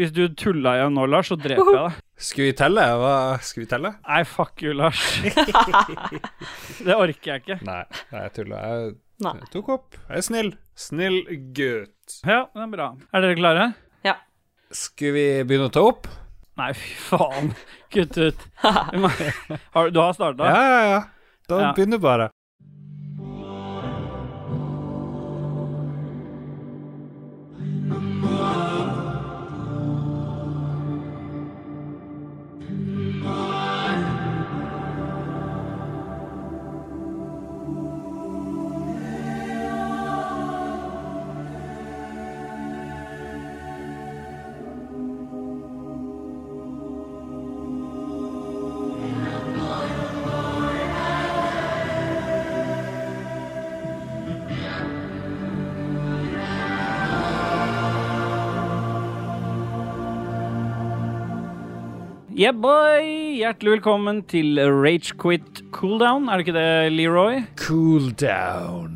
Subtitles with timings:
[0.00, 1.96] Hvis du tulla igjen nå, Lars, så dreper jeg deg.
[2.24, 2.84] Skal vi telle?
[3.02, 3.12] Hva
[3.44, 3.90] skal vi telle?
[4.06, 5.02] Nei, fuck you, Lars.
[6.86, 7.58] det orker jeg ikke.
[7.68, 7.82] Nei,
[8.12, 8.60] nei jeg tulla.
[8.64, 8.94] Jeg,
[9.26, 9.34] Nei.
[9.42, 9.98] jeg tok opp.
[10.08, 10.50] Jeg er snill.
[10.80, 11.18] Snill
[11.56, 12.16] gutt.
[12.24, 12.88] Ja, det er bra.
[13.12, 13.66] Er dere klare?
[14.06, 14.16] Ja.
[14.72, 16.08] Skal vi begynne å ta opp?
[16.60, 17.52] Nei, fy faen.
[17.92, 18.48] Kutt ut.
[19.92, 20.48] Du har starta?
[20.48, 21.00] Ja, ja, ja.
[21.50, 21.70] Da Ja.
[21.76, 22.30] begynner bare.
[62.40, 63.04] Yeah, boy!
[63.36, 66.30] Hjertelig velkommen til Ragequit Cooldown.
[66.32, 67.42] Er det ikke det, Leroy?
[67.60, 68.94] Cooldown.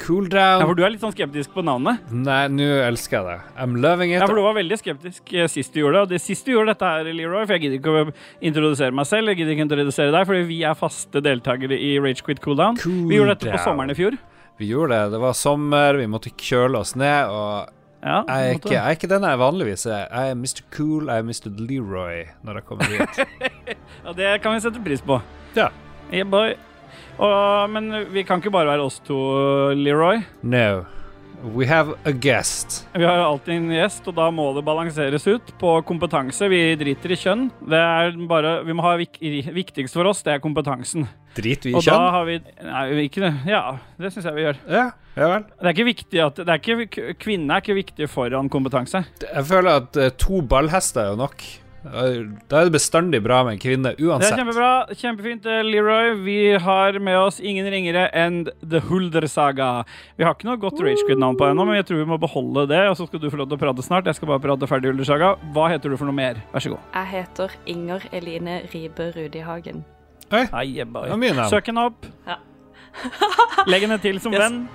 [0.00, 0.64] Cooldown.
[0.64, 2.02] Ja, for du er litt sånn skeptisk på navnet.
[2.10, 3.54] Nei, nå elsker jeg det.
[3.62, 4.18] I'm loving it.
[4.18, 6.02] Ja, for du var veldig skeptisk eh, sist du gjorde det.
[6.08, 8.04] Og det sist du gjorde dette her, Leroy, for jeg gidder ikke å
[8.50, 11.92] introdusere meg selv, jeg gidder ikke å introdusere deg, fordi vi er faste deltakere i
[12.02, 12.82] Ragequit Cooldown.
[12.82, 14.18] Cool Vi gjorde dette på sommeren i fjor.
[14.58, 15.14] Vi gjorde det.
[15.14, 18.96] Det var sommer, vi måtte kjøle oss ned, og Ja, jeg er ikke, jeg er
[18.96, 20.06] ikke den jeg vanligvis er.
[20.08, 20.62] Jeg er Mr.
[20.72, 21.50] Cool, jeg er Mr.
[21.60, 23.20] Leroy når jeg kommer hit.
[24.04, 25.20] ja, det kan vi sette pris på.
[25.56, 25.68] Ja.
[26.08, 26.54] Yeah, boy.
[27.20, 29.18] Og, men vi kan ikke bare være oss to,
[29.76, 30.22] Leroy.
[30.42, 30.86] No.
[31.40, 32.82] We have a guest.
[32.92, 36.48] Vi har alltid en gjest, og da må det balanseres ut på kompetanse.
[36.52, 37.46] Vi driter i kjønn.
[37.64, 39.16] Det er bare, vi må ha vik
[39.52, 41.06] Viktigst for oss, det er kompetansen.
[41.36, 42.10] Driter vi i Og da kjønn?
[42.16, 43.32] har vi Nei, ikke det.
[43.50, 43.62] Ja,
[44.00, 44.60] det syns jeg vi gjør.
[44.68, 44.84] Ja,
[45.16, 45.44] ja vel.
[45.46, 49.04] Det er ikke viktig at det er ikke, Kvinne er ikke viktig foran kompetanse.
[49.22, 51.44] Jeg føler at eh, to ballhester er jo nok.
[51.80, 54.70] Da er det bestandig bra med en kvinne, Det er kjempebra.
[54.92, 56.12] Kjempefint, eh, Leroy.
[56.24, 59.84] Vi har med oss ingen ringere enn The Hulder Saga.
[60.18, 62.82] Vi har ikke noe godt Ragequid-navn på ennå, men jeg tror vi må beholde det.
[62.90, 64.04] Og så skal du få lov til å prate snart.
[64.04, 65.36] Jeg skal bare prate ferdig, Hulder Saga.
[65.54, 66.42] Hva heter du for noe mer?
[66.52, 66.84] Vær så god.
[66.92, 69.84] Jeg heter Inger Eline Ribe Rudihagen.
[70.32, 70.44] Oi,
[71.30, 71.50] er navn.
[71.50, 72.06] Søk henne opp.
[72.28, 72.36] Ja.
[73.70, 74.40] Legg henne til som Yes.
[74.42, 74.68] venn,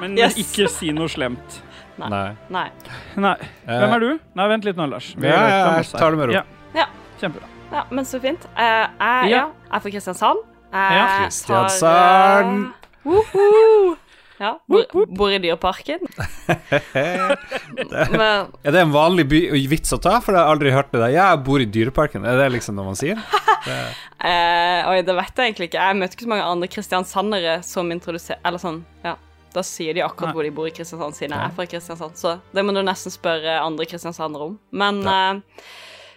[0.00, 0.36] men Yes.
[0.38, 1.60] ikke si noe slemt.
[2.00, 2.34] Nei.
[2.48, 2.68] Nei.
[3.16, 3.34] Nei.
[3.66, 4.18] Eh, Hvem er du?
[4.34, 5.14] Nei, vent litt nå, Lars.
[5.16, 5.98] Vi Ja, ja, jeg er.
[5.98, 6.32] tar det med ro.
[6.32, 6.42] Ja.
[6.74, 6.86] Ja.
[7.20, 7.46] Kjempebra.
[7.72, 8.46] Ja, men så fint.
[8.56, 9.24] Eh, jeg, Ja.
[9.28, 9.46] ja.
[9.46, 10.38] jeg er fra Kristiansand.
[10.72, 11.06] Jeg Ja.
[11.24, 12.66] Kristiansand.
[13.04, 13.96] Uh, woho!
[14.40, 16.00] Ja, bor, bor i Dyreparken.
[18.16, 20.14] Men Er det en vanlig by vits å ta?
[20.24, 21.12] For jeg har aldri hørt det der.
[21.12, 22.24] Jeg bor i Dyreparken.
[22.24, 23.20] Er det liksom noe man sier?
[23.68, 25.82] eh, Oi, det vet jeg egentlig ikke.
[25.84, 29.12] Jeg møter ikke så mange andre kristiansandere som introduserer Eller sånn, ja.
[29.52, 30.36] Da sier de akkurat Nei.
[30.38, 32.14] hvor de bor i Kristiansand, siden jeg er fra Kristiansand.
[32.16, 34.54] Så det må du nesten spørre andre kristiansandere om.
[34.70, 35.64] Men eh,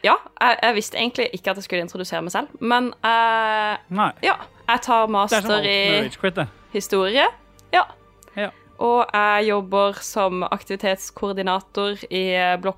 [0.05, 2.53] ja, jeg, jeg visste egentlig ikke at jeg skulle introdusere meg selv.
[2.61, 4.11] Men eh, Nei.
[4.23, 4.37] ja,
[4.69, 7.27] jeg tar Det sånn master i historie.
[7.73, 7.83] Ja.
[8.83, 12.23] Og jeg jobber som aktivitetskoordinator i
[12.59, 12.73] Blå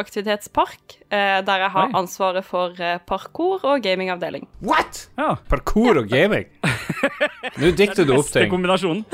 [0.00, 1.01] aktivitetspark,
[1.44, 4.46] der jeg har ansvaret for eh, parkour og gamingavdeling.
[4.64, 5.08] What?!
[5.18, 5.34] Ja.
[5.50, 6.46] Parkour og gaming?
[7.60, 8.50] Nå dikter du opp Beste ting.
[8.52, 9.04] kombinasjonen.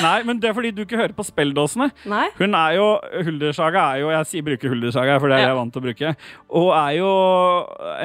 [0.00, 1.90] Nei, men det er fordi du ikke hører på spelldåsene.
[2.08, 2.30] Nei?
[2.38, 2.84] Hun er jo
[3.26, 5.48] Huldersaga er jo Jeg sier bruker Huldersaga, for det er Ja.
[5.50, 6.12] jeg vant til å bruke.
[6.56, 7.10] Og er jo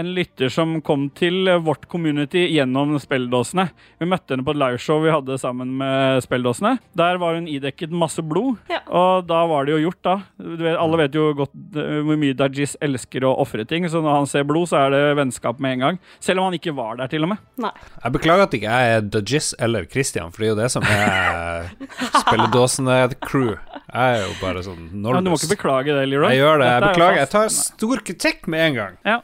[0.02, 3.70] en lytter som kom til vårt community gjennom spelldåsene.
[4.02, 6.74] Vi møtte henne på et liveshow vi hadde sammen med spelldåsene.
[7.00, 8.82] Der var hun idekket masse blod, Ja.
[8.92, 10.18] og da var det jo gjort, da.
[10.38, 14.02] Du vet, alle vet jo godt eh, hvor mye Dajis elsker å ofre ting, så
[14.04, 16.00] når han ser blod, så er det vennskap med en gang.
[16.20, 17.44] Selv om han ikke var der, til og med.
[17.64, 17.72] Nei.
[18.04, 20.90] Jeg beklager at ikke jeg er Dajis eller Christian, for det er jo det som
[20.90, 21.70] er
[22.24, 23.54] spilledåsene-crew.
[23.86, 26.34] Jeg er jo bare sånn Ja, du må ikke beklage det, Leroy.
[26.34, 26.68] Jeg gjør det.
[26.68, 27.22] Jeg er beklager.
[27.24, 29.00] Jeg tar stor kritikk med en gang.
[29.08, 29.22] Ja.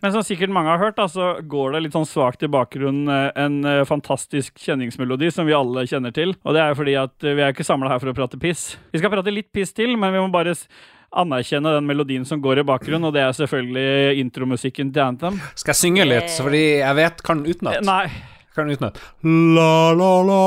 [0.00, 3.10] Men som sikkert mange har hørt, da, så går det litt sånn svakt i bakgrunnen
[3.10, 6.36] eh, en eh, fantastisk kjenningsmelodi som vi alle kjenner til.
[6.46, 8.38] Og det er jo fordi at eh, vi er ikke samla her for å prate
[8.40, 8.70] piss.
[8.94, 10.54] Vi skal prate litt piss til, men vi må bare
[11.16, 15.38] anerkjenne den melodien som går i bakgrunnen, og det er selvfølgelig intromusikken til Anthem.
[15.54, 17.86] Skal jeg synge litt, så fordi jeg vet kan den Eh, utenat?
[17.86, 18.10] Nei.
[18.54, 18.98] Kan den utenat.
[19.24, 20.42] La, la, la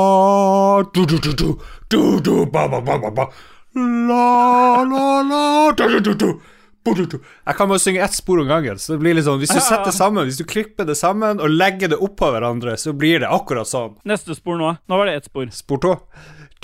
[0.94, 1.48] du, du, du, du,
[1.88, 3.28] du, du, ba, ba, ba, ba, ba.
[3.74, 7.18] La, la, la du, du, du, du.
[7.46, 8.78] Jeg kan bare synge ett spor om gangen.
[8.78, 11.50] Så det blir litt sånn, Hvis du setter sammen Hvis du klipper det sammen og
[11.50, 13.96] legger det oppå hverandre, så blir det akkurat sånn.
[14.04, 14.74] Neste spor nå.
[14.90, 15.46] Nå var det ett spor.
[15.54, 15.94] Spor to.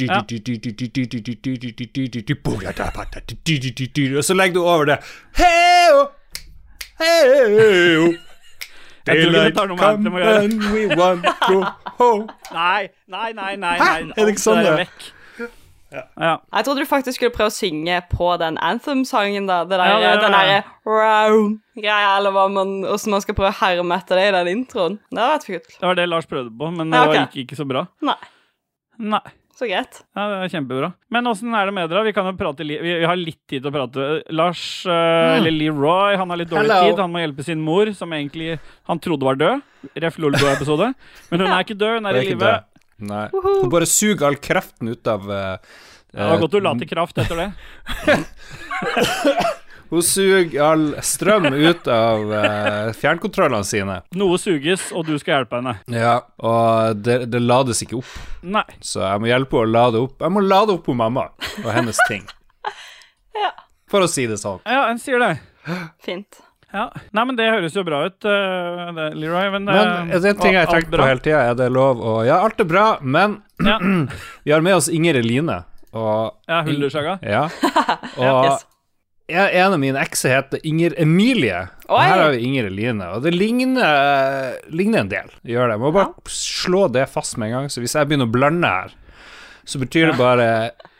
[0.06, 0.20] Ja.
[4.18, 4.98] Og så legger du over det.
[5.38, 6.06] Heo,
[7.02, 8.14] heo.
[9.08, 10.48] Anthem å gjøre.
[10.72, 11.62] we want to
[12.00, 12.28] home.
[12.52, 13.76] Nei, nei, nei, nei.
[13.80, 14.00] Nei.
[14.14, 14.82] Er det ikke sånn det er?
[14.84, 15.14] vekk.
[15.88, 16.34] Ja.
[16.52, 19.62] Jeg trodde du faktisk skulle prøve å synge på den Anthem-sangen, da.
[19.64, 23.58] Det der, Ja, ja, den derre round-greia, eller hva man, hvordan man skal prøve å
[23.62, 24.98] herme etter det i den introen.
[25.08, 25.70] Det hadde vært kult.
[25.78, 27.24] Det var det Lars prøvde på, men det Ja, okay.
[27.32, 27.86] gikk ikke så bra.
[28.04, 28.18] Nei,
[28.98, 29.24] Nei.
[29.58, 30.00] Så greit.
[30.14, 30.92] Ja, det er kjempebra.
[31.10, 32.04] Men åssen er det med dere?
[32.06, 34.06] Vi kan jo prate li vi, vi har litt tid til å prate.
[34.38, 36.92] Lars, eh, eller Leroy, han har litt dårlig Hello.
[36.92, 37.02] tid.
[37.02, 38.58] Han må hjelpe sin mor, som egentlig
[38.90, 39.66] han trodde var død.
[40.04, 40.18] Ref.
[40.22, 40.92] Lolbo-episode.
[41.30, 42.54] Men hun er ikke død, hun er er i live.
[43.08, 43.26] Nei.
[43.34, 45.54] Hun bare suger all kreften ut av uh,
[46.10, 47.50] Det var eh, godt du la til kraft etter det.
[49.88, 53.94] Hun suger all strøm ut av uh, fjernkontrollene sine.
[54.20, 55.76] Noe suges, og du skal hjelpe henne.
[55.92, 58.10] Ja, og det, det lades ikke opp,
[58.44, 58.66] Nei.
[58.84, 60.18] så jeg må hjelpe henne å lade opp.
[60.20, 61.30] Jeg må lade opp på mamma
[61.64, 62.26] og hennes ting.
[63.38, 63.52] Ja.
[63.86, 64.58] For å si det sånn.
[64.66, 65.28] Ja, en sier det.
[66.02, 66.40] Fint.
[66.74, 66.88] Ja.
[67.14, 69.46] Nei, men det høres jo bra ut, uh, det, Leroy.
[69.54, 71.44] Men, Men det en ting jeg har tenkt på hele tida.
[71.52, 73.78] Er det lov å Ja, alt er bra, men Ja,
[74.44, 75.62] vi har med oss Inger Eline.
[75.96, 77.16] Og ja Huldersaga.
[77.24, 77.46] Ja.
[78.20, 78.66] Og Yes.
[79.28, 81.58] Jeg, en av mine ekser heter Inger Emilie.
[81.88, 82.04] Og Oi.
[82.08, 83.08] her har vi Inger Eline.
[83.16, 85.28] Og det ligner, ligner en del.
[85.48, 85.78] Gjør det.
[85.82, 87.68] Må bare slå det fast med en gang.
[87.72, 88.94] Så hvis jeg begynner å blande her,
[89.68, 90.48] så betyr det bare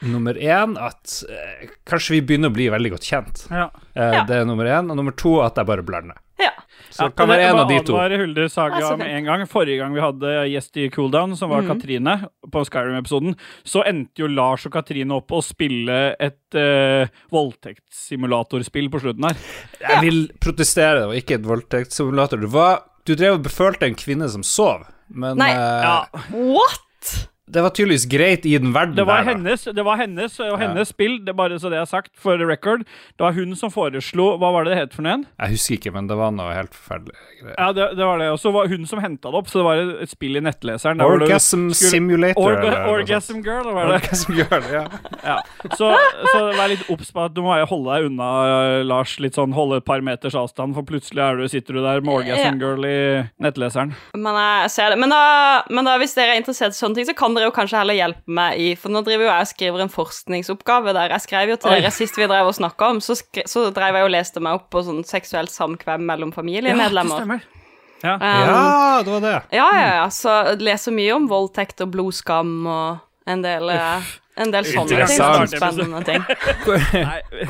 [0.04, 3.46] nummer én at eh, kanskje vi begynner å bli veldig godt kjent.
[3.48, 3.70] Ja.
[3.96, 4.90] Eh, Det er nummer én.
[4.92, 6.20] Og nummer to at jeg bare blander.
[6.38, 6.52] Ja.
[6.98, 7.94] Så ja, kan være en av de to.
[7.94, 9.44] Jeg Hulder Saga Ja, med en gang.
[9.46, 12.16] Forrige gang vi hadde gjest i Cooldown, som var Katrine,
[12.50, 19.02] på Skyrim-episoden, så endte jo Lars og Katrine opp å spille et uh, voldtektssimulatorspill på
[19.04, 19.38] slutten her.
[19.84, 22.42] Jeg vil protestere, det var ikke et voldtektssimulator.
[22.58, 25.52] Var Du drev og befølte en kvinne som sov, men Nei.
[25.54, 27.28] uh, Ja, What?!
[27.54, 30.58] Det var tydeligvis greit i den verden det var der, hennes, det var hennes og
[30.60, 32.84] hennes spill, det er bare så det er sagt, for record.
[33.16, 35.24] Det var hun som foreslo Hva var det det het for noe igjen?
[35.40, 37.54] Jeg husker ikke, men det var noe helt forferdelig greier.
[37.56, 38.28] Ja, det, det var det.
[38.34, 40.42] Og så var hun som henta det opp, så det var et, et spill i
[40.44, 41.00] nettleseren.
[41.04, 42.42] Orgasm skulle- Simulator.
[42.58, 43.38] Orga, eller orgasm.
[43.46, 44.00] Girl, var det?
[44.02, 44.84] Orgasm Girl, ja.
[45.28, 45.38] Ja.
[45.76, 45.88] Så,
[46.32, 49.16] så vær litt obs på at du må holde deg unna, eh, Lars.
[49.22, 52.14] Litt sånn holde et par meters avstand, for plutselig er du, sitter du der med
[52.20, 52.66] Orgasm Ja.
[52.66, 52.98] Girl i
[53.44, 53.94] nettleseren.
[54.18, 54.98] Men jeg ser det.
[54.98, 55.22] Men da,
[55.70, 57.96] men da, hvis dere er interessert i sånne ting, så kan dere jo kanskje heller
[57.96, 61.14] hjelpe meg i For nå driver jo jeg og skriver en forskningsoppgave der.
[61.16, 61.78] Jeg skrev jo til Oi.
[61.80, 64.60] dere sist vi drev og snakka om, så, skre, så drev jeg og leste meg
[64.60, 67.22] opp på sånn seksuelt samkvem mellom familiemedlemmer.
[67.22, 67.46] stemmer.
[68.02, 68.14] Ja.
[68.14, 69.42] Um, ja, det var det.
[69.50, 70.10] Ja, ja, ja.
[70.14, 70.30] Så
[70.62, 72.98] leser mye om voldtekt og blodskam og
[73.28, 74.02] en del, eh,
[74.38, 75.48] en del sånne ting.
[75.50, 76.22] Spennende ting.
[76.64, 76.78] Hvor,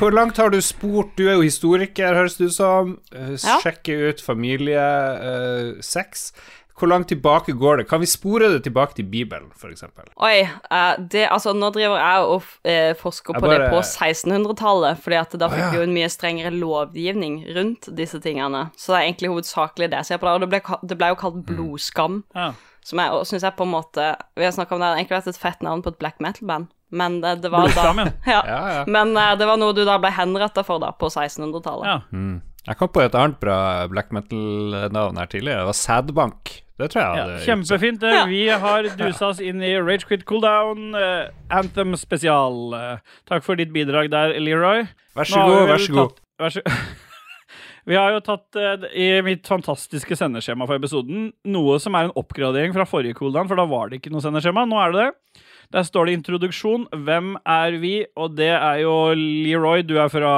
[0.00, 1.10] hvor langt har du spurt?
[1.18, 2.84] Du er jo historiker, høres det ut som.
[3.12, 6.32] Eh, ut Sjekke ut familiesex.
[6.78, 7.84] Hvor langt tilbake går det?
[7.90, 9.82] Kan vi spore det tilbake til Bibelen, f.eks.?
[10.16, 15.00] Oi, eh, det, altså nå driver jeg og eh, forsker på på det på 1600-tallet,
[15.02, 15.70] fordi at da fikk ja.
[15.72, 18.68] vi jo en mye strengere lovgivning rundt disse tingene.
[18.78, 21.12] Så det er egentlig hovedsakelig det jeg ser på det, og det ble, det ble
[21.12, 22.52] jo kalt blodskam, Ja.
[22.86, 24.04] som jeg syns jeg på en måte
[24.38, 26.20] Vi har snakka om det, det har egentlig vært et fett navn på et black
[26.24, 28.12] metal-band, men det, det var Blodskam, da ja.
[28.34, 28.42] ja.
[28.46, 28.84] Ja, ja.
[28.86, 31.88] Men eh, det var noe du da ble henretta for, da, på 1600-tallet.
[31.90, 31.98] ja.
[32.12, 32.38] Mm.
[32.68, 35.62] Jeg kom på et annet bra black metal-navn her tidligere.
[35.62, 36.50] Det var Sædbank.
[36.78, 37.98] Det tror jeg hadde ja, kjempefint.
[38.04, 38.12] det.
[38.14, 38.22] Ja.
[38.30, 42.60] Vi har dusa oss inn i Rage Quit Cooldown, uh, Anthem spesial.
[42.70, 44.84] Uh, takk for ditt bidrag der, Leroy.
[45.18, 46.14] Vær så god, vær så god.
[46.14, 46.62] tatt- Vær så
[47.88, 52.16] Vi har jo tatt uh, i mitt fantastiske sendeskjema for episoden noe som er en
[52.20, 54.66] oppgradering fra forrige cooldown, for da var det ikke noe sendeskjema.
[54.68, 55.46] Nå er det det.
[55.74, 56.86] Der står det introduksjon.
[57.04, 57.92] Hvem er vi?
[58.16, 59.82] Og det er jo Leroy.
[59.84, 60.32] Du er fra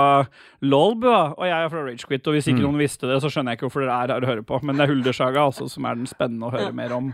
[0.60, 2.26] Lolbua, og jeg er fra Ragequit.
[2.26, 4.30] Og hvis ikke noen visste det, så skjønner jeg ikke hvorfor dere er her å
[4.32, 4.58] høre på.
[4.66, 7.12] Men det er Huldersaga altså, som er den spennende å høre mer om.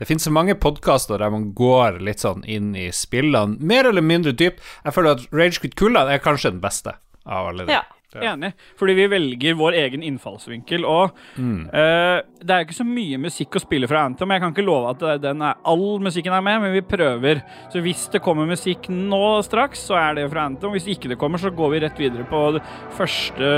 [0.00, 4.02] Det finnes så mange podkaster der man går litt sånn inn i spillene, mer eller
[4.02, 4.58] mindre dypt.
[4.82, 7.78] Jeg føler at Ragequit Kulda er kanskje den beste av alle de.
[7.78, 7.84] Ja.
[8.22, 8.52] Enig.
[8.78, 10.84] Fordi vi velger vår egen innfallsvinkel.
[10.86, 14.30] Og eh, det er ikke så mye musikk å spille fra Anthem.
[14.34, 17.42] Jeg kan ikke love at den er, all musikken er med, men vi prøver.
[17.72, 20.74] Så hvis det kommer musikk nå straks, så er det fra Anthem.
[20.76, 23.52] Hvis ikke det kommer, så går vi rett videre på det første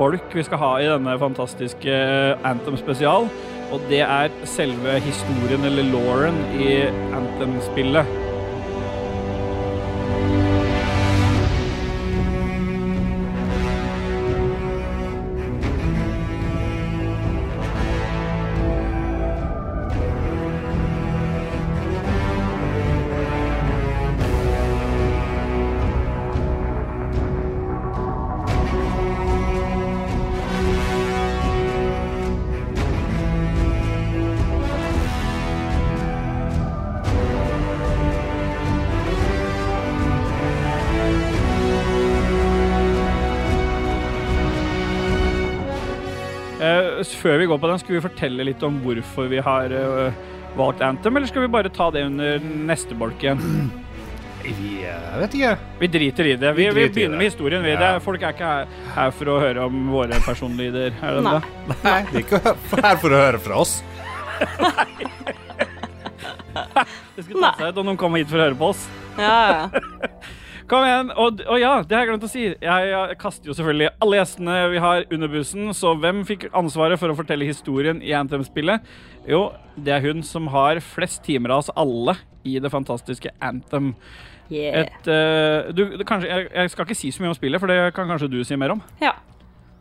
[0.00, 2.00] bolk vi skal ha i denne fantastiske
[2.46, 3.28] Anthem spesial.
[3.70, 6.80] Og det er selve historien, eller lauren, i
[7.14, 8.29] Anthem-spillet.
[47.50, 50.12] Går på den, skal vi fortelle litt om hvorfor vi har uh,
[50.58, 52.38] valgt Anthem, eller skal vi bare ta det under
[52.70, 53.40] neste bolk igjen?
[54.40, 54.52] Vi,
[54.84, 55.50] jeg vet ikke.
[55.82, 56.52] Vi driter i det.
[56.56, 57.18] Vi, Vi vi, begynner det.
[57.20, 57.62] med historien.
[57.66, 57.74] Vi.
[57.76, 57.90] Det Ja.
[57.96, 61.34] er, folk er ikke her, her for å høre om våre personlyder Er de Nei.
[61.36, 61.76] det?
[61.84, 62.40] Nei, de er ikke
[62.86, 63.74] her for å høre fra oss.
[64.62, 64.86] Nei.
[67.14, 68.86] Det skulle tatt seg ut om noen kom hit for å høre på oss.
[69.20, 70.08] Ja, ja.
[70.70, 71.08] Kom igjen.
[71.18, 72.44] Og, og ja, det har jeg glemt å si.
[72.52, 77.00] Jeg, jeg kaster jo selvfølgelig alle gjestene vi har under bussen, så hvem fikk ansvaret
[77.00, 78.86] for å fortelle historien i Anthem-spillet?
[79.28, 82.14] Jo, det er hun som har flest timer av oss alle
[82.46, 83.96] i det fantastiske Anthem.
[84.50, 84.86] Yeah.
[84.86, 87.90] Et, uh, du, kanskje, jeg, jeg skal ikke si så mye om spillet, for det
[87.94, 88.86] kan kanskje du si mer om.
[89.02, 89.16] ja.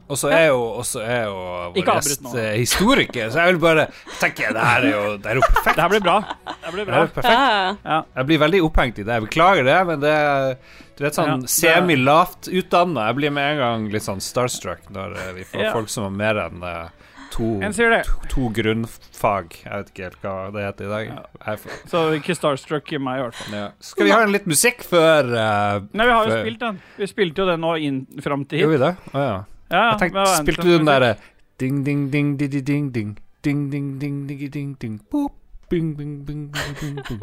[0.10, 1.36] Og så er jo, også er jo
[1.76, 3.84] vår gjest eh, historiker, så jeg vil bare
[4.20, 5.76] tenke Det her er jo, det er jo perfekt.
[5.78, 6.16] Det her blir bra.
[6.50, 7.02] Det blir bra.
[7.06, 7.84] Det perfekt.
[7.86, 8.00] Ja.
[8.18, 9.14] Jeg blir veldig opphengt i det.
[9.20, 10.56] Jeg beklager det, men det er
[10.98, 13.06] Du vet sånn Ja, det- semi-lavt utdanna.
[13.12, 15.74] Jeg blir med en gang litt sånn starstruck når eh, vi får Ja.
[15.78, 16.90] folk som har mer enn eh,
[17.32, 18.02] to, En sier det.
[18.10, 19.54] to, to grunnfag.
[19.64, 21.14] Jeg vet ikke helt hva det heter i dag.
[21.46, 21.56] Ja.
[21.62, 23.54] får- Så ikke starstruck i meg, i hvert fall.
[23.60, 23.68] ja.
[23.80, 26.82] Skal vi ha en litt musikk før uh, Nei, vi har jo spilt den.
[26.98, 28.80] Vi spilte jo den nå inn fram til Gjorde hit.
[28.82, 29.14] vi det?
[29.14, 29.38] Å ja.
[29.72, 31.16] Ja, Jeg tenkte, Spilte du den derre
[31.60, 35.32] ding, ding, ding, ding, ding, ding, ding, ding, ding, ding, ding, ding, ding, boop,
[35.70, 37.20] bing, bing, bing, bing, bing, bing.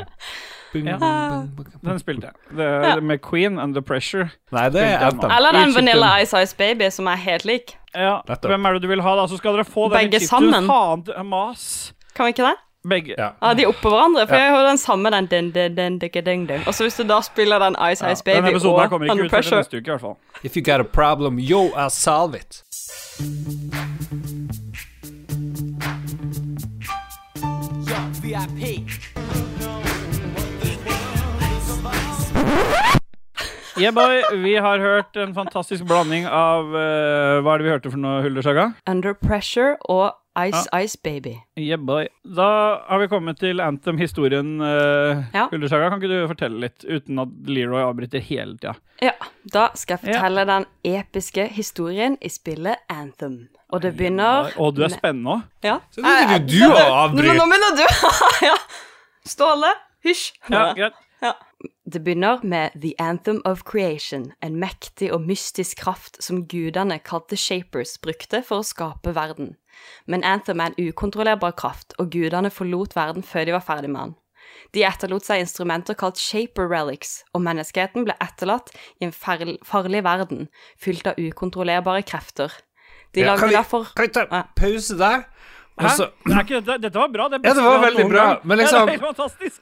[0.73, 0.97] Bing, Ja.
[0.99, 1.81] bing, bing, bing.
[1.83, 2.57] Den spilte jeg.
[2.97, 4.29] Det med Queen Under Pressure.
[4.53, 5.31] Nei, det er Anthem.
[5.31, 7.77] Eller den Vanilla Ice Ice Baby, som er helt lik.
[7.95, 9.27] Ja, Hvem er det du vil ha, da?
[9.27, 10.67] Så skal dere få den Begge sammen.
[10.69, 11.93] Faen, er mas.
[12.15, 12.57] Kan vi ikke det?
[12.89, 13.15] Begge.
[13.19, 13.31] Ja.
[13.43, 14.43] Ja, De er oppå hverandre, for Ja.
[14.45, 16.61] jeg hører den samme den din, din, din, din, din, din.
[16.67, 19.77] Og så hvis du da spiller den Ice Ice Baby episoden og Under Pressure uke,
[19.77, 20.17] i hvert fall.
[20.45, 22.63] If you got a problem, yo, I'll solve it.
[33.79, 37.91] Yeah, boy, vi har hørt en fantastisk blanding av uh, Hva er det vi hørte
[37.93, 38.71] for noe, Huldersaga?
[38.89, 41.33] Under Pressure og Ice Ice Baby.
[41.57, 42.07] Yeah, boy.
[42.25, 42.47] Da
[42.89, 45.47] har vi kommet til Anthem-historien, uh, Ja.
[45.51, 45.89] Huldersaga.
[45.89, 48.75] Kan ikke du fortelle litt, uten at Leroy avbryter hele tida?
[49.01, 49.13] Ja,
[49.53, 53.49] da skal jeg fortelle den episke historien i spillet Anthem.
[53.73, 55.49] Og det begynner Å, du er spennende òg.
[55.67, 55.79] Ja.
[55.91, 57.35] Så nå begynner du å Nå, nå avbryte.
[57.41, 57.87] begynner du!
[58.47, 58.55] ja.
[59.27, 59.73] Ståle,
[60.07, 60.29] hysj.
[60.53, 61.01] Ja, greit.
[61.87, 67.31] Det begynner med The Anthem of Creation, en mektig og mystisk kraft som gudene kalt
[67.31, 69.55] The Shapers brukte for å skape verden.
[70.07, 74.03] Men Anthem er en ukontrollerbar kraft, og gudene forlot verden før de var ferdig med
[74.03, 74.15] den.
[74.75, 80.49] De etterlot seg instrumenter kalt Shaper Relics, og menneskeheten ble etterlatt i en farlig verden,
[80.81, 82.53] fylt av ukontrollerbare krefter.
[83.15, 85.25] De Ja, lagde kan, vi, derfor kan vi ta pause der?
[85.77, 85.85] Hæ?
[85.85, 87.29] Og så- Er ikke dette, dette var bra.
[87.29, 89.61] Det Ja, det var veldig bra, Men liksom Ja, det er fantastisk.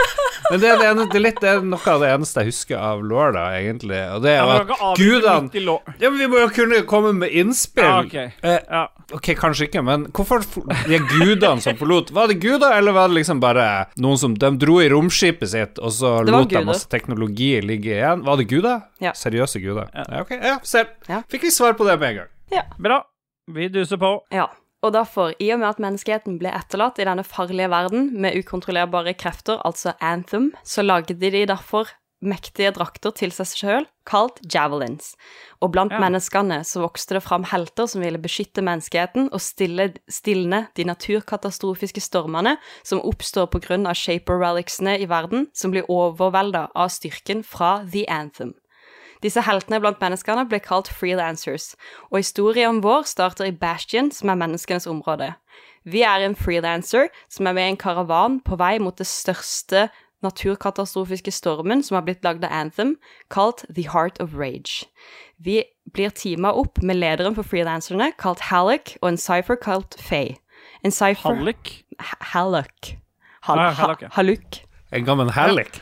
[0.50, 2.78] Men det, er det, det er litt det er noe av det eneste jeg husker
[2.80, 4.00] av Lord, da, egentlig.
[4.14, 7.84] Og det er Ja, at gudene Ja, men vi må jo kunne komme med innspill.
[7.84, 8.14] Ja, ok.
[8.42, 8.86] Eh, Ja.
[9.12, 10.40] ok, kanskje ikke, men hvorfor
[10.88, 14.50] de gudene som forlot Var det guder, eller var det liksom bare noen som De
[14.56, 18.24] dro i romskipet sitt, og så lot de masse teknologi ligge igjen?
[18.24, 18.82] Var det guder?
[19.00, 19.12] Ja.
[19.12, 19.90] Seriøse guder?
[19.94, 20.04] Ja.
[20.08, 20.30] Ja, ok.
[20.40, 20.88] Ja, selv.
[21.08, 21.20] Ja.
[21.28, 22.64] Fikk vi svar på det med en gang.
[22.78, 23.02] Bra.
[23.50, 24.20] Vi duser på.
[24.32, 24.48] Ja,
[24.82, 29.12] og derfor, i og med at menneskeheten ble etterlatt i denne farlige verden med ukontrollerbare
[29.14, 35.14] krefter, altså Anthem, så lagde de derfor mektige drakter til seg sjøl, kalt javelins.
[35.60, 36.00] Og blant Ja.
[36.00, 42.00] menneskene så vokste det fram helter som ville beskytte menneskeheten og stille, stilne de naturkatastrofiske
[42.00, 43.48] stormene som oppstår
[43.86, 48.54] av shaper relicsene i verden, som blir overvelda av styrken fra The Anthem.
[49.24, 51.74] Disse heltene blant menneskene ble kalt freelancers,
[52.10, 55.34] og historien vår starter i Bastion, som er menneskenes område.
[55.84, 59.88] Vi er en freelancer som er med i en karavan på vei mot det største
[60.24, 62.96] naturkatastrofiske stormen som har blitt lagd av Anthem,
[63.32, 64.84] kalt The Heart of Rage.
[65.40, 65.62] Vi
[65.94, 70.36] blir teama opp med lederen for freelancerne, kalt Halleck, og en cypher kalt Faye.
[70.84, 71.32] En cypher
[72.32, 72.96] Halleck.
[73.48, 75.80] Hal Ah, ha Halleck, En gammel hellik.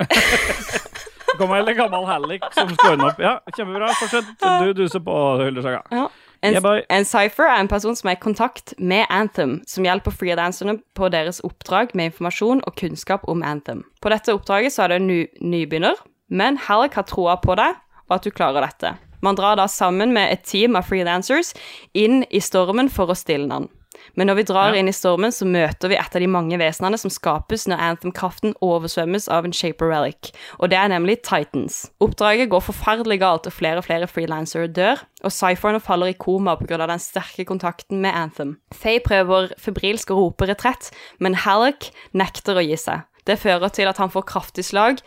[1.38, 3.20] Kommer en gammel Hallik som står opp.
[3.22, 3.90] Ja, kjempebra.
[4.00, 4.30] Fortsett.
[4.40, 5.82] Du duser på, Huldersaga.
[5.90, 6.08] Ja.
[6.44, 10.12] En, Yeah, en cypher er en person som er i kontakt med Anthem, som hjelper
[10.12, 13.80] freelancerne på deres oppdrag med informasjon og kunnskap om Anthem.
[14.04, 15.96] På dette oppdraget så er en ny, nybegynner,
[16.28, 18.92] men Halleck har troa på deg, og at du klarer dette.
[19.24, 21.54] Man drar da sammen med et team av freedancers
[21.96, 23.70] inn i stormen for å stille den.
[24.16, 24.78] Men når vi drar Ja.
[24.80, 28.54] inn i stormen, så møter vi et av de mange vesenene som skapes når Anthem-kraften
[28.62, 31.90] oversvømmes av en Shaper Relic, og det er nemlig Titans.
[32.00, 36.54] Oppdraget går forferdelig galt, og flere og flere frilansere dør, og cypherne faller i koma
[36.56, 36.86] pga.
[36.86, 38.58] den sterke kontakten med Anthem.
[38.72, 43.02] Faye prøver febrilsk å rope retrett, men Halleck nekter å gi seg.
[43.26, 44.98] Det fører til at han får kraftig slag,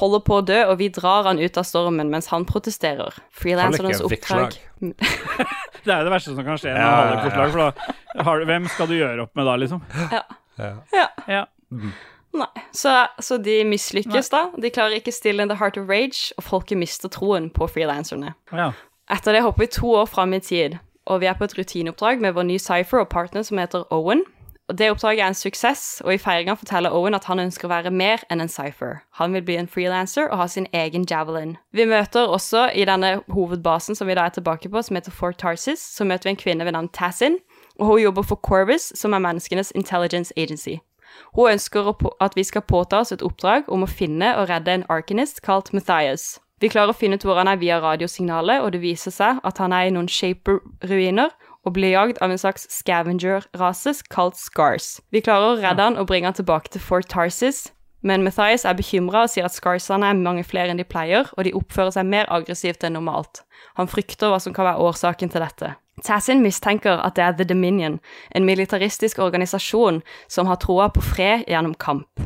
[0.00, 3.16] holder på å dø, og vi drar han ut av stormen mens han protesterer.
[3.34, 4.58] Freelancernes er oppdrag
[5.86, 8.42] Det er jo det verste som kan skje når Ja, ja, Hallik-forslag, for da har,
[8.48, 9.82] hvem skal du gjøre opp med da, liksom?
[10.10, 10.22] Ja.
[10.58, 11.06] Ja.
[11.30, 11.42] ja.
[11.70, 11.92] Mm.
[12.36, 12.64] Nei.
[12.72, 14.42] Så, så de mislykkes, da.
[14.60, 18.34] De klarer ikke still in the heart of rage, og folket mister troen på frilanserne.
[18.52, 18.72] Ja.
[19.12, 22.20] Etter det hopper vi to år fram i tid, og vi er på et rutineoppdrag
[22.20, 24.24] med vår nye Cypher og partner som heter Owen.
[24.66, 27.92] Det oppdraget er en suksess, og i feiringa forteller Owen at han ønsker å være
[27.94, 29.04] mer enn en Cypher.
[29.14, 31.54] Han vil bli en freelancer og ha sin egen javelin.
[31.70, 35.38] Vi møter også i denne hovedbasen som vi da er tilbake på, som heter Fort
[35.38, 37.38] Tarsis, så møter vi en kvinne ved navn Tassin,
[37.78, 40.80] og hun jobber for Corvus, som er menneskenes intelligence agency.
[41.38, 44.86] Hun ønsker at vi skal påta oss et oppdrag om å finne og redde en
[44.90, 46.40] arcanist kalt Matthias.
[46.60, 49.58] Vi klarer å finne ut hvor han er via radiosignalet, og det viser seg at
[49.60, 51.34] han er i noen Shaper-ruiner
[51.66, 55.00] og blir jagd av en slags scavenger-rase kalt Scars.
[55.10, 57.66] Vi klarer å redde han og bringe han tilbake til Fort Tarsis,
[58.06, 61.42] men Matthias er bekymra og sier at Scarsene er mange flere enn de pleier, og
[61.46, 63.42] de oppfører seg mer aggressivt enn normalt.
[63.80, 65.74] Han frykter hva som kan være årsaken til dette.
[66.04, 67.98] Tassin mistenker at det er The Dominion,
[68.36, 72.20] en militaristisk organisasjon som har troa på fred gjennom kamp.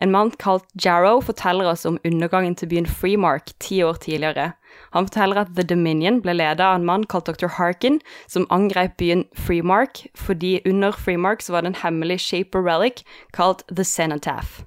[0.00, 4.52] En mann kalt Jarrow forteller oss om undergangen til byen Freemark ti år tidligere.
[4.94, 7.50] Han forteller at The Dominion ble ledet av en mann kalt Dr.
[7.58, 7.98] Harkin,
[8.30, 13.02] som angrep byen Freemark fordi under Freemark var det en hemmelig shaper relic
[13.34, 14.62] kalt The Cenotaph.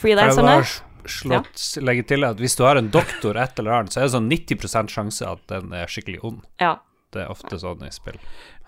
[0.00, 0.62] Frilanserne
[1.08, 4.14] slått legge til at hvis du har en doktor et eller annet, så er det
[4.14, 6.40] sånn 90% sjanse at den er skikkelig ond.
[6.62, 6.78] Ja.
[7.10, 8.20] Det er ofte sånn i spill.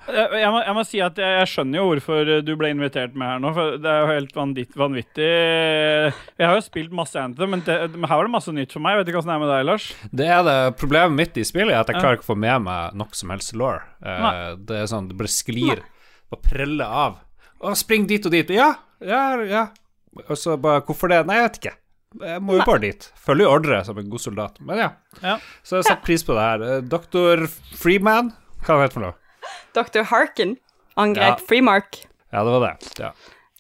[0.09, 3.29] Jeg, må, jeg må si at jeg, jeg skjønner jo hvorfor du ble invitert med
[3.29, 5.29] her nå, for det er jo helt vanvitt, vanvittig.
[5.29, 8.85] Jeg har jo spilt masse Anthem, men, det, men her var det masse nytt for
[8.85, 8.99] meg.
[9.01, 9.89] Vet ikke åssen det er med deg, Lars.
[10.23, 12.67] Det er det problemet mitt i spillet, er at jeg klarer ikke å få med
[12.67, 13.79] meg noe som helst law.
[14.03, 15.85] Det er sånn, det bare sklir
[16.33, 17.21] og preller av.
[17.63, 18.51] Å, spring dit og dit.
[18.57, 18.73] Ja,
[19.05, 19.69] ja, ja.
[20.27, 21.23] Og så bare Hvorfor det?
[21.29, 21.77] Nei, jeg vet ikke.
[22.21, 23.07] Jeg må jo bare dit.
[23.25, 24.59] Følger jo ordre som en god soldat.
[24.61, 24.89] Men ja.
[25.23, 25.39] Ja.
[25.65, 26.65] Så jeg setter pris på det her.
[26.67, 27.47] Eh, Doktor
[27.79, 28.33] Freeman,
[28.67, 29.17] hva heter det for noe?
[29.75, 30.03] Dr.
[30.11, 30.57] Harkin
[30.97, 31.47] angrep Ja.
[31.49, 32.05] Freemark.
[32.33, 32.93] Ja, det var det.
[32.99, 33.13] Ja.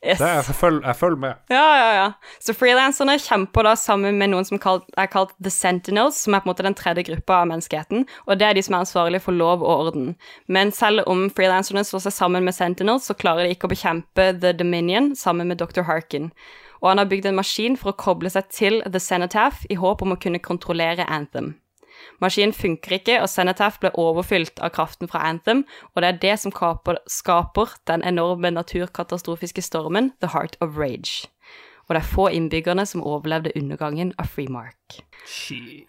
[0.02, 0.19] Yes.
[0.19, 1.35] det jeg, følger, jeg følger med.
[1.50, 2.07] Ja, ja, ja.
[2.42, 6.42] Så frilanserne kjemper da sammen med noen som kalt, er kalt The Sentinels, som er
[6.42, 9.23] på en måte den tredje gruppa av menneskeheten, og det er de som er ansvarlige
[9.23, 10.16] for lov og orden.
[10.50, 14.33] Men selv om frilanserne slår seg sammen med Sentinels, så klarer de ikke å bekjempe
[14.42, 15.87] The Dominion sammen med Dr.
[15.87, 16.33] Harkin.
[16.83, 20.03] Og han har bygd en maskin for å koble seg til The Cenotaph i håp
[20.03, 21.55] om å kunne kontrollere Anthem.
[22.23, 26.38] Maskinen funker ikke, og Cenotaph ble overfylt av kraften fra Anthem, og det er det
[26.43, 31.29] som skaper, skaper den enorme naturkatastrofiske stormen The Heart of Rage.
[31.88, 35.03] Og det er få innbyggerne som overlevde undergangen av Freemark.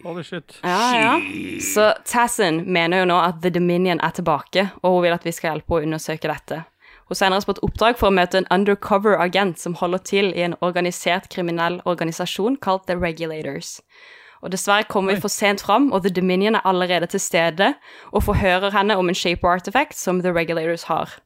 [0.04, 0.58] Holy shit.
[0.62, 1.14] Ja, ja.
[1.62, 5.32] Så Tassin mener jo nå at The Dominion er tilbake, og hun vil at vi
[5.32, 6.64] skal hjelpe å undersøke dette.
[7.08, 10.30] Hun sender oss på et oppdrag for å møte en undercover agent som holder til
[10.32, 13.80] i en organisert kriminell organisasjon kalt The Regulators.
[14.44, 17.72] Og Dessverre kommer vi for sent fram, og The Dominion er allerede til stede
[18.12, 21.16] og forhører henne om en shaper artifact som The Regulators har.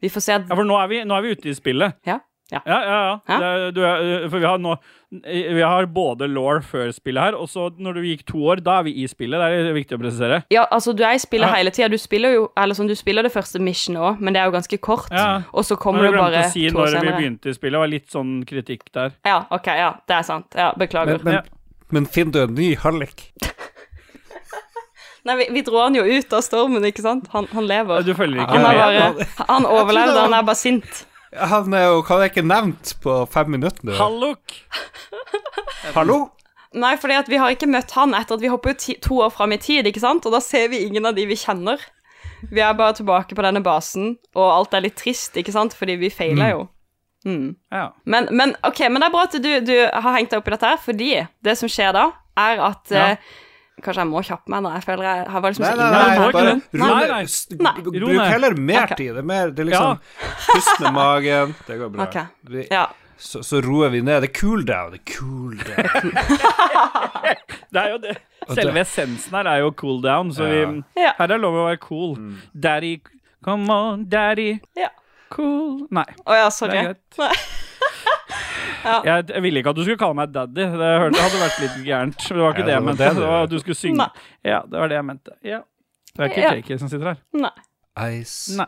[0.00, 1.92] Vi får se at Ja, for nå er vi, nå er vi ute i spillet.
[2.08, 2.18] Ja.
[2.52, 2.60] ja.
[2.66, 3.18] Ja, ja, ja.
[3.28, 3.36] Ja.
[3.66, 4.74] Det, du er, for vi har nå
[5.14, 8.78] Vi har både law før spillet her, og så når du gikk to år, da
[8.80, 9.40] er vi i spillet.
[9.40, 10.40] Det er viktig å presisere.
[10.52, 11.54] Ja, altså du er i spillet Ja.
[11.54, 11.88] hele tida.
[11.88, 14.56] Du spiller jo Eller sånn, du spiller det første missionet òg, men det er jo
[14.56, 15.08] ganske kort.
[15.12, 15.42] Ja.
[15.52, 17.16] Og så kommer du jeg glemte bare å si to år når vi senere.
[17.20, 17.72] begynte i spillet.
[17.76, 19.12] Det var litt sånn kritikk der.
[19.24, 20.46] Ja, ok, ja, det er sant.
[20.56, 21.20] Ja, Beklager.
[21.22, 21.42] Men, men, Ja.
[21.92, 23.28] Men finn du en ny hallik?
[25.24, 27.30] Nei, vi, vi dro han jo ut av stormen, ikke sant?
[27.32, 28.04] Han, han lever.
[28.04, 28.76] Du følger ikke Han, med.
[28.76, 31.04] bare, han overlevde, han er bare sint.
[31.34, 34.52] Han er jo Hva jeg ikke nevnt på fem minutter Hallok.
[34.76, 35.96] Halluk!
[35.96, 36.18] Hallo?
[36.74, 39.54] Nei, fordi at vi har ikke møtt han etter at vi hopper to år fram
[39.54, 40.26] i tid, ikke sant?
[40.26, 41.80] Og da ser vi ingen av de vi kjenner.
[42.50, 45.76] Vi er bare tilbake på denne basen, og alt er litt trist, ikke sant?
[45.78, 46.64] Fordi vi feiler jo.
[46.66, 46.73] Mm.
[47.24, 47.86] Ja.
[48.04, 50.54] Men, men, okay, men det er bra at du, du har hengt deg opp i
[50.54, 51.08] dette her, fordi
[51.44, 52.06] det som skjer da,
[52.36, 53.08] er at Ja.
[53.14, 53.16] eh,
[53.82, 56.26] Kanskje jeg må kjappe meg nå, jeg føler jeg har liksom Nei, så nei, nei,
[56.30, 57.24] bare Nei, nei.
[57.66, 57.72] Nei.
[57.98, 58.96] Bruk heller mer okay.
[59.00, 59.08] tid.
[59.16, 59.98] Det er mer Det er liksom
[60.46, 61.54] Pust med magen.
[61.66, 62.06] Det går bra.
[62.06, 62.24] Okay.
[62.52, 62.84] Vi, Ja.
[63.18, 64.22] så, så roer vi ned.
[64.22, 64.94] Det er cool down.
[64.94, 66.14] Det er cool down.
[67.74, 68.14] Det er jo det.
[68.54, 70.62] Selve essensen her er jo cool down, så vi,
[71.00, 72.14] her er det lov å være cool.
[72.20, 72.34] Mm.
[72.66, 72.94] Daddy,
[73.44, 74.52] come on, daddy.
[74.78, 74.90] Ja.
[75.34, 76.04] Cool Nei.
[76.26, 76.78] Å ja, Det sorry.
[76.78, 76.94] er
[78.84, 78.96] ja.
[79.04, 80.54] Jeg, jeg ville ikke at du skulle kalle meg daddy.
[80.60, 82.24] Det hørte, hadde vært litt gærent.
[82.30, 83.04] Men det var ikke Ja, det det jeg mente.
[83.04, 83.96] det Det var at du skulle synge.
[84.04, 84.26] Nei.
[84.44, 85.36] Ja, det var det jeg mente.
[85.42, 85.60] Ja.
[86.14, 86.78] Det er ikke Ja.
[86.78, 87.22] Som sitter her.
[87.34, 87.54] Nei.
[87.94, 88.66] Ice, Nei.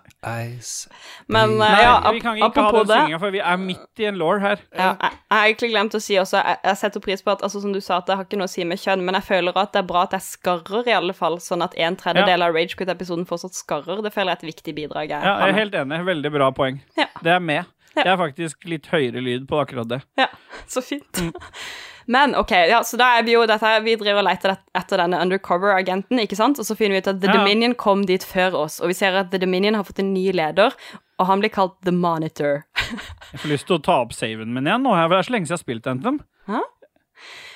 [0.54, 0.86] ice
[1.26, 4.20] Men Nei, ja, vi kan ikke ha den synginga, for vi er midt i en
[4.20, 4.60] law her.
[4.70, 7.42] ja, jeg, jeg har egentlig glemt å si også Jeg, jeg setter pris på at
[7.42, 9.26] altså, som du sa, at det har ikke noe å si med kjønn, men jeg
[9.26, 12.46] føler at det er bra at jeg skarrer, i alle fall, sånn at en tredjedel
[12.46, 14.04] av Ragequit-episoden fortsatt skarrer.
[14.06, 15.10] Det føler jeg er et viktig bidrag.
[15.10, 16.00] Jeg, Ja, jeg er helt enig.
[16.06, 16.78] Veldig bra poeng.
[17.00, 17.08] Ja.
[17.18, 17.64] Det er med.
[17.96, 18.02] Ja.
[18.04, 20.00] Det er faktisk litt høyere lyd på akkurat det.
[20.20, 20.28] Ja,
[20.70, 21.18] så fint.
[21.18, 21.32] Mm.
[22.06, 25.18] Men ok, ja, så da er vi jo dette vi driver og leter etter denne
[25.24, 26.58] undercover-agenten, ikke sant?
[26.62, 27.38] Og så finner vi ut at The Ja.
[27.40, 30.30] Dominion kom dit før oss, og vi ser at The Dominion har fått en ny
[30.32, 30.74] leder,
[31.18, 32.62] og han blir kalt The Monitor.
[33.32, 34.94] Jeg får lyst til å ta opp saven min igjen nå.
[34.94, 36.20] Det er så lenge siden jeg har spilt Anthem.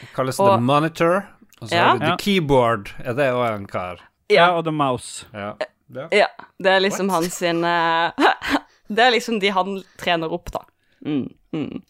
[0.01, 1.27] Det kalles Og- The Monitor.
[1.61, 1.85] Og så Ja.
[1.91, 2.91] har vi The Keyboard.
[3.05, 4.01] Er det òg en kar?
[4.31, 5.27] Ja, og The Mouse.
[5.35, 5.55] Ja.
[5.95, 6.09] ja.
[6.11, 6.27] Ja,
[6.59, 7.23] det er liksom What?
[7.25, 8.11] hans sin uh,
[8.89, 10.65] Det er liksom de han trener opp, da.
[11.07, 11.83] Mm, mm.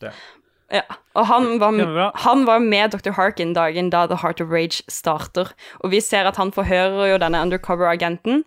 [0.70, 0.85] Ja,
[1.18, 1.74] og han var,
[2.22, 3.11] han var med Dr.
[3.16, 5.50] Harkin dagen da The Heart of Rage starter,
[5.83, 8.44] og vi ser at han forhører jo denne undercover-agenten,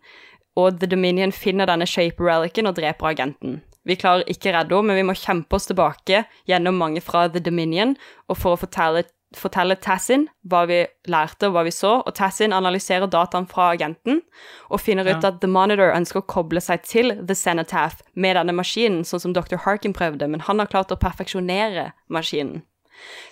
[0.55, 3.59] og The Dominion finner denne Shape Relicen og dreper agenten.
[3.83, 7.43] Vi klarer ikke redde henne, men vi må kjempe oss tilbake gjennom mange fra The
[7.43, 7.97] Dominion,
[8.31, 9.03] og for å fortelle,
[9.39, 14.21] fortelle Tassin hva vi lærte og hva vi så, og Tassin analyserer dataen fra agenten,
[14.69, 15.29] og finner ut Ja.
[15.29, 19.33] at The Monitor ønsker å koble seg til The Cenotaph med denne maskinen, sånn som
[19.33, 19.57] Dr.
[19.65, 22.61] Harkin prøvde, men han har klart å perfeksjonere maskinen.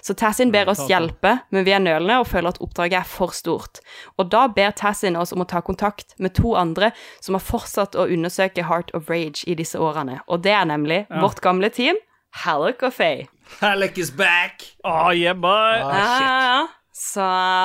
[0.02, 3.32] Så Tassin ber oss hjelpe, men vi er nølende og føler at oppdraget er for
[3.32, 3.80] stort.
[4.20, 7.96] Og da ber Tassin oss om å ta kontakt med to andre som har fortsatt
[7.96, 11.96] å undersøke Heart of Rage i disse årene, og det er nemlig vårt gamle team,
[12.44, 13.28] Hallock og Faye.
[13.60, 14.62] Halleck is back!
[14.84, 15.50] Oh, yeah, boy.
[15.50, 16.28] Ah, Ja, shit.
[16.28, 16.68] ja, ja.
[17.02, 17.24] Så,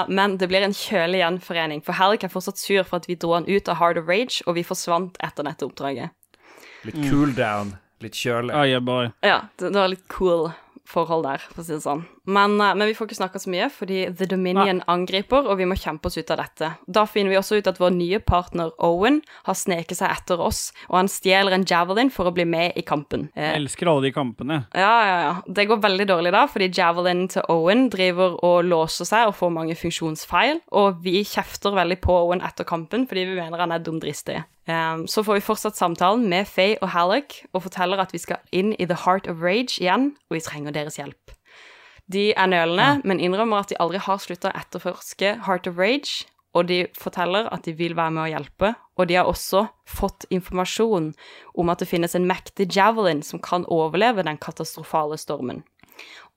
[0.09, 3.35] men det blir en kjølig gjenforening, for Halleck er fortsatt sur for at vi dro
[3.35, 6.11] han ut av Heart of Rage, og vi forsvant etter dette oppdraget.
[6.89, 7.75] Litt cool down.
[8.01, 8.55] Litt kjølig.
[8.55, 9.11] Oh, yeah, boy.
[9.25, 10.51] Ja, det, det var litt cool
[10.87, 12.05] forhold der, for å si det sånn.
[12.27, 15.65] Men, eh, men vi får ikke snakka så mye, fordi The Dominion angriper, og vi
[15.69, 16.73] må kjempe oss ut av dette.
[16.91, 20.73] Da finner vi også ut at vår nye partner Owen har sneket seg etter oss,
[20.89, 23.29] og han stjeler en javelin for å bli med i kampen.
[23.37, 24.67] Eh, Jeg elsker alle de kampene.
[24.75, 25.35] ja, ja, ja.
[25.47, 29.53] Det går veldig dårlig da, fordi javelin til Owen driver og låser seg og får
[29.53, 33.79] mange funksjonsfeil, og vi kjefter veldig på Owen etter kampen fordi vi mener han er
[33.79, 34.45] dumdristig.
[34.67, 38.41] Um, så får vi fortsatt samtalen med Faye og Halleck og forteller at vi skal
[38.51, 41.31] inn i The Heart of Rage igjen, og vi trenger deres hjelp.
[42.11, 46.27] De er nølende, men innrømmer at de aldri har slutta å etterforske Heart of Rage,
[46.55, 50.25] og de forteller at de vil være med å hjelpe, og de har også fått
[50.33, 51.13] informasjon
[51.55, 55.63] om at det finnes en mektig javelin som kan overleve den katastrofale stormen.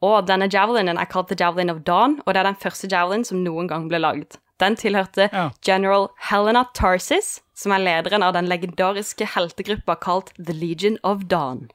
[0.05, 3.25] Og denne javelinen er kalt The Javelin of Dawn, og det er den første javelin
[3.27, 4.37] som noen gang ble lagd.
[4.59, 5.49] Den tilhørte Ja.
[5.63, 11.67] general Helena Tarsis, som er lederen av den legendariske heltegruppa kalt The Legion of Dawn.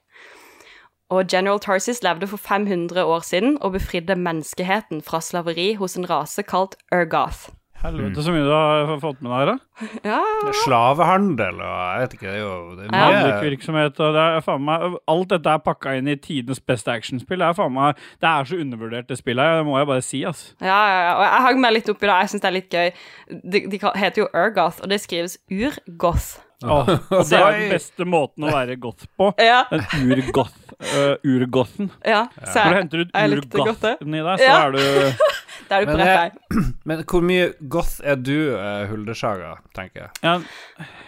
[1.13, 6.09] Og General Tarsis levde for 500 år siden og befridde menneskeheten fra slaveri hos en
[6.09, 7.53] rase kalt Urgoth.
[7.85, 9.57] Helvete, så mye du har fått med deg, da.
[10.09, 10.21] Ja,
[10.63, 14.63] Slavehandel og jeg vet ikke, det er jo det er Handlervirksomhet og det er faen
[14.65, 17.43] meg Alt dette er pakka inn i tidenes beste actionspill.
[17.43, 19.45] Det er faen meg Det er så undervurdert, det spillet.
[19.45, 20.47] her, Det må jeg bare si, ass.
[20.63, 21.13] ja, ja, ja.
[21.19, 22.17] Og jeg hang meg litt opp i det.
[22.23, 22.91] Jeg syns det er litt gøy.
[23.53, 26.33] De, de heter jo Urgoth, og det skrives Urgoth.
[26.65, 29.27] Oh, og det er den beste måten å være goth på.
[29.43, 29.83] Ja, En
[30.15, 31.91] urgoth, uh, urgothen.
[32.09, 32.23] ja.
[32.41, 33.11] Så Når du henter ut
[33.59, 34.55] urgothen i deg, så Ja.
[34.63, 35.34] er du
[35.75, 36.63] da er du på Men rett vei.
[36.91, 40.15] Men hvor mye goth er du, uh, Huldersaga, tenker jeg?
[40.23, 40.39] ja,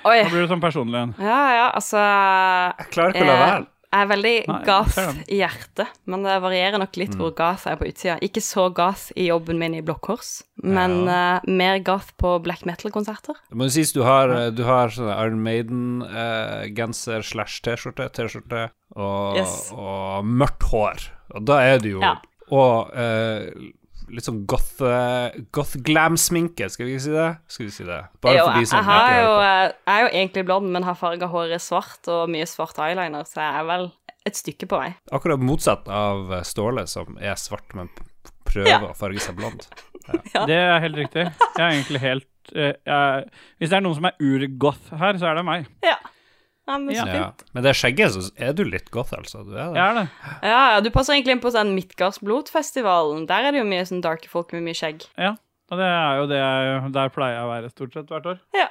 [0.07, 0.19] Oi.
[0.25, 1.17] Nå blir du sånn personlig igjen.
[1.23, 3.65] Ja, ja, altså Jeg klarer ikke å la være.
[3.97, 4.97] Jeg er veldig Nei, goth
[5.33, 8.17] i hjertet, men det varierer nok litt hvor goth jeg er på utsida.
[8.27, 12.67] Ikke så goth i jobben min i Blokkors, men men uh, mer goth på black
[12.69, 13.39] metal-konserter.
[13.49, 18.67] Det må jo sies du har, eh, du har sånn Iron Maiden-genser slash T-skjorte, T-skjorte
[18.97, 19.71] og, Yes.
[19.73, 21.07] og mørkt hår.
[21.39, 22.17] Og da er du jo Ja.
[22.51, 23.49] Og eh,
[24.13, 27.29] litt sånn goth, eh, goth glam-sminke, skal vi ikke si det?
[27.53, 28.01] Skal vi si det?
[28.23, 30.87] Bare jo, for de som jeg, har jo, eh, jeg er jo egentlig blond, men
[30.87, 33.89] har farga håret svart og mye svart eyeliner, så jeg er vel
[34.27, 34.91] et stykke på vei.
[35.15, 37.91] Akkurat motsatt av Ståle, som er svart, men
[38.47, 38.81] prøver Ja.
[38.91, 39.67] å farge seg blond.
[40.07, 40.45] Ja.
[40.47, 41.23] Det er helt riktig.
[41.27, 43.25] Jeg er egentlig helt eh, jeg,
[43.59, 45.65] Hvis det er noen som er urgoth her, så er det meg.
[45.83, 45.97] Ja.
[46.67, 47.13] Ja, men så Ja.
[47.31, 47.45] fint.
[47.55, 49.45] Men det skjegget, så er du litt goth, altså.
[49.47, 49.77] Du er det.
[49.79, 50.09] Er det.
[50.43, 53.27] Ja, ja, du passer egentlig inn på sånn Midtgardsblotfestivalen.
[53.29, 55.07] Der er det jo mye sånn darke folk med mye skjegg.
[55.19, 55.37] Ja.
[55.71, 58.39] Og det er jo det jeg Der pleier jeg å være stort sett hvert år.
[58.55, 58.69] Ja,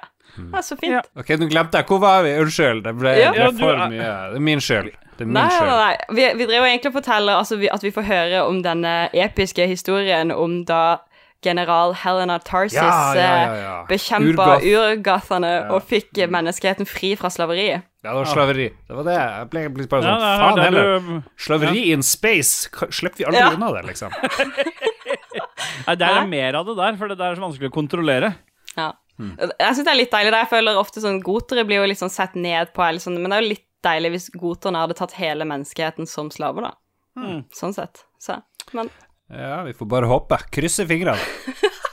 [0.54, 0.94] ja så fint.
[0.94, 1.02] Ja.
[1.18, 1.86] Ok, nå glemte jeg.
[1.88, 2.30] Hvor var vi?
[2.40, 2.84] Unnskyld.
[2.84, 3.32] Det ble, Ja.
[3.32, 4.30] ble for er- mye.
[4.32, 4.92] Det er min skyld.
[5.18, 5.98] Det er min Nei, nei, nei.
[6.10, 9.68] Vi, vi driver egentlig og forteller altså, vi, at vi får høre om denne episke
[9.68, 11.00] historien om da
[11.46, 13.74] general Helena Tarsis Ja, ja, ja, ja.
[13.84, 17.86] eh, bekjempa urgathene og fikk eh, menneskeheten fri fra slaveriet.
[18.06, 18.68] Ja, det var slaveri.
[18.90, 19.16] Det var det.
[19.18, 21.24] Jeg ble, ble bare Ja, sånn det Faen heller.
[21.48, 22.70] Slaveri in space.
[22.94, 23.54] Slipper vi aldri Ja.
[23.56, 24.14] unna det, liksom?
[25.88, 28.34] Nei, det er mer av det der, for det der er så vanskelig å kontrollere.
[28.78, 28.92] Ja.
[29.18, 30.32] Jeg syns det er litt deilig.
[30.36, 33.18] der Jeg føler ofte sånn Gotere blir jo litt sånn sett ned på, eller sånn,
[33.22, 36.72] men det er jo litt deilig hvis goterne hadde tatt hele menneskeheten som slaver, da.
[37.16, 37.44] Hmm.
[37.56, 38.02] Sånn sett.
[38.20, 38.40] Så.
[38.76, 38.90] Men
[39.30, 40.38] Ja, vi får bare håpe.
[40.54, 41.18] Krysse fingrene.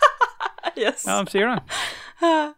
[0.76, 1.04] yes.
[1.06, 1.62] Ja, de sier det.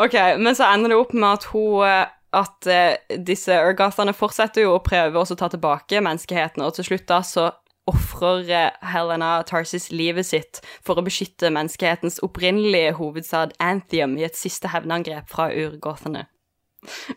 [0.00, 4.64] Ok, men så ender det opp med at hun eh, At eh, disse Urgothene fortsetter
[4.64, 7.48] jo å prøve å ta tilbake menneskeheten, og til slutt da så
[7.90, 14.38] ofrer eh, Helena Tarsis livet sitt for å beskytte menneskehetens opprinnelige hovedstad Anthium i et
[14.38, 16.28] siste hevnangrep fra urgothene.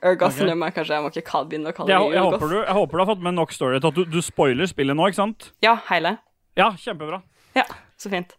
[0.02, 2.78] Urgothene, men kanskje jeg må ikke begynne å kalle Jeg, dem jeg, håper du, jeg
[2.82, 5.22] håper du har fått med nok story til at du, du spoiler spillet nå, ikke
[5.22, 5.52] sant?
[5.64, 6.18] Ja, hele.
[6.60, 7.22] Ja, kjempebra.
[7.54, 7.64] Ja,
[7.98, 8.34] så fint.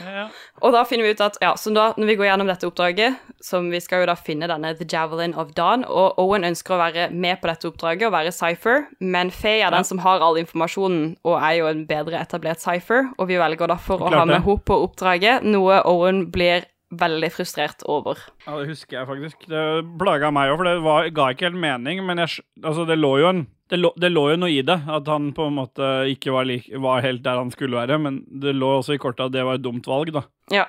[0.00, 0.24] Ja, ja.
[0.60, 3.16] Og da finner vi ut at, ja, så da, når vi går gjennom dette oppdraget,
[3.44, 6.80] som vi skal jo da finne denne The Javelin of Dawn, og Owen ønsker å
[6.82, 10.40] være med på dette oppdraget og være Cypher, men Faye er den som har all
[10.40, 14.40] informasjonen og er jo en bedre etablert Cypher, og vi velger derfor å ha med
[14.42, 18.20] henne på oppdraget, noe Owen blir veldig frustrert over.
[18.46, 19.44] Ja, det husker jeg faktisk.
[19.50, 19.64] Det
[20.00, 22.00] plaga meg òg, for det var, ga ikke helt mening.
[22.06, 24.78] Men jeg, altså, det, lå jo en, det, lå, det lå jo noe i det,
[24.88, 27.98] at han på en måte ikke var, like, var helt der han skulle være.
[28.02, 30.24] Men det lå også i kortet at det var et dumt valg, da.
[30.54, 30.66] Ja,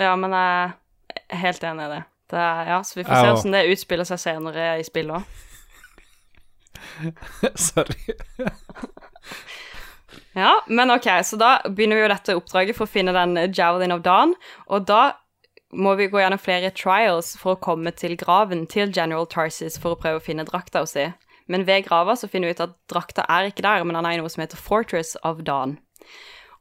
[0.00, 0.70] ja men jeg
[1.32, 2.02] er helt enig i det.
[2.32, 5.20] det er, ja, så vi får Jeg se åssen det utspiller seg senere i spillet
[5.20, 5.24] òg.
[7.68, 8.16] Sorry.
[10.36, 13.94] Ja, men ok, så da begynner vi jo dette oppdraget for å finne den Javelin
[13.94, 14.34] of Dawn,
[14.68, 15.14] og da
[15.72, 19.94] må vi gå gjennom flere trials for å komme til graven til General Tarsis for
[19.94, 21.06] å prøve å finne drakta si.
[21.46, 24.16] Men ved grava så finner vi ut at drakta er ikke der, men han er
[24.16, 25.76] i noe som heter Fortress of Dawn.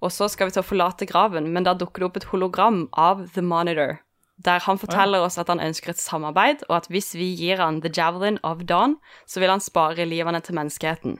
[0.03, 2.85] Og så skal vi til å forlate graven, men da dukker det opp et hologram
[2.93, 3.99] av The Monitor,
[4.37, 7.81] der han forteller oss at han ønsker et samarbeid, og at hvis vi gir han
[7.81, 11.17] The Javelin of Dawn, så vil han spare livene til menneskeheten.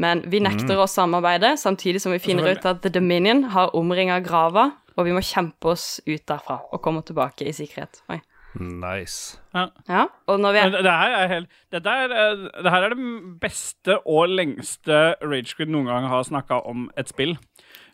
[0.00, 4.22] Men vi nekter å samarbeide, samtidig som vi finner ut at The Dominion har omringa
[4.24, 8.00] grava, og vi må kjempe oss ut derfra og komme tilbake i sikkerhet.
[8.12, 8.20] Oi.
[8.58, 9.38] Nice.
[9.54, 9.68] Ja.
[9.88, 12.94] Ja, og når vi er det, her er helt det, er, eh, det her er
[12.94, 13.06] det
[13.40, 17.36] beste og lengste Ragequid noen gang har snakka om et spill.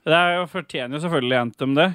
[0.09, 1.89] Det er jo, fortjener jo selvfølgelig Anthem det.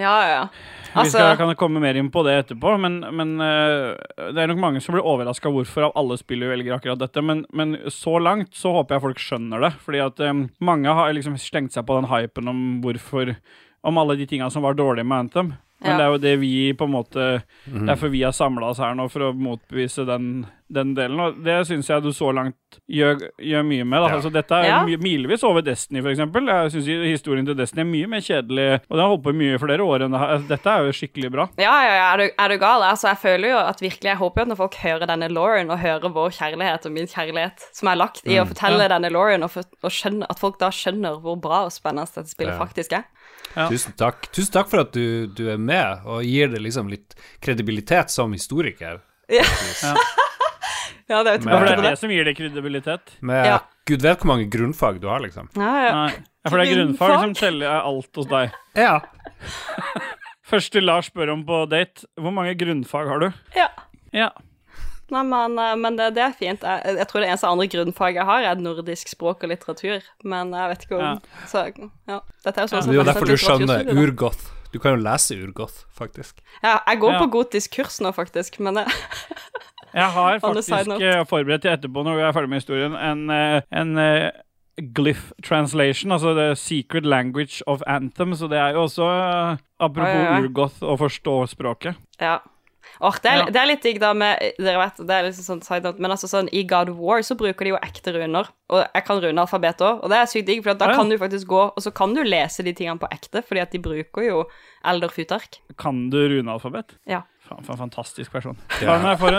[0.00, 0.44] Ja, ja, ja.
[0.90, 3.94] Vi Altså, skal, kan komme mer inn på det etterpå, men, men eh,
[4.34, 7.22] det er nok mange som blir overraska hvorfor av alle spill vi velger akkurat dette.
[7.22, 9.72] Men, men så langt så håper jeg folk skjønner det.
[9.84, 13.36] Fordi at um, mange har liksom slengt seg på den hypen om hvorfor
[13.80, 15.54] Om alle de tinga som var dårlige med Anthem.
[15.82, 15.96] Men Ja.
[15.96, 19.08] det er jo det vi på en måte Derfor vi har samla oss her nå,
[19.10, 21.18] for å motbevise den, den delen.
[21.20, 22.54] Og det syns jeg du så langt
[22.90, 24.00] gjør, gjør mye med.
[24.02, 24.08] Da.
[24.08, 24.14] Ja.
[24.18, 24.84] Altså, dette er Ja.
[24.84, 26.44] my, milevis over Destiny, eksempel.
[26.46, 29.38] Jeg syns historien til Destiny er mye mer kjedelig, og den har holdt på i
[29.40, 30.38] mye flere år enn det her.
[30.50, 31.48] Dette er jo skikkelig bra.
[31.58, 32.82] ja, ja, ja, er du, er du gal?
[32.90, 35.70] Altså, jeg føler jo at virkelig, jeg håper jo at når folk hører denne Lauren,
[35.70, 38.88] og hører vår kjærlighet og min kjærlighet som er lagt i å fortelle Ja.
[38.98, 42.28] denne Lauren, og, for, og skjønner, at folk da skjønner hvor bra og spennende dette
[42.28, 42.64] spillet Ja.
[42.66, 43.04] faktisk er.
[43.56, 43.66] Ja.
[43.70, 44.28] Tusen takk.
[44.32, 48.32] Tusen takk for at du, du er med og gir det liksom litt kredibilitet som
[48.36, 49.00] historiker.
[49.30, 49.42] Ja,
[49.82, 49.94] ja.
[51.10, 51.90] ja det er tilbake det er det.
[51.90, 53.14] det som gir det kredibilitet.
[53.20, 53.58] Med Ja.
[53.90, 55.48] gud vet hvor mange grunnfag du har, liksom.
[55.58, 55.92] Ja, ja.
[56.04, 56.12] Nei.
[56.44, 57.24] Ja, for det er grunnfag Grunnfag?
[57.26, 58.54] som teller er alt hos deg.
[58.78, 59.00] Ja.
[60.50, 62.06] Første Lars spør om på date.
[62.18, 63.30] Hvor mange grunnfag har du?
[63.56, 63.68] ja.
[64.10, 64.30] Ja.
[65.10, 66.62] Nei, men, eh, men det, det er fint.
[66.62, 70.04] Jeg, jeg tror det eneste andre grunnfaget jeg har, er nordisk språk og litteratur.
[70.24, 71.14] Men jeg vet ikke om Ja.
[71.50, 74.44] Så ja, dette er jo sånn Det er jo derfor du skjønner urgoth.
[74.70, 76.44] Du kan jo lese urgoth, faktisk.
[76.62, 77.22] Ja, jeg går Ja.
[77.24, 78.86] på gotisk kurs nå, faktisk, men det,
[79.94, 80.70] Jeg har faktisk
[81.02, 84.30] eh, forberedt til etterpå, når vi er ferdig med historien, en, eh, en
[84.94, 88.34] glyph translation, altså the secret language of anthem.
[88.34, 89.08] Så det er jo også,
[89.80, 91.98] apropos urgoth, å forstå språket.
[92.20, 92.38] Ja.
[93.00, 93.44] Åh, det, er, Ja.
[93.48, 96.10] det er litt digg, da, med Dere vet, det er liksom sånn side note, men
[96.12, 98.50] altså sånn i God of War så bruker de jo ekte runer.
[98.70, 101.08] Og jeg kan rune alfabet òg, og det er sykt digg, for da Ja, kan
[101.08, 103.78] du faktisk gå, og så kan du lese de tingene på ekte, fordi at de
[103.82, 104.44] bruker jo
[104.84, 105.58] eldre Futark.
[105.80, 106.96] Kan du rune alfabet?
[107.08, 107.22] Ja.
[107.50, 108.54] Faen, for en fantastisk person.
[108.84, 108.94] Ja.
[109.18, 109.32] For,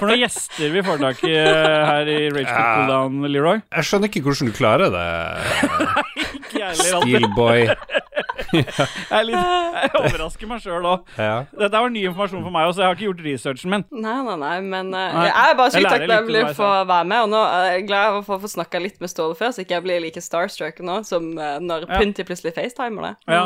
[0.00, 2.62] for noen gjester vi får tak i eh, her i Rage Ja.
[2.78, 3.60] Cooldown, Leroy.
[3.74, 5.08] Jeg skjønner ikke hvordan du klarer det.
[6.78, 7.66] Steelboy.
[9.12, 9.36] Jeg, litt,
[9.82, 11.08] jeg overrasker meg sjøl òg.
[11.20, 11.38] Ja.
[11.60, 13.86] Dette var ny informasjon for meg også, jeg har ikke gjort researchen min.
[14.04, 17.24] Nei, nei, nei, men uh, Nei, jeg er bare sykt takknemlig for å være med,
[17.26, 19.78] og nå er jeg glad for å få snakka litt med Ståle før, så ikke
[19.78, 21.98] jeg blir like starstruck nå som uh, når Ja.
[22.00, 23.14] Pynti plutselig facetimer det.
[23.32, 23.42] Ja.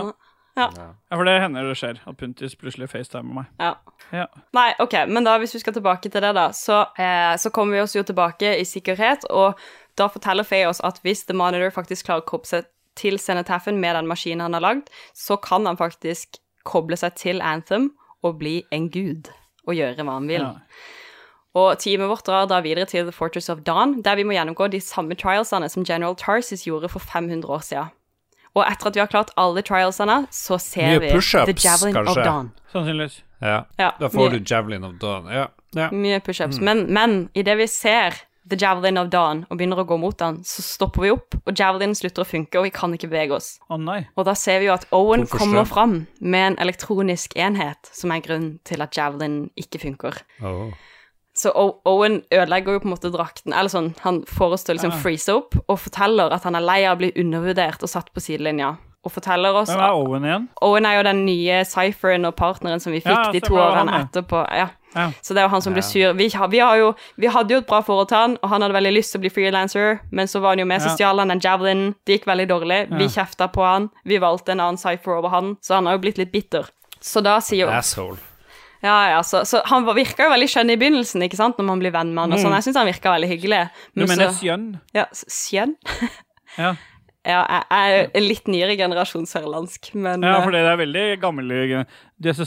[0.56, 0.66] Ja.
[0.76, 3.52] Ja, For det hender det skjer, at Puntis plutselig facetimer meg.
[3.62, 3.70] ja.
[4.12, 4.26] Ja.
[4.52, 7.78] Nei, ok, men da hvis vi skal tilbake til det, da, så, eh, så kommer
[7.78, 9.56] vi oss jo tilbake i sikkerhet, og
[9.96, 13.78] da forteller Faye oss at hvis The Monitor faktisk klarer å koble seg til Cenetaffen
[13.80, 17.90] med den maskinen han har lagd, så kan han faktisk koble seg til Anthem
[18.22, 19.30] og bli en gud
[19.66, 20.42] og gjøre hva han vil.
[20.42, 20.52] Ja.
[21.54, 24.70] Og teamet vårt drar da videre til The Fortress of Dawn, der vi må gjennomgå
[24.72, 27.90] de samme trialsene som General Tarsis gjorde for 500 år siden.
[28.54, 32.16] Og etter at vi har klart alle trialsene, så ser vi The Javelin of?
[32.16, 32.50] Dawn.
[32.72, 33.22] Sannsynligvis.
[33.40, 33.62] ja.
[33.78, 35.26] Ja, Da får mye- du Javelin of Dawn.
[35.32, 35.46] Ja.
[35.74, 35.88] ja.
[35.90, 36.60] Mye pushups.
[36.60, 38.14] Men, men idet vi ser
[38.48, 41.54] The Javelin of Dawn og begynner å gå mot han, så stopper vi opp, og
[41.54, 43.58] Javelin slutter å funke, og vi kan ikke bevege oss.
[43.70, 44.00] Å nei.
[44.18, 48.20] Og da ser vi jo at Owen kommer fram med en elektronisk enhet, som er
[48.24, 50.18] grunnen til at Javelin ikke funker.
[50.42, 50.72] Oh.
[51.34, 54.74] Så O- Owen ødelegger jo på en måte drakten, eller sånn, han får oss til
[54.74, 54.98] å liksom Ja.
[54.98, 58.20] freeze opp, og forteller at han er lei av å bli undervurdert og satt på
[58.20, 58.74] sidelinja.
[59.04, 60.48] Og forteller oss Hvem er Owen igjen?
[60.62, 63.96] Owen er jo den nye cypheren og partneren som vi fikk Ja, de to årene
[64.04, 64.44] etterpå.
[64.54, 64.68] Ja.
[64.94, 65.06] Ja.
[65.22, 66.12] Så det er jo han som blir sur.
[66.18, 68.74] Vi, vi, har jo, vi hadde jo et bra forhold til han, og han hadde
[68.76, 70.96] veldig lyst til å bli freelancer, men så var han jo med, så Ja.
[70.96, 71.94] stjal han den javelinen.
[72.06, 72.80] Det gikk veldig dårlig.
[72.98, 73.90] Vi kjefta på han.
[74.04, 76.68] Vi valgte en annen cypher over han, så han har jo blitt litt bitter.
[77.00, 78.18] Så da sier jo Asshole.
[78.82, 81.64] Ja, ja, så, så han var- virka jo veldig skjønn i begynnelsen, ikke sant, når
[81.68, 82.52] man blir venn med han og sånn.
[82.58, 83.70] Jeg syns han virka veldig hyggelig.
[83.94, 84.80] Du mener skjønn?
[84.94, 85.76] Ja, skjønn?
[86.58, 86.74] Ja.
[87.24, 91.04] Ja, jeg jeg er litt nyere generasjon sørlandsk, men ja, eh, for det er veldig
[91.22, 91.52] gammel
[92.20, 92.44] Du er så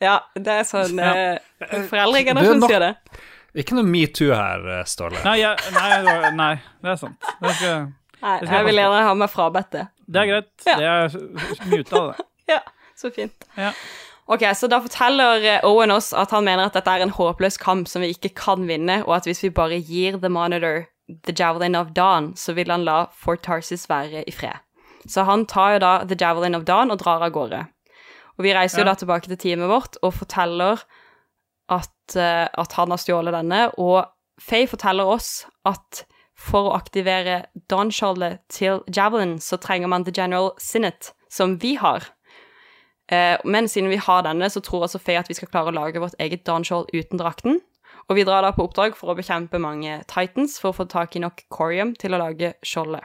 [0.00, 1.12] Ja, det er sånn Ja.
[1.14, 2.96] eh, Foreldregenerasjon er nok- sier det.
[3.58, 5.22] Ikke noe metoo her, eh, Ståle.
[5.24, 7.16] Nei, ja, nei, det nei, det er sant.
[7.42, 9.88] Det, skal, Nei, Det jeg jeg vil gjerne ha meg frabedt det.
[10.10, 10.50] det er greit.
[10.66, 10.76] Ja.
[10.76, 12.26] Det er muta, det.
[12.48, 12.60] Ja,
[12.96, 13.32] så fint.
[13.56, 13.72] Ja.
[14.28, 17.58] Ok, så da forteller eh, Owen oss at han mener at dette er en håpløs
[17.58, 20.86] kamp som vi ikke kan vinne, og at hvis vi bare gir The Monitor
[21.24, 24.58] The Javelin of Dawn, så vil han la Fort Tarsis være i fred.
[25.08, 27.66] Så han tar jo da The Javelin of Dawn og drar av gårde.
[28.38, 28.92] Og vi reiser jo Ja.
[28.92, 30.82] da tilbake til teamet vårt og forteller
[31.68, 34.06] at, eh, at han har stjålet denne, og
[34.40, 36.04] Faye forteller oss at
[36.36, 41.74] for å aktivere Don Charlotte til Javelin, så trenger man The General Sinnet, som vi
[41.74, 42.06] har.
[43.10, 45.74] Eh, men siden vi har denne, så tror altså Faye at vi skal klare å
[45.74, 47.60] lage vårt eget Don Charlotte uten drakten.
[48.08, 51.16] Og vi drar da på oppdrag for å bekjempe mange Titans for å få tak
[51.16, 53.04] i nok corium til å lage skjoldet.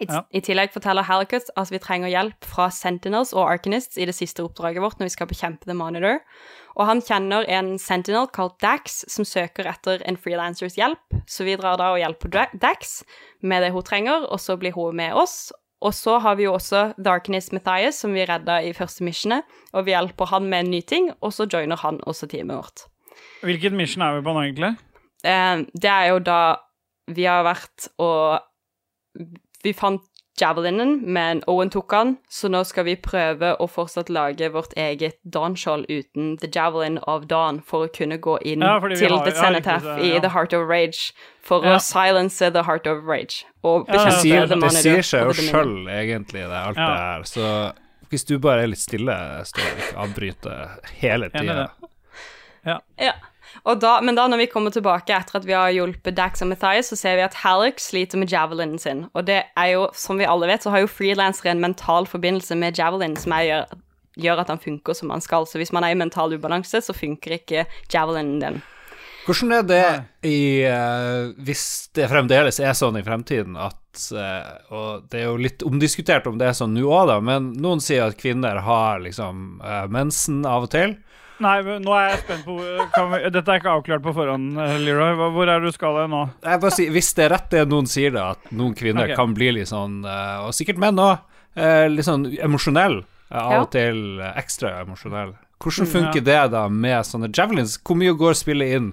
[0.00, 0.22] I, Ja.
[0.32, 4.42] I tillegg forteller Halicus at vi trenger hjelp fra Sentinels og Arcanists i det siste
[4.42, 6.20] oppdraget vårt når vi skal bekjempe The Monitor.
[6.78, 11.58] Og han kjenner en Sentinel kalt Dax som søker etter en freelancers hjelp, så vi
[11.60, 13.02] drar da og hjelper Dax
[13.42, 15.52] med det hun trenger, og så blir hun med oss.
[15.80, 19.44] Og så har vi jo også The Arcanist Matthias, som vi redda i første missionet,
[19.72, 22.84] og vi hjelper han med en ny ting, og så joiner han også teamet vårt.
[23.44, 24.74] Hvilket mission er vi på nå, egentlig?
[25.24, 26.40] Eh, det er jo da
[27.10, 28.40] vi har vært og
[29.64, 30.00] Vi fant
[30.40, 35.18] javelinen, men Owen tok han, så nå skal vi prøve å fortsatt lage vårt eget
[35.28, 39.34] Dawn-skjold uten The Javelin of Dawn for å kunne gå inn Ja, til har- The
[39.34, 40.20] ja, Cenotaph riktig, så- i ja.
[40.20, 41.76] The Heart of Rage for Ja.
[41.76, 45.02] å silence The Heart of Rage og Ja, Det ja, bekjempe sier, The det sier
[45.02, 46.88] seg jo og sjøl, egentlig, det, alt Ja.
[46.88, 47.22] det her.
[47.24, 47.74] Så
[48.10, 51.70] hvis du bare er litt stille, Ståle, ikke avbryter hele tida
[52.64, 52.78] Ja.
[52.98, 53.12] Ja.
[53.68, 56.50] Og da, men da når vi kommer tilbake etter at vi har hjulpet Dax og
[56.52, 59.04] Matthias, så ser vi at Halleck sliter med javelinen sin.
[59.14, 62.58] Og det er jo, som vi alle vet, så har jo freelancere en mental forbindelse
[62.58, 63.70] med javelin som gjør,
[64.20, 65.48] gjør at han funker som han skal.
[65.48, 68.62] Så hvis man er i mental ubalanse, så funker ikke javelinen din.
[69.26, 69.86] Hvordan er det
[70.26, 75.36] i uh, Hvis det fremdeles er sånn i fremtiden at uh, Og det er jo
[75.40, 79.02] litt omdiskutert om det er sånn nå òg, da, men noen sier at kvinner har
[79.04, 80.96] liksom uh, mensen av og til.
[81.40, 82.56] Nei, men nå er jeg spent på
[82.94, 85.14] kan vi, Dette er ikke avklart på forhånd, eh, Leroy.
[85.34, 86.22] Hvor er du skal nå?
[86.44, 89.16] Jeg bare sier, Hvis det er rett det noen sier, da, at noen kvinner okay.
[89.16, 91.18] kan bli litt sånn eh, Og sikkert menn òg.
[91.90, 93.00] litt sånn emosjonell.
[93.30, 95.32] eh, av og til eh, ekstra emosjonell.
[95.60, 97.78] Hvordan Mm, funker det da med sånne javelins?
[97.84, 98.86] Hvor mye går spillet inn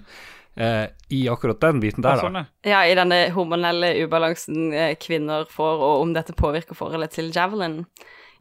[0.58, 2.46] eh, i akkurat den biten der, da?
[2.68, 2.82] ja.
[2.84, 7.86] I denne hormonelle ubalansen eh, kvinner får, og om dette påvirker forholdet til javelin.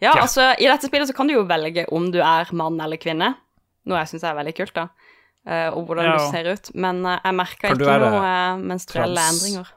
[0.01, 0.23] Ja, Ja.
[0.27, 3.35] altså, i dette spillet så kan du jo velge om du er mann eller kvinne.
[3.87, 4.89] Noe jeg syns er veldig kult, da.
[5.47, 6.17] eh, og hvordan Ja.
[6.19, 6.71] du ser ut.
[6.75, 9.43] Men eh, jeg merka ikke være noe eh, menstruelle trans?
[9.45, 9.73] endringer.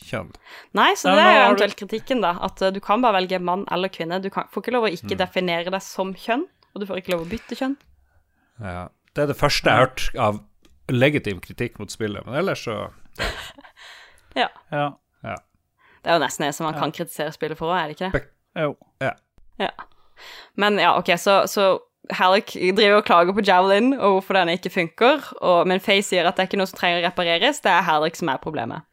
[0.00, 0.30] Kjønn.
[0.74, 2.30] Nei, så det er jo eventuelt kritikken, da.
[2.40, 4.16] At du kan bare velge mann eller kvinne.
[4.24, 4.96] Du kan, får ikke lov å Mm.
[4.96, 7.76] ikke definere deg som kjønn, og du får ikke lov å bytte kjønn.
[8.64, 8.88] Ja.
[9.14, 10.40] Det er det første jeg har hørt av
[10.88, 12.90] legitim kritikk mot spillet, men ellers så
[14.40, 14.48] ja.
[14.72, 14.94] Ja.
[16.02, 18.10] Det er jo nesten det som man kan kritisere spillet for òg, er det ikke
[18.14, 18.22] det?
[18.56, 18.76] Jo.
[19.04, 19.70] Ja.
[20.56, 21.66] Men ja, ok, så, så
[22.10, 26.26] Halleck driver og klager på Javelin og hvorfor den ikke funker, og, men Faye sier
[26.26, 28.86] at det er ikke noe som trenger å repareres, det er Halleck som er problemet.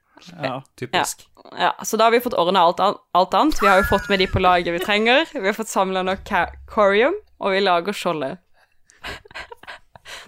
[0.43, 0.61] ja.
[0.77, 1.25] typisk.
[1.57, 2.81] Ja, Så da har vi fått ordna alt,
[3.15, 3.61] alt annet.
[3.61, 5.25] Vi har jo fått med de på laget vi trenger.
[5.31, 6.27] Vi har fått samla nok
[6.67, 8.41] corium, og vi lager skjoldet.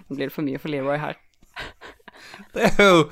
[0.08, 1.18] Nå blir det for mye for Leroy her.
[2.54, 3.04] Det er jo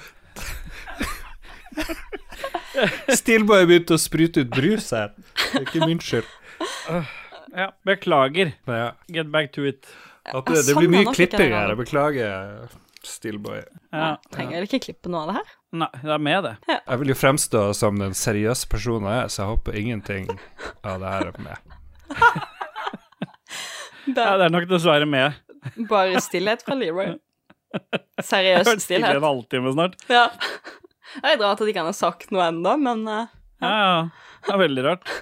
[3.13, 5.13] Steelboy begynte å sprute ut brus her.
[5.19, 6.29] Det er ikke min skyld.
[7.57, 7.71] ja.
[7.87, 8.53] Beklager.
[8.67, 9.87] Ja, Get back to it.
[10.29, 11.75] at det, det sånn, blir mye nå klipping her.
[11.79, 12.69] beklager,
[13.07, 13.63] Steelboy.
[13.95, 14.17] Ja.
[14.35, 15.53] Trenger vel ikke klippe noe av det her?
[15.79, 16.55] Nei, det er med, det.
[16.75, 20.29] Jeg vil jo fremstå som den seriøse personen jeg er, så jeg håper ingenting
[20.83, 21.75] av det her er med.
[24.09, 25.35] Det Ja, det er nok dessverre med.
[25.91, 27.11] bare stillhet fra Leroy.
[27.75, 27.81] Jeg
[28.17, 29.19] har Seriøs vært stille stillhet.
[29.21, 29.97] en halvtime snart.
[30.09, 30.23] Ja.
[31.19, 33.27] Det er litt rart at ikke han har sagt noe ennå, men eh,
[33.61, 33.99] Ja, ja.
[34.47, 35.13] Det er veldig rart.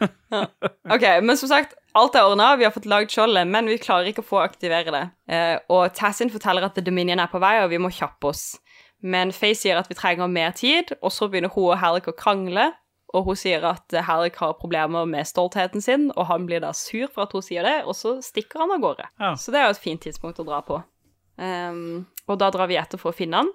[0.94, 4.10] Ok, men som sagt, alt er ordna, vi har fått lagd skjoldet, men vi klarer
[4.10, 5.04] ikke å få aktivere det.
[5.32, 8.44] Eh, og Tassin forteller at The Dominion er på vei, og vi må kjappe oss.
[9.04, 12.16] Men Faye sier at vi trenger mer tid, og så begynner hun og Hallik å
[12.18, 12.70] krangle.
[13.16, 17.08] Og hun sier at Hallik har problemer med stoltheten sin, og han blir da sur
[17.08, 19.08] for at hun sier det, og så stikker han av gårde.
[19.20, 19.32] Ja.
[19.40, 20.82] Så det er jo et fint tidspunkt å dra på.
[21.38, 23.52] Um, og da drar vi etter for å finne han.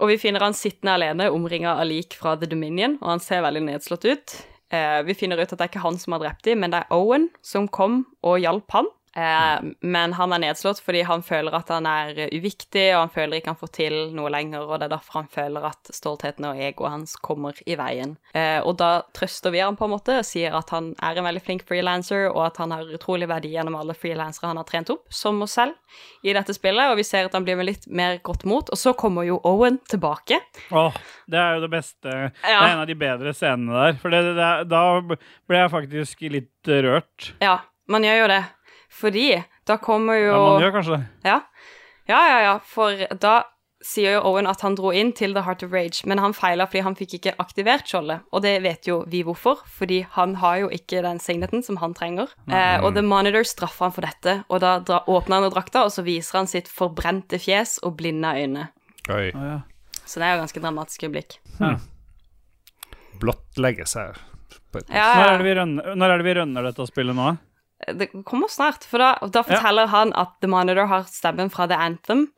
[0.00, 3.44] Og vi finner han sittende alene, omringa av lik fra The Dominion, og han ser
[3.44, 4.34] veldig nedslått ut.
[4.72, 6.82] Eh, vi finner ut at det er ikke han som har drept dem, men det
[6.82, 8.88] er Owen som kom og hjalp han.
[9.16, 13.38] Eh, men han er nedslått fordi han føler at han er uviktig, og han føler
[13.38, 16.60] ikke han får til noe lenger, og det er derfor han føler at stoltheten og
[16.60, 18.16] egoet hans kommer i veien.
[18.32, 21.28] Eh, og da trøster vi han på en måte og sier at han er en
[21.28, 24.92] veldig flink freelancer, og at han har utrolig verdi gjennom alle freelancere han har trent
[24.94, 25.76] opp, som oss selv,
[26.24, 28.70] i dette spillet, og vi ser at han blir med litt mer godt mot.
[28.72, 30.38] Og så kommer jo Owen tilbake.
[30.72, 30.96] Åh,
[31.30, 32.08] det er jo det beste.
[32.08, 34.00] Det er en av de bedre scenene der.
[34.00, 37.32] For det, det, da ble jeg faktisk litt rørt.
[37.42, 37.58] Ja,
[37.90, 38.42] man gjør jo det.
[38.92, 39.30] Fordi
[39.68, 41.30] da kommer jo Ja, man gjør kanskje det.
[41.30, 41.40] Ja.
[42.10, 42.54] ja, ja, ja.
[42.66, 43.40] For da
[43.82, 46.68] sier jo Owen at han dro inn til The Heart of Rage, men han feila
[46.70, 48.22] fordi han fikk ikke aktivert skjoldet.
[48.30, 51.96] Og det vet jo vi hvorfor, fordi han har jo ikke den signeten som han
[51.98, 52.30] trenger.
[52.46, 55.94] Eh, og The Monitor straffer han for dette, og da dra, åpner han drakta, og
[55.94, 58.68] så viser han sitt forbrente fjes og blinde øyne.
[59.10, 59.32] Oi.
[59.34, 59.60] Ah, ja.
[60.06, 61.40] Så det er jo ganske dramatisk øyeblikk.
[63.22, 64.20] Blottlegges her.
[64.72, 67.32] På Ja, Når, er det vi rønner, når er det vi rønner dette spillet nå?
[67.88, 71.78] Det kommer snart, for da, da forteller han at The Monitor har stemmen fra The
[71.78, 72.28] Anthem,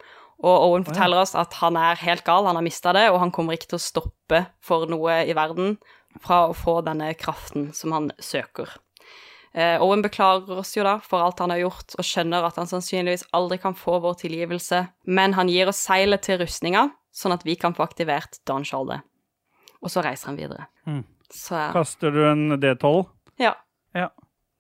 [0.45, 3.33] og Owen forteller oss at han er helt gal, han har mista det, og han
[3.33, 5.77] kommer ikke til å stoppe for noe i verden
[6.23, 8.73] fra å få denne kraften som han søker.
[9.55, 12.69] Eh, Owen beklager oss jo da for alt han har gjort, og skjønner at han
[12.71, 17.45] sannsynligvis aldri kan få vår tilgivelse, men han gir oss seilet til rustninga, sånn at
[17.47, 19.05] vi kan få aktivert Dawnskjoldet.
[19.85, 20.67] Og så reiser han videre.
[20.89, 21.05] Mm.
[21.31, 23.05] Så Kaster du en D12?
[23.43, 23.55] ja.
[23.95, 24.09] Ja.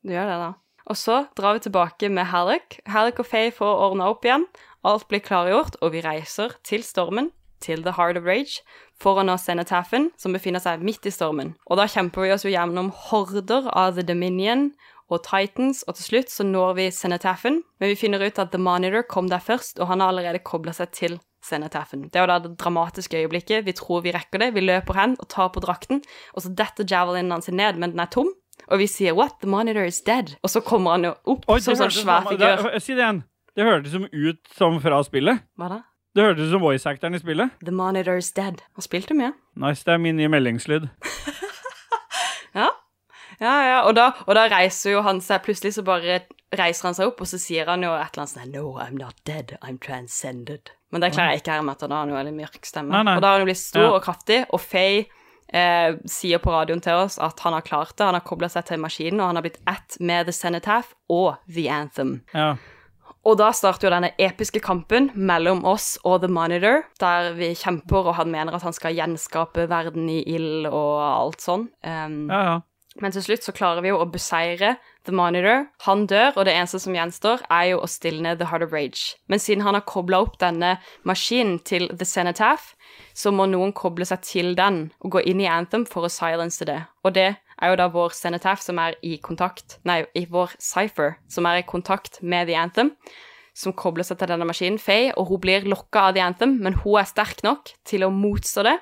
[0.04, 0.52] Du gjør det, da.
[0.90, 2.80] Og så drar vi tilbake med Halleck.
[2.86, 4.46] Halleck og Faye får ordna opp igjen.
[4.84, 7.30] Alt blir klargjort, og vi reiser til stormen,
[7.64, 8.60] til The Heart of Rage,
[9.00, 11.54] for å nå Cenotaphen, som befinner seg midt i stormen.
[11.64, 14.74] Og da kjemper vi oss jo gjennom horder av The Dominion
[15.08, 18.60] og Titans, og til slutt så når vi Cenotaphen, men vi finner ut at The
[18.60, 22.08] Monitor kom der først, og han har allerede kobla seg til Cenotaphen.
[22.08, 23.66] Det er jo da det dramatiske øyeblikket.
[23.66, 26.00] Vi tror vi rekker det, vi løper hen og tar på drakten,
[26.32, 28.32] og så detter javelinen hans ned, men den er tom.
[28.70, 29.40] Og vi sier 'What?
[29.40, 30.36] The monitor is dead'.
[30.42, 32.78] Og så kommer han jo opp Oi, som sånn svær figur.
[32.80, 33.24] Si det igjen.
[33.56, 35.40] Det hørtes som ut som fra spillet.
[35.58, 35.82] Hva da?
[36.14, 37.50] Det hørtes ut som voice-actoren i spillet.
[37.64, 38.62] The monitor is dead.
[38.74, 39.32] Han spilte mye.
[39.56, 40.88] Nice, det er min nye meldingslyd.
[42.54, 42.70] Ja.
[43.40, 43.78] Ja, ja.
[43.88, 46.20] Og da, og da reiser jo han seg Plutselig så bare
[46.54, 48.94] reiser han seg opp, og så sier han jo et eller annet sånn No, I'm
[48.98, 49.56] not dead.
[49.60, 50.70] I'm transcended.
[50.94, 52.92] Men det klarer jeg ikke her med at han har en veldig mørk stemme.
[52.94, 53.16] Nei, nei.
[53.18, 53.90] Og da har han jo blitt stor Ja.
[53.96, 55.06] og kraftig, og Faye
[55.54, 58.04] eh, sier på radioen til oss at han har klart det.
[58.04, 61.36] Han har kobla seg til maskinen, og han har blitt ett med The Cenotaph og
[61.48, 62.18] The Anthem.
[62.34, 62.54] Ja.
[63.24, 68.10] Og da starter jo denne episke kampen mellom oss og The Monitor, der vi kjemper,
[68.10, 71.70] og han mener at han skal gjenskape verden i ild og alt sånn.
[71.80, 72.58] Um, ja, ja.
[73.02, 75.66] Men til slutt så klarer vi jo å beseire The Monitor.
[75.84, 79.18] Han dør, og det eneste som gjenstår, er jo å stilne The Heart of Rage.
[79.28, 82.72] Men siden han har kobla opp denne maskinen til The Cenotaph,
[83.14, 86.64] så må noen koble seg til den og gå inn i Anthem for å silence
[86.64, 86.80] det.
[87.04, 91.18] Og det er jo da vår Cenotaph som er i kontakt Nei, i vår Cypher,
[91.28, 92.94] som er i kontakt med The Anthem,
[93.54, 96.80] som kobler seg til denne maskinen, Faye, og hun blir lokka av The Anthem, men
[96.82, 98.78] hun er sterk nok til å motstå det.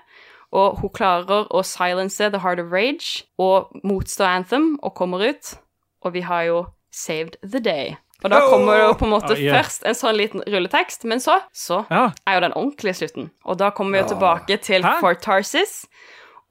[0.52, 5.54] Og hun klarer å silence The Heart of Rage og motstå Anthem og kommer ut.
[6.02, 7.94] Og vi har jo saved the day.
[8.22, 9.56] Og da kommer det jo på en måte oh, yeah.
[9.58, 12.04] først en sånn liten rulletekst, men så, så ja.
[12.28, 13.30] er jo den ordentlige slutten.
[13.42, 14.92] Og da kommer vi jo tilbake til Hæ?
[15.02, 15.80] Fort Tarsis,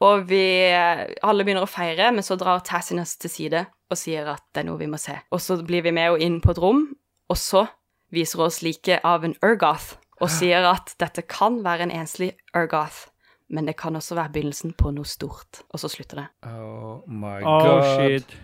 [0.04, 0.42] og vi
[0.74, 4.68] alle begynner å feire, men så drar Tassinus til side og sier at det er
[4.68, 5.16] noe vi må se.
[5.32, 6.84] Og så blir vi med og inn på et rom,
[7.32, 7.66] og så
[8.12, 12.34] viser hun oss like av en Urgoth, og sier at dette kan være en enslig
[12.58, 13.08] Urgoth,
[13.52, 15.64] men det kan også være begynnelsen på noe stort.
[15.72, 16.28] Og så slutter det.
[16.48, 17.88] Oh my Oh, god.
[17.96, 18.36] shit.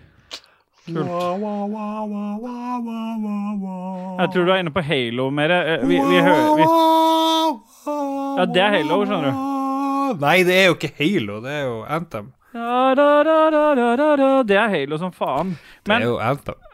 [0.88, 1.10] Kult.
[4.18, 5.52] Jeg tror du er inne på Halo mer.
[5.52, 6.68] Eh, Vi, vi hører vi,
[8.38, 9.46] Ja, det er Halo, skjønner du.
[10.24, 12.30] Nei, det er jo ikke Halo, det er jo Anthem.
[12.54, 13.36] da, da,
[14.18, 14.30] da.
[14.48, 15.56] Det er Halo som faen.
[15.88, 16.06] Men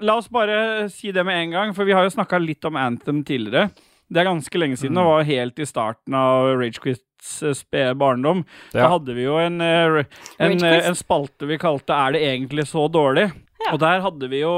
[0.02, 2.78] la oss bare si det med en gang, for vi har jo snakka litt om
[2.80, 3.72] Anthem tidligere.
[4.14, 8.44] Det er ganske lenge siden, og var helt i starten av Ragequits eh, spede barndom.
[8.76, 10.04] Da hadde vi jo en, eh,
[10.44, 13.32] en, en spalte vi kalte 'Er det egentlig så dårlig?'
[13.64, 13.74] Ja.
[13.74, 14.52] Og der hadde vi jo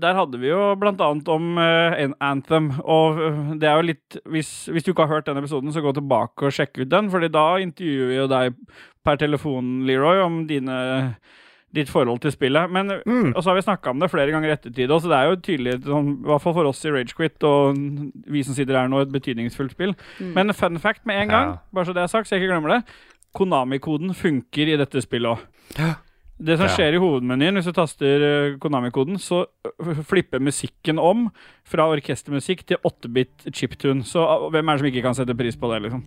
[0.00, 4.16] Der hadde vi jo blant annet om uh, Anthem, og eh, det er jo litt
[4.24, 7.10] hvis, hvis du ikke har hørt den episoden, så gå tilbake og sjekk ut den,
[7.12, 8.56] Fordi da intervjuer vi jo deg
[9.04, 10.80] per telefon, Leroy, om dine
[11.72, 12.66] ditt forhold til spillet.
[12.70, 13.30] Men, Mm.
[13.36, 15.36] Og så har vi snakka om det flere ganger i ettertid, så det er jo
[15.38, 17.78] tydelig, sånn, i hvert fall for oss i Ragequit og
[18.26, 19.94] vi som sitter her nå, et betydningsfullt spill.
[20.18, 20.32] Mm.
[20.34, 21.58] Men fun fact med en gang, Ja.
[21.72, 22.84] bare så det er sagt, så jeg ikke glemmer det.
[23.38, 25.96] Konami-koden funker i dette spillet òg.
[26.40, 31.28] Det som skjer i hovedmenyen hvis du taster eh, Konami-koden, så eh, flipper musikken om
[31.68, 34.06] fra orkestermusikk til 8-bit chiptune.
[34.08, 36.06] Så ah, hvem er det som ikke kan sette pris på det, liksom?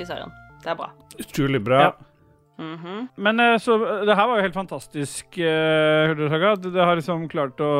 [0.00, 0.32] Fy søren.
[0.60, 0.90] Det er bra.
[1.20, 1.82] Utrolig bra.
[1.88, 1.92] Ja.
[2.60, 3.06] Mhm.
[3.16, 6.26] Men eh, så det her var jo helt fantastisk, uh, Det,
[6.74, 7.70] det har liksom klart å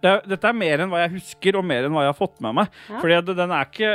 [0.00, 2.20] det, er- Dette er mer enn hva jeg husker, og mer enn hva jeg har
[2.20, 2.68] fått med meg.
[2.88, 3.00] Ja.
[3.02, 3.90] Fordi den er ikke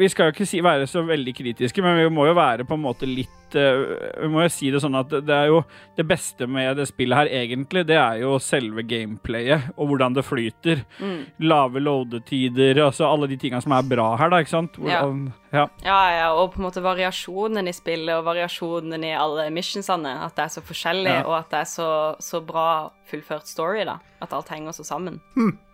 [0.00, 2.76] Vi skal jo ikke si, være så veldig kritiske, men vi må jo være på
[2.76, 3.80] en måte litt eh,
[4.22, 5.62] Vi må jo si det sånn at det, er jo
[5.96, 10.24] Det beste med det spillet her, egentlig, det er jo selve gameplayet, og hvordan det
[10.24, 10.84] flyter.
[11.00, 11.20] Mm.
[11.46, 14.78] Lave loadetider, altså alle de tingene som er bra her, da, ikke sant?
[14.80, 15.02] Ja.
[15.02, 15.66] Hvordan, ja.
[15.84, 20.16] Ja, ja, og på en måte variasjonen i spillet og variasjonen i alle missionsene.
[20.24, 21.24] At det er så forskjellig, Ja.
[21.26, 21.88] og at det er så,
[22.22, 22.68] så bra
[23.10, 23.98] fullført story, da.
[24.22, 25.20] At alt henger så sammen.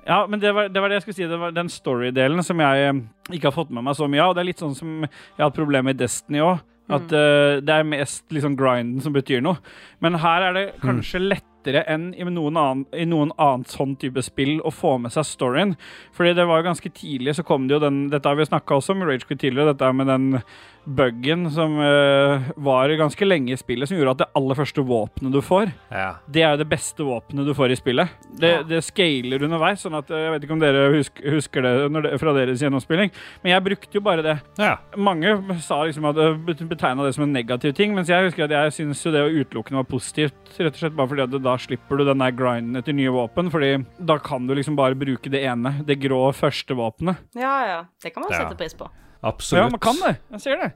[0.07, 1.27] Ja, men det var, det var det jeg skulle si.
[1.27, 3.01] Det var den story-delen som jeg eh,
[3.35, 4.31] ikke har fått med meg så mye av.
[4.31, 5.11] Og det er litt sånn som jeg
[5.41, 6.61] har hatt problemer med i Destiny òg.
[6.93, 9.59] At uh, det er mest liksom grinden som betyr noe.
[10.05, 11.25] Men her er det kanskje
[11.67, 15.27] lettere enn i noen, annen, i noen annet sånn type spill å få med seg
[15.27, 15.77] storyen.
[16.17, 18.95] Fordi det var ganske tidlig så kom det jo den Dette har vi snakka også
[18.95, 20.41] om Ragequit tidligere, dette med den
[20.87, 25.35] bugen som uh, var ganske lenge i spillet, som gjorde at det aller første våpenet
[25.35, 26.13] du får, Ja.
[26.31, 28.09] det er jo det beste våpenet du får i spillet.
[28.39, 28.63] Det, Ja.
[28.63, 32.21] det scaler underveis, sånn at eh, jeg vet ikke om dere husker, husker det, det
[32.21, 33.11] fra deres gjennomspilling,
[33.43, 34.37] men jeg brukte jo bare det.
[34.63, 34.77] ja.
[34.97, 36.15] Mange sa liksom at
[36.47, 39.83] betegna det som en negativ ting, mens jeg husker at jeg syns jo det utelukkende
[39.83, 42.77] var positivt, rett og slett bare fordi at det da slipper du den der grinden
[42.81, 46.77] etter nye våpen, fordi da kan du liksom bare bruke det ene, det grå første
[46.79, 47.17] våpenet.
[47.39, 47.81] Ja, ja.
[48.03, 48.45] Det kan man Ja.
[48.45, 48.89] sette pris på.
[49.23, 49.63] Absolutt.
[49.65, 50.17] Ja, man kan det.
[50.37, 50.73] Jeg ser det.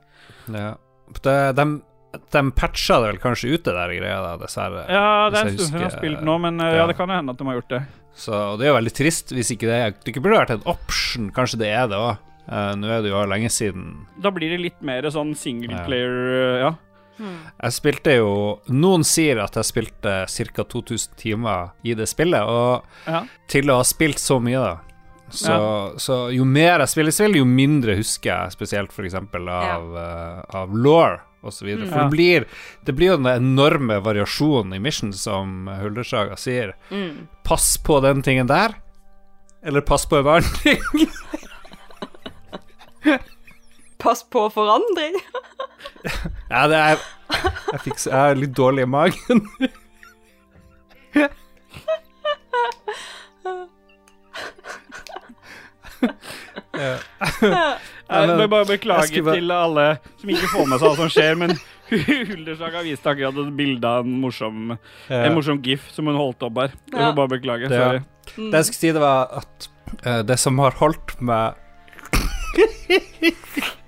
[0.51, 0.73] Ja.
[1.21, 1.65] De, de,
[2.31, 4.85] de patcha det vel kanskje ut, det der greia, da, dessverre.
[4.89, 6.81] Ja, det er en stund siden jeg har spilt nå, men eh, ja.
[6.81, 7.81] ja, det kan jo hende at de har gjort det.
[8.17, 10.65] Så og det er jo veldig trist hvis ikke det Det ikke burde vært en
[10.67, 11.29] option.
[11.31, 12.17] Kanskje det er det òg.
[12.75, 16.65] nå er det jo lenge siden Da blir det litt mer sånn singleplayer, ja.
[16.65, 16.71] ja.
[17.19, 18.29] Jeg spilte jo
[18.73, 20.63] Noen sier at jeg spilte ca.
[20.63, 23.25] 2000 timer i det spillet, og ja.
[23.51, 24.91] til å ha spilt så mye, da
[25.31, 29.15] så, så jo mer jeg spiller spill, jo mindre husker jeg, spesielt f.eks.
[29.15, 31.65] av, eh, av law osv.
[31.65, 32.03] For Ja.
[32.03, 32.47] det, blir,
[32.85, 36.75] det blir jo den enorme variasjonen i mission, som Huldersaga sier.
[36.91, 37.27] Mm.
[37.47, 38.75] Pass på den tingen der,
[39.63, 40.81] eller pass på en annen ting.
[44.01, 45.15] Pass på forandring.
[46.49, 46.97] Ja, det er
[47.71, 49.41] Jeg, fikk, så- jeg er litt dårlig i magen.
[56.73, 56.97] Ja.
[58.11, 61.09] Jeg men- må bare beklage bare- til alle som ikke får med seg alt som
[61.09, 61.53] skjer, men
[61.91, 64.77] Huldersaga viste akkurat et bilde av en morsom,
[65.09, 66.71] en morsom gif som hun holdt opp her.
[66.91, 67.11] Jeg Ja.
[67.11, 67.69] må bare beklage.
[67.69, 67.99] Det- Sorry.
[68.35, 69.67] Det jeg skulle si, det var at
[70.05, 71.53] uh, det som har holdt meg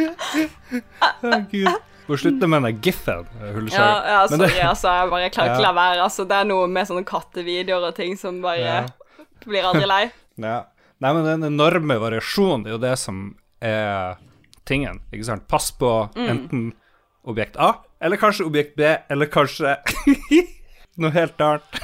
[1.24, 1.70] Å, Gud.
[2.10, 4.88] Må slutte med den giffen, eh, Ja, ja sorry, det- altså.
[4.96, 6.00] Jeg bare klarer ikke å la være.
[6.08, 8.80] Altså, det er noe med sånne kattevideoer og ting som bare Ja.
[9.46, 10.02] blir aldri lei.
[10.40, 10.56] Ja.
[11.00, 13.22] Nei, men den enorme variasjonen er jo det som
[13.62, 14.18] er
[14.68, 15.46] tingen, ikke sant?
[15.48, 16.72] Pass på enten
[17.24, 17.70] objekt A,
[18.00, 19.76] eller kanskje objekt B, eller kanskje
[21.00, 21.80] noe helt annet.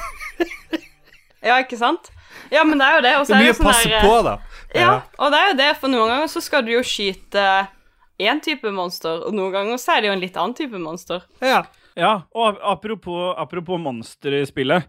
[1.45, 2.11] Ja, ikke sant?
[2.53, 3.13] Ja, men det er jo det.
[3.17, 4.35] Det så er mye å sånn passe der, på, da.
[4.77, 4.93] Ja,
[5.23, 7.45] og det er jo det, for noen ganger så skal du jo skyte
[8.23, 11.27] én type monster, og noen ganger så er det jo en litt annen type monster.
[11.45, 11.65] Ja.
[11.97, 14.85] Ja, og apropos, apropos monster i spillet.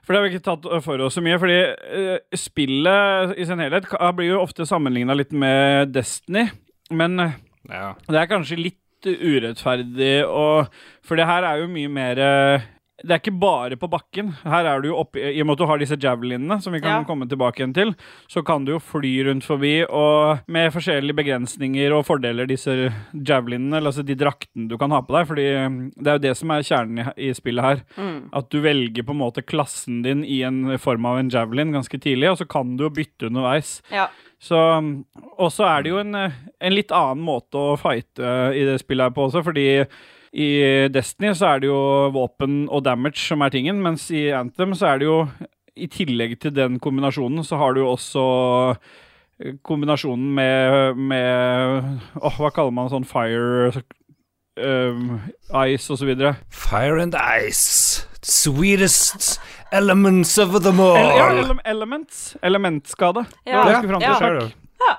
[0.00, 1.36] For det har vi ikke tatt for oss så mye.
[1.40, 6.48] Fordi uh, spillet i sin helhet blir jo ofte sammenligna litt med Destiny.
[6.90, 7.36] Men eh,
[7.70, 7.92] ja.
[8.08, 10.72] det er kanskje litt urettferdig, og
[11.06, 12.64] For det her er jo mye mer eh,
[13.00, 14.32] det er ikke bare på bakken.
[14.44, 16.80] Her er du jo oppe, I og med at du har disse javelinene, som vi
[16.80, 17.04] kan Ja.
[17.08, 17.94] komme tilbake igjen til,
[18.28, 23.76] så kan du jo fly rundt forbi, og med forskjellige begrensninger og fordeler, disse javelinene,
[23.78, 25.26] eller altså de draktene du kan ha på deg.
[25.30, 27.82] fordi mm, det er jo det som er kjernen i, i spillet her.
[27.96, 28.28] Mm.
[28.32, 31.98] At du velger på en måte klassen din i en form av en javelin ganske
[32.00, 33.80] tidlig, og så kan du jo bytte underveis.
[33.90, 34.08] Ja.
[34.40, 34.56] Så,
[35.36, 38.78] og så er det jo en, en litt annen måte å fighte eh, i det
[38.80, 39.66] spillet her på også, fordi
[40.32, 40.48] i
[40.94, 41.80] Destiny så er det jo
[42.14, 45.16] våpen og damage som er tingen, mens i Anthem så er det jo
[45.80, 48.24] i tillegg til den kombinasjonen, så har du jo også
[49.40, 53.72] eh, kombinasjonen med, med oh, hva kaller man sånn fire
[54.60, 55.18] um,
[55.66, 56.34] Ice og så videre.
[56.52, 57.16] Fire and
[57.48, 58.06] ice.
[58.22, 59.38] Sweetest
[59.72, 60.96] elements of them all.
[60.98, 62.36] Ele- Ja, ele elements.
[62.42, 63.24] Elementskade.
[63.46, 64.42] Det var jeg skulle fram til.
[64.44, 64.48] Ja.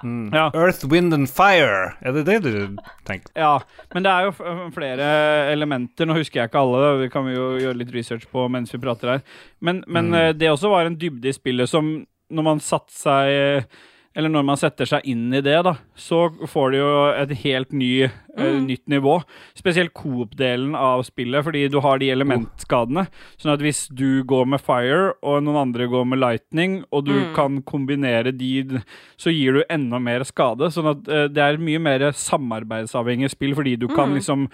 [0.04, 0.30] Mm.
[0.34, 0.48] Ja.
[0.56, 1.94] Earth, wind and fire.
[2.02, 2.78] Er det det du
[3.08, 3.32] tenker?
[3.36, 3.60] Ja,
[3.94, 5.08] men det er jo flere
[5.52, 6.06] elementer.
[6.10, 8.80] Nå husker jeg ikke alle, det kan vi jo gjøre litt research på mens vi
[8.82, 9.22] prater her.
[9.62, 10.16] Men, men Mm.
[10.22, 11.92] eh, det også var en dybde i spillet som
[12.32, 13.66] når man satte seg
[14.14, 17.72] Eller når man setter seg inn i det, da, så får det jo et helt
[17.72, 18.42] ny, mm.
[18.42, 19.14] uh, nytt nivå.
[19.56, 23.06] Spesielt coop-delen av spillet, fordi du har de elementskadene.
[23.40, 27.14] Sånn at hvis du går med fire, og noen andre går med lightning, og du
[27.14, 27.34] Mm.
[27.36, 28.82] kan kombinere de,
[29.18, 30.68] så gir du enda mer skade.
[30.76, 34.16] Sånn at uh, det er mye mer samarbeidsavhengig spill, fordi du kan Mm.
[34.20, 34.50] liksom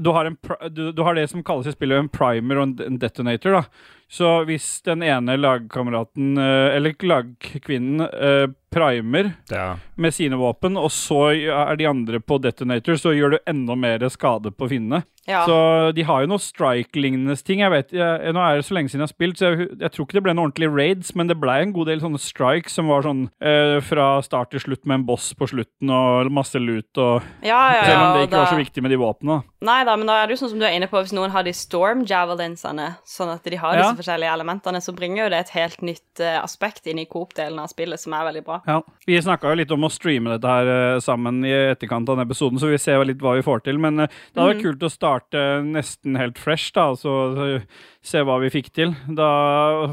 [0.00, 0.36] du har, en,
[0.74, 3.52] du, du har det som kalles i spillet en primer og en- detonator.
[3.52, 3.62] da
[4.10, 9.76] Så hvis den ene lagkameraten, eh, eller lagkvinnen, eh, primer Ja.
[9.96, 13.98] med sine våpen, og så er de andre på detonator, så gjør du enda mer
[14.10, 15.04] skade på finnene.
[15.26, 15.46] Ja.
[15.48, 17.60] Så de har jo noe strike-lignende ting.
[17.62, 19.92] Jeg vet, jeg, Nå er det så lenge siden jeg har spilt, så jeg, jeg
[19.94, 22.76] tror ikke det ble noen ordentlige raids, men det ble en god del sånne strikes
[22.76, 26.60] som var sånn eh, fra start til slutt med en boss på slutten og masse
[26.60, 28.98] loot og ja, ja, ja, Selv om det ikke ikke var så viktig med de
[29.00, 29.38] våpnene.
[29.64, 31.32] Nei da, men da er det jo sånn som du er inne på, hvis noen
[31.32, 33.82] har de storm javelinsene, sånn at de har Ja.
[33.88, 37.58] disse forskjellige elementene, så bringer jo det et helt nytt uh, aspekt inn i coop-delen
[37.62, 38.60] av spillet, som er veldig bra.
[38.64, 38.78] Ja.
[39.06, 42.26] Vi snakka jo litt om å streame dette her eh, sammen i etterkant av den
[42.26, 43.80] episoden, så vi ser litt hva vi får til.
[43.82, 48.08] Men eh, det hadde vært kult å starte nesten helt fresh, da, altså så så
[48.14, 48.94] se hva vi fikk til.
[49.16, 49.28] Da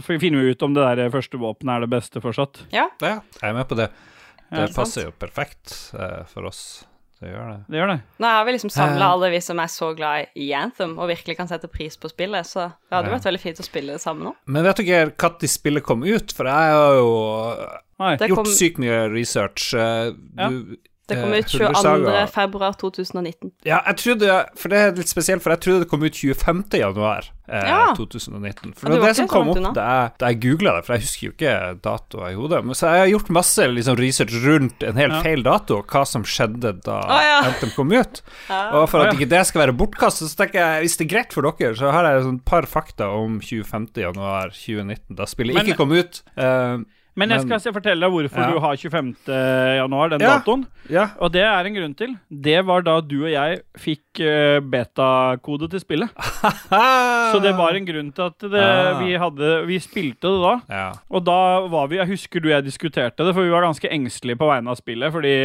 [0.03, 2.63] finner vi ut om det der første våpenet er det beste fortsatt.
[2.76, 3.91] Ja, ja, jeg er med på det.
[4.51, 6.63] Det passer jo perfekt eh, for oss.
[7.22, 7.57] Det gjør det.
[7.69, 7.99] Det gjør det.
[8.19, 9.11] nå har vi liksom samla Eh.
[9.13, 12.45] alle vi som er så glad i Anthem, og virkelig kan sette pris på spillet,
[12.49, 13.17] så det hadde Ja.
[13.17, 14.36] vært veldig fint å spille det sammen nå.
[14.47, 16.32] Men vet dere når spillet kom ut?
[16.34, 18.17] For jeg har jo Nei.
[18.17, 19.72] Gjort kom, sykt mye research.
[19.72, 19.78] Du,
[20.38, 20.49] Ja.
[21.12, 22.16] Det kom eh, ut 22.
[22.32, 23.51] Februar 2019.
[23.68, 26.64] Ja, jeg trodde For det er litt spesielt, for jeg trodde det kom ut 25.
[26.82, 27.82] januar eh, Ja.
[27.97, 28.74] 2019.
[28.80, 31.03] For det var det som kom opp da jeg, da jeg googla det, for jeg
[31.05, 32.62] husker jo ikke datoer i hodet.
[32.66, 35.22] Men så jeg har gjort masse liksom, research rundt en helt Ja.
[35.26, 37.38] feil dato, hva som skjedde da ah, ja.
[37.49, 38.22] Anthem kom ut.
[38.49, 38.62] Ja.
[38.80, 41.36] Og for at ikke det skal være bortkastet, så tenker jeg hvis det er greit
[41.36, 43.91] for dere, så har jeg et par fakta om 25.
[44.07, 46.22] januar 2019, da spillet Men- ikke kom ut.
[46.38, 46.78] Eh,
[47.20, 48.51] Men jeg skal fortelle deg hvorfor Ja.
[48.53, 49.16] du har 25.
[49.76, 50.38] januar, den Ja.
[50.39, 50.66] datoen.
[50.89, 51.09] ja.
[51.20, 52.16] Og det er en grunn til.
[52.32, 56.09] Det var da du og jeg fikk eh, betakode til spillet.
[57.32, 58.99] Så det var en grunn til at det, Ah.
[59.03, 60.53] vi, hadde, vi spilte det da.
[60.70, 60.91] ja.
[61.12, 63.91] Og da var vi Jeg husker du og jeg diskuterte det, for vi var ganske
[63.91, 65.12] engstelige på vegne av spillet.
[65.12, 65.36] Fordi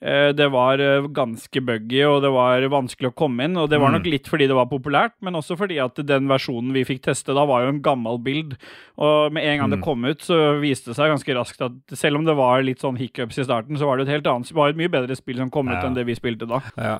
[0.00, 3.56] det var eh, ganske buggy, og det var vanskelig å komme inn.
[3.60, 3.98] Og det var Mm.
[3.98, 7.34] nok litt fordi det var populært, men også fordi at den versjonen vi fikk teste
[7.36, 8.56] da, var jo en gammel bild.
[8.96, 9.76] Og med en gang Mm.
[9.76, 12.80] det kom ut, så viste det seg ganske raskt at selv om det var litt
[12.80, 15.36] sånn hiccups i starten, så var det et helt annet var et mye bedre spill
[15.36, 15.86] som kom ut Ja.
[15.86, 16.60] enn det vi spilte da.
[16.78, 16.98] ja.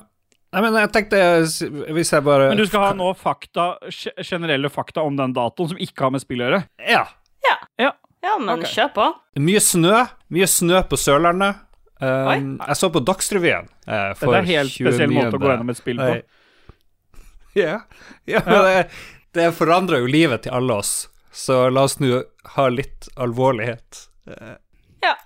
[0.53, 1.15] Nei, men jeg tenkte
[1.95, 3.77] Hvis jeg bare Men du skal ha nå fakta,
[4.21, 6.67] generelle fakta om den datoen som ikke har med spill å gjøre.
[6.89, 7.05] Ja.
[7.79, 7.91] Ja.
[8.21, 8.69] Ja, men okay.
[8.69, 9.13] kjør på.
[9.39, 10.07] Mye snø.
[10.29, 11.55] Mye snø på Sørlandet.
[12.01, 15.51] Um, jeg så på Dagsrevyen uh, for Dette er en helt spesiell måte å gå
[15.51, 16.13] gjennom et spill på.
[16.17, 16.21] Nei.
[17.51, 17.81] Ja,
[18.31, 18.85] ja det,
[19.35, 22.21] det forandrer jo livet til alle oss, så la oss nå
[22.53, 24.05] ha litt alvorlighet.
[24.23, 24.55] Uh.
[25.03, 25.17] Ja.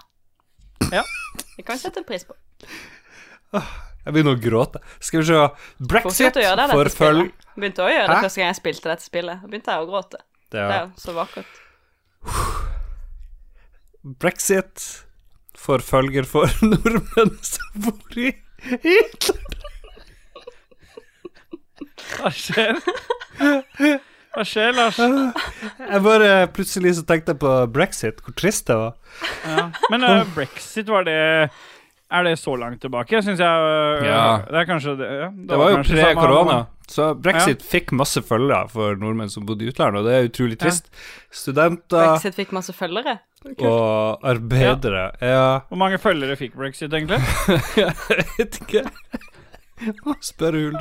[0.89, 1.03] Ja.
[1.53, 2.33] Det kan vi sette pris på.
[3.53, 4.81] Jeg begynner å gråte.
[4.97, 5.37] Skal vi se
[5.77, 7.29] Brexit Fortsett å gjøre det, dette forfølg...
[7.29, 7.53] spillet.
[7.55, 9.45] Begynte å gjøre det første gang jeg spilte dette spillet.
[9.45, 10.21] Begynte jeg å gråte.
[10.53, 11.61] Det er jo så vakkert.
[14.25, 14.89] Brexit
[15.59, 18.33] forfølger for nordmenn som bor i
[18.65, 19.61] Hitler.
[22.15, 22.77] Hva skjer?
[24.35, 24.97] Hva skjer, Lars?
[24.99, 28.95] Jeg bare Plutselig så tenkte jeg på brexit, hvor trist det var.
[29.47, 29.69] Ja.
[29.93, 33.21] Men uh, brexit, var det Er det så langt tilbake?
[33.23, 34.25] Syns jeg uh, Ja.
[34.47, 36.57] Det er kanskje det ja, Det var jo pre-korona,
[36.91, 40.59] så brexit fikk masse følgere for nordmenn som bodde i utlandet, og det er utrolig
[40.61, 40.91] trist.
[41.33, 43.17] Studenter Brexit fikk masse følgere.
[43.45, 47.19] Og arbeidere Ja, Hvor mange følgere fikk brexit, egentlig?
[47.81, 47.93] jeg
[48.37, 48.85] vet ikke.
[50.05, 50.71] Må spørre.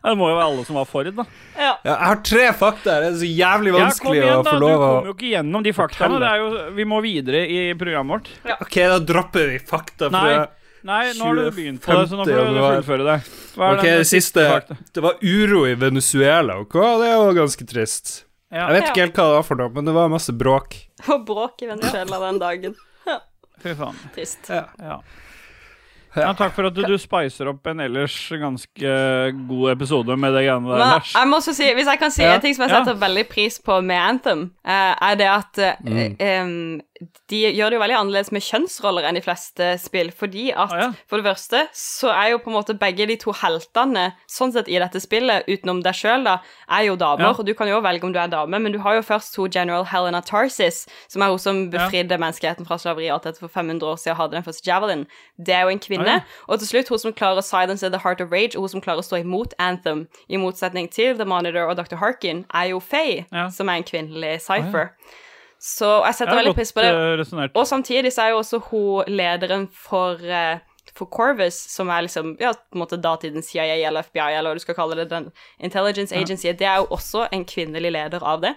[0.00, 1.26] Det må jo være alle som var for, da.
[1.54, 1.74] Ja.
[1.84, 2.94] Ja, jeg har tre fakta.
[3.02, 5.74] Det er så jævlig vanskelig igjen, å få lov å kommer jo ikke gjennom de
[5.76, 6.22] faktaene.
[6.22, 8.56] Det er jo, vi må videre i programmet vårt.
[8.56, 10.08] Ok, da dropper vi fakta.
[10.08, 10.40] fra Nei.
[10.88, 13.18] Nei, nå har du begynt på det, så nå får du fullføre det.
[13.60, 14.78] Er Ok, det siste fakta?
[14.96, 16.78] Det var uro i Venezuela, ok?
[17.04, 18.14] Det var ganske trist.
[18.50, 20.74] Ja, Jeg vet ikke helt hva det var for noe, men det var masse bråk.
[21.12, 22.74] Og bråk i Venezuela den dagen.
[23.62, 23.98] fy faen.
[24.14, 24.48] Trist.
[24.50, 24.64] Ja.
[24.80, 25.00] Ja.
[26.16, 28.94] Ja, takk for at du, du spicer opp en ellers ganske
[29.46, 32.24] god episode med det greiene der, Men jeg må også si, Hvis jeg kan si
[32.24, 32.32] Ja.
[32.34, 32.80] en ting som jeg Ja.
[32.82, 36.16] setter veldig pris på med Anthem, eh, er det at eh, Mm.
[36.18, 36.80] em,
[37.30, 40.10] de gjør det jo veldig annerledes med kjønnsroller enn de fleste spill.
[40.12, 40.88] Fordi at Ah, ja.
[41.08, 44.68] for det første så er jo på en måte begge de to heltene sånn sett
[44.68, 46.38] i dette spillet, utenom deg sjøl, da,
[46.68, 47.24] er jo damer.
[47.24, 47.30] Ja.
[47.38, 49.46] Og du kan jo velge om du er dame, men du har jo først to
[49.48, 51.86] General Helena Tarsis, som er hun som Ja.
[51.88, 54.66] befridde menneskeheten fra slaveri og alt dette for 500 år siden og hadde den første
[54.68, 55.06] javelin.
[55.38, 56.08] Det er jo en kvinne.
[56.08, 56.44] Ah, ja.
[56.48, 58.80] Og til slutt hun som klarer å silence the heart of rage, og hun som
[58.80, 61.96] klarer å stå imot Anthem, i motsetning til The Monitor og Dr.
[61.96, 63.48] Harkin, er jo Faye, Ja.
[63.48, 64.90] som er en kvinnelig cypher.
[65.60, 66.90] Så jeg setter Ja, veldig pris på det.
[66.96, 67.52] eh, resonert.
[67.54, 70.58] Og samtidig så er jo også hun lederen for eh,
[70.96, 74.58] for Corvus, som er liksom ja, på en måte datidens CIA eller FBI, eller hva
[74.58, 75.28] du skal kalle det, den
[75.62, 78.54] Intelligence Agency, det er jo også en kvinnelig leder av det.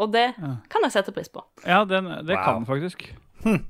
[0.00, 0.32] Og det
[0.70, 1.44] kan jeg sette pris på.
[1.66, 2.44] Ja, den, det Wow.
[2.44, 3.04] kan faktisk.
[3.44, 3.64] faktisk.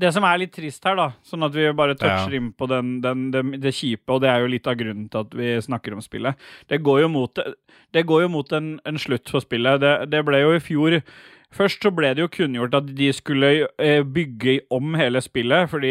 [0.00, 2.36] Det som er litt trist her, da, sånn at vi bare toucher Ja.
[2.38, 5.20] inn på den, den, det, det kjipe, og det er jo litt av grunnen til
[5.26, 6.36] at vi snakker om spillet,
[6.72, 7.34] det går jo mot,
[7.92, 9.80] det går jo mot en, en slutt for spillet.
[9.82, 11.00] Det, det ble jo i fjor
[11.50, 13.48] Først så ble det jo kunngjort at de skulle
[13.82, 15.90] eh, bygge om hele spillet, fordi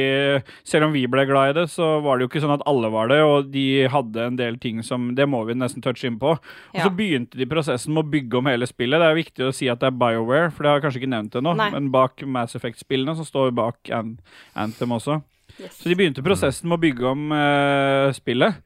[0.63, 2.87] selv om vi ble glad i det, så var det jo ikke sånn at alle
[2.93, 6.19] var det, og de hadde en del ting som Det må vi nesten touche inn
[6.21, 6.37] på.
[6.37, 6.85] Og Ja.
[6.85, 9.03] så begynte de prosessen med å bygge om hele spillet.
[9.03, 11.15] Det er viktig å si at det er BioWare, for det har jeg kanskje ikke
[11.15, 14.15] nevnt ennå, men bak Mass Effect-spillene så står vi bak An
[14.55, 15.21] Anthem også.
[15.59, 15.75] Yes.
[15.81, 18.61] Så de begynte prosessen med å bygge om eh, spillet.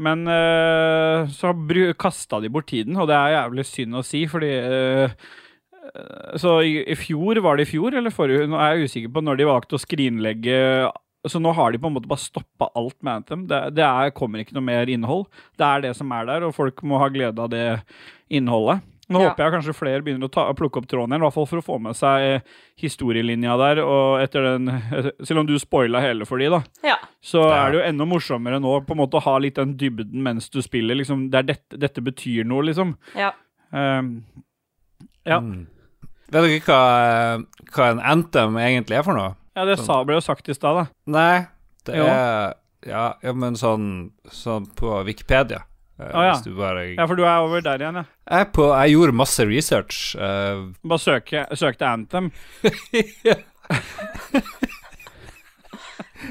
[0.00, 1.52] Men eh, så
[2.00, 5.10] kasta de bort tiden, og det er jævlig synd å si, fordi eh,
[6.40, 8.46] Så i, i fjor, var det i fjor eller forrige?
[8.50, 10.58] Nå er jeg usikker på når de valgte å skrinlegge
[11.28, 13.42] så nå har de på en måte bare stoppa alt med Anthem.
[13.50, 15.26] Det, det er, kommer ikke noe mer innhold.
[15.60, 17.82] Det er det som er der, og folk må ha glede av det
[18.32, 18.80] innholdet.
[19.10, 19.28] Nå Ja.
[19.28, 21.60] håper jeg kanskje flere begynner å ta, plukke opp tråden igjen, i hvert fall for
[21.60, 22.40] å få med seg
[22.80, 23.82] historielinja der.
[23.84, 24.70] Og etter den,
[25.26, 26.96] selv om du spoila hele for de, da, Ja.
[27.20, 27.66] så Ja.
[27.66, 30.48] er det jo enda morsommere nå på en måte å ha litt den dybden mens
[30.48, 30.94] du spiller.
[30.96, 32.96] Liksom, det er dette, dette betyr noe, liksom.
[33.14, 33.32] ja.
[33.72, 34.22] Um,
[35.26, 35.40] ja.
[35.40, 35.66] Mm.
[36.30, 36.80] Vet dere hva,
[37.74, 39.32] hva en anthem egentlig er for noe?
[39.58, 40.06] ja, det sånn.
[40.06, 40.84] ble jo sagt i stad, da.
[41.10, 41.46] Nei,
[41.88, 42.04] det Jo.
[42.06, 42.54] er
[42.86, 45.64] ja, ja, men sånn, sånn på Wikipedia.
[46.00, 46.36] Å, ja.
[46.56, 48.04] Bare Ja, for du er over der igjen, ja.
[48.38, 49.98] jeg, på, jeg gjorde masse research.
[50.16, 52.30] Uh, Bare søke, søkte Anthem.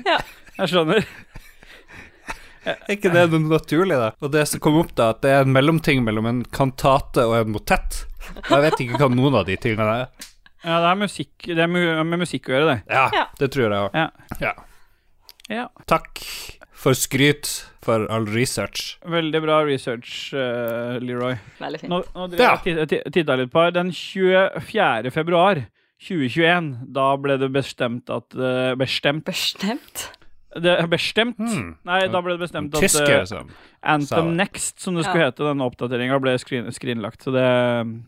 [0.05, 0.19] Ja.
[0.59, 1.05] Jeg skjønner.
[2.67, 4.09] er ikke det noe naturlig, da?
[4.21, 7.37] Og det som kom opp, da, at det er en mellomting mellom en kantate og
[7.39, 8.03] en motett.
[8.49, 10.07] Jeg vet ikke hva noen av de tingene er.
[10.63, 12.79] Ja, det er musikk Det er med musikk å gjøre, det.
[12.91, 13.25] Ja, Ja.
[13.39, 13.93] det tror jeg òg.
[13.95, 14.09] Ja.
[14.41, 14.53] Ja.
[15.49, 15.67] ja.
[15.87, 16.19] Takk
[16.79, 17.47] for skryt
[17.81, 18.97] for all research.
[19.07, 21.37] Veldig bra research, eh, Leroy.
[21.59, 21.89] Veldig fint.
[21.91, 22.57] Nå, nå Ja.
[22.63, 23.71] jeg og ti- titta litt på her.
[23.71, 25.11] Den 24.
[25.11, 25.65] februar
[25.99, 29.25] 2021, da ble det bestemt at eh, Bestemt?
[29.25, 30.09] Bestemt.
[30.49, 31.37] Det, er bestemt?
[31.37, 31.75] Hmm.
[31.85, 34.31] Nei, da ble det bestemt at Tysker, eh, som sa Anthem.
[34.35, 35.11] Next, som det Ja.
[35.11, 37.21] skulle hete, denne oppdateringa, ble skrin skrinlagt.
[37.21, 37.45] Så det,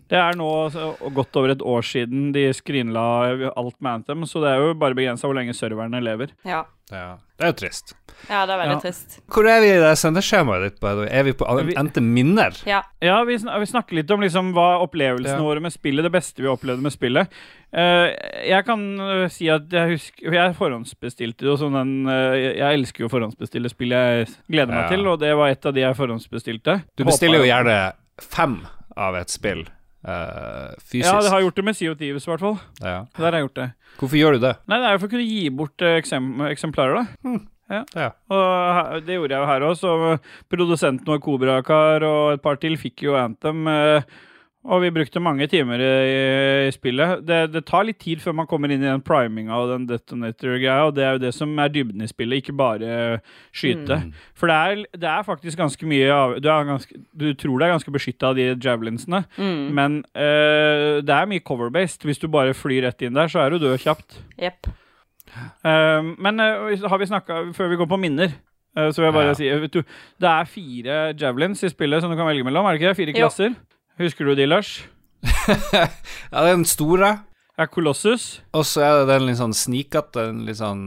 [0.09, 4.41] det er nå så, godt over et år siden de skrinla alt med Anthem, så
[4.41, 6.33] det er jo bare begrensa hvor lenge serverne lever.
[6.43, 6.65] Ja.
[6.91, 7.93] Ja, det er jo trist.
[8.29, 8.79] ja, det er veldig Ja.
[8.83, 9.19] trist.
[9.31, 10.79] Hvor er vi i det sendeskjemaet ditt?
[10.81, 11.07] by the way?
[11.09, 12.51] Er vi på Vi- endte minner?
[12.67, 12.81] Ja.
[13.01, 15.41] Ja, vi, sn vi snakker litt om liksom hva opplevelsene Ja.
[15.41, 17.27] våre med spillet, det beste vi opplevde med spillet.
[17.73, 18.11] Uh,
[18.45, 22.79] jeg kan eh, si at jeg husker Jeg forhåndsbestilte jo sånn en uh, Jeg jeg
[22.81, 24.89] elsker jo å forhåndsbestille spill jeg gleder meg Ja.
[24.89, 26.83] til, og det var et av de jeg forhåndsbestilte.
[26.97, 28.67] Du bestiller jo gjerne fem
[28.97, 29.65] av et spill
[30.05, 31.05] eh, fysisk.
[31.07, 32.57] Ja, det har gjort det med CO2-vis, i hvert fall.
[32.81, 32.97] Ja.
[33.17, 33.69] Der har jeg gjort det.
[33.99, 34.53] Hvorfor gjør du det?
[34.71, 37.33] Nei, det er jo for å kunne gi bort eh, eksem eksemplarer, da.
[37.95, 38.09] Ja.
[38.27, 39.91] Og det gjorde jeg jo her òg, så
[40.51, 43.61] produsenten og Kobrakar og et par til fikk jo Anthem.
[43.71, 44.01] eh,
[44.63, 47.23] Og vi brukte mange timer i, i spillet.
[47.25, 50.83] Det, det tar litt tid før man kommer inn i den priminga og den detonator-greia,
[50.85, 52.91] og det er jo det som er dybden i spillet, ikke bare
[53.57, 53.97] skyte.
[54.03, 54.11] Mm.
[54.37, 57.73] For det er, det er faktisk ganske mye av du, ganske, du tror det er
[57.73, 59.63] ganske beskytta av de javelinsene, Mm.
[59.73, 62.05] men uh, det er mye cover-based.
[62.05, 64.19] Hvis du bare flyr rett inn der, så er du død kjapt.
[64.37, 64.69] Yep.
[65.65, 68.33] Uh, men uh, har vi snakka Før vi går på minner,
[68.75, 69.33] eh, så vil jeg bare Ja.
[69.37, 69.81] si du,
[70.19, 72.65] Det er fire javelins i spillet som du kan velge mellom.
[72.65, 72.97] Er det ikke det?
[73.01, 73.53] Fire klasser?
[73.55, 73.67] Jo.
[73.99, 74.83] Husker du de, Lars?
[75.73, 75.87] ja,
[76.47, 77.19] den store.
[77.59, 78.39] Er Colossus.
[78.57, 80.79] Og så er det den litt sånn snikete, en litt sånn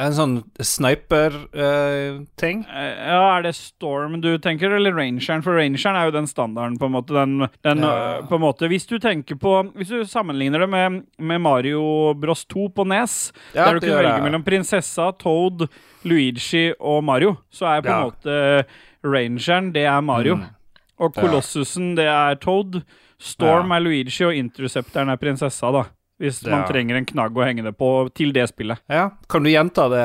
[0.00, 2.64] En sånn sniper-ting.
[2.66, 5.44] Uh, Ja, Er det Storm du tenker, eller Rangeren?
[5.44, 7.14] For Rangeren er jo den standarden, på en måte.
[7.14, 7.92] Den, den, Ja.
[8.18, 8.66] øh, på en måte.
[8.72, 13.30] Hvis du tenker på Hvis du sammenligner det med, med Mario Bros 2 på Nes,
[13.54, 15.68] Ja, der du kunne velge mellom prinsessa, Toad,
[16.04, 18.10] Luigi og Mario, så er på en Ja.
[18.10, 18.64] måte
[19.04, 20.36] Rangeren det er Mario.
[20.36, 20.55] Mm.
[20.98, 22.82] Og Kolossusen, det er Toad.
[23.18, 23.76] Storm Ja.
[23.76, 25.84] er Luigi, og Interceptoren er prinsessa, da.
[26.20, 28.78] Hvis man trenger en knagg å henge det på til det spillet.
[28.88, 29.10] Ja.
[29.28, 30.04] Kan du gjenta det,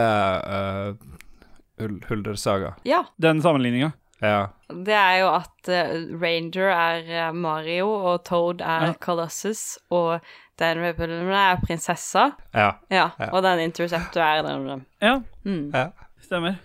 [0.51, 2.73] uh, Huldersaga?
[2.83, 3.05] Ja.
[3.17, 3.91] Den sammenligninga.
[4.21, 4.49] Ja.
[4.69, 8.93] Det er jo at uh, Ranger er eh, Mario, og Toad er Ja.
[9.01, 10.19] Colossus, og
[10.59, 12.31] den Rebellen er prinsessa.
[12.53, 12.73] Ja.
[12.91, 13.29] Ja, Ja.
[13.31, 15.71] og den Interceptor er den Ja, mm.
[15.73, 15.87] ja.
[16.21, 16.59] stemmer.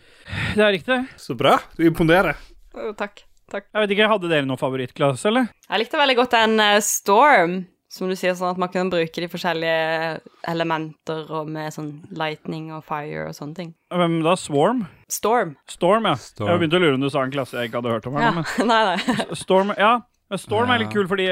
[0.55, 1.09] Det er riktig.
[1.17, 1.59] Så bra.
[1.79, 2.35] Du imponerer.
[2.75, 3.23] Oh, Takk.
[3.53, 3.69] Takk.
[3.71, 5.49] Jeg vet ikke, Hadde dere noen favorittklasse, eller?
[5.71, 7.53] Jeg likte veldig godt den eh, Storm,
[7.97, 10.17] som du sier, sånn at man kunne bruke de forskjellige
[10.51, 13.71] elementer og med sånn lightning og fire og sånne ting.
[13.95, 14.35] Hvem da?
[14.41, 14.83] Swarm?
[15.09, 15.55] Storm.
[15.71, 16.17] Storm, ja.
[16.19, 16.51] Storm.
[16.51, 18.19] Jeg begynte å lure om du sa en klasse jeg ikke hadde hørt om.
[18.19, 18.35] her Ja.
[18.35, 19.31] men nei, nei.
[19.39, 19.95] Storm, ja.
[20.27, 21.29] Men Storm er litt kul, fordi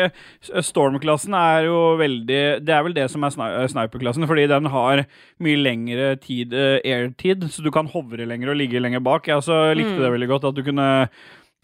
[0.62, 5.02] Storm-klassen er jo veldig Det er vel det som er eh, sniper-klassen, fordi den har
[5.42, 9.26] mye lengre tid, eh, air-tid, så du kan hovre lenger og ligge lenger bak.
[9.26, 10.02] Jeg også likte Mm.
[10.04, 10.86] det veldig godt, at du kunne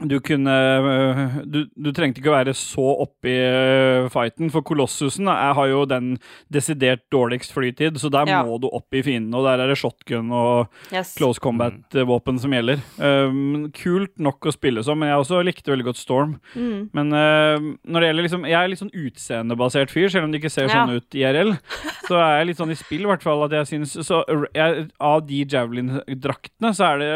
[0.08, 4.64] du kunne øh, du, du trengte ikke å være så oppi i øh, fighten, for
[4.66, 6.14] Kolossusen er, har jo den
[6.52, 8.42] desidert dårligst flytid, så der Ja.
[8.46, 11.14] må du opp i fienden, og der er det shotgun og Yes.
[11.18, 12.80] close combat-våpen som gjelder.
[12.98, 16.38] Um, kult nok å spille som, men jeg også likte veldig godt Storm.
[16.56, 16.88] Mm.
[16.96, 20.40] Men uh, når det gjelder liksom Jeg er litt sånn utseendebasert fyr, selv om det
[20.42, 20.80] ikke ser Ja.
[20.86, 21.52] sånn ut IRL.
[22.10, 24.24] Så er jeg litt sånn i spill, i hvert fall, at jeg syns Så
[24.56, 27.12] jeg, av de Javelin-draktene, så er det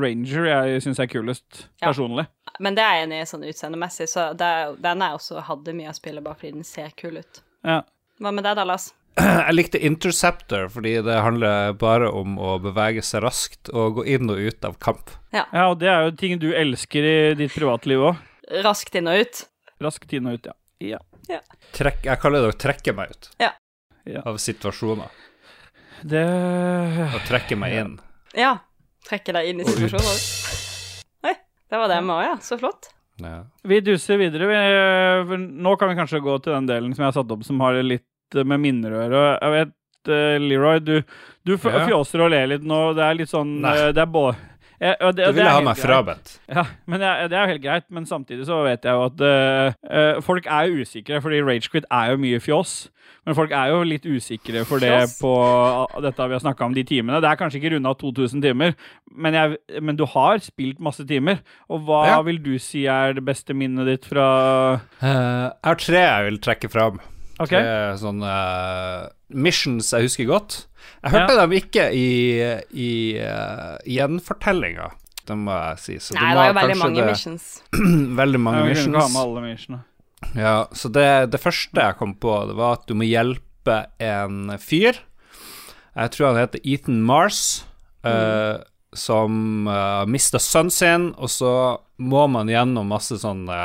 [0.00, 1.88] Ranger jeg syns er kulest, Ja.
[1.90, 2.03] personlig.
[2.60, 4.50] Men det er jeg enig i sånn utseendemessig, så det,
[4.84, 7.40] den er også hadde mye av spillet bare fordi den ser kul ut.
[7.66, 7.80] Ja.
[8.22, 8.92] Hva med deg, Dallas?
[9.18, 14.30] Jeg likte Interceptor fordi det handler bare om å bevege seg raskt og gå inn
[14.30, 15.10] og ut av kamp.
[15.34, 18.22] ja, og det er jo ting du elsker i ditt privatliv òg.
[18.66, 19.44] Raskt inn og ut.
[19.82, 20.98] Raskt inn og ut, ja.
[21.30, 21.40] ja.
[21.74, 23.52] Trekk, jeg kaller det å trekke meg ut Ja.
[24.04, 24.20] Ja.
[24.28, 25.08] av situasjoner.
[26.04, 26.24] Det
[27.16, 27.94] Å trekke meg inn.
[28.36, 28.58] Ja.
[29.08, 29.78] Trekke deg inn i Og ut.
[29.78, 30.73] situasjoner.
[31.74, 32.34] Det var det med òg, ja.
[32.46, 32.92] Så flott.
[33.22, 33.40] Ja.
[33.66, 34.46] Vi duser videre.
[35.26, 37.58] Vi, nå kan vi kanskje gå til den delen som jeg har satt opp som
[37.64, 39.22] har litt eh, med minner å gjøre.
[39.42, 39.74] Jeg vet,
[40.14, 40.94] eh, Leroy, du,
[41.46, 41.84] du Ja.
[41.88, 42.80] fjåser og ler litt nå.
[42.94, 43.74] Det er litt sånn Nei.
[43.88, 44.36] eh, Det er både
[44.84, 46.34] jeg, det, Du det ville er ha meg frabedt.
[46.52, 47.86] Ja, men jeg, det er jo helt greit.
[47.94, 52.12] Men samtidig så vet jeg jo at eh, folk er jo usikre, fordi Ragequit er
[52.12, 52.74] jo mye fjoss.
[53.24, 55.14] Men folk er jo litt usikre for det fjoss.
[55.22, 55.32] på
[56.04, 57.20] dette vi har snakka om, de timene.
[57.24, 58.74] Det er kanskje ikke runda 2000 timer,
[59.16, 61.40] men, jeg, men du har spilt masse timer.
[61.72, 62.18] Og hva Ja.
[62.26, 64.28] vil du si er det beste minnet ditt fra
[64.76, 67.00] uh, jeg har tre jeg vil trekke fram.
[67.40, 67.50] OK?
[67.50, 70.58] Tre sånne eh, missions jeg husker godt.
[71.04, 72.04] Jeg hørte dem ikke i,
[72.80, 74.90] i uh, gjenfortellinga,
[75.28, 75.96] det må jeg si.
[76.00, 77.48] Så Nei, det må er jo veldig mange det- missions.
[78.22, 79.12] veldig mange Ja, kunne ikke missions.
[79.16, 79.82] med alle missionene.
[80.40, 84.54] Ja, så det, det første jeg kom på, det var at du må hjelpe en
[84.62, 84.96] fyr.
[85.94, 87.42] Jeg tror han heter Ethan Mars,
[88.08, 88.56] eh,
[88.96, 91.52] som uh, mista sønnen sin, og så
[92.00, 93.58] må man gjennom masse sånne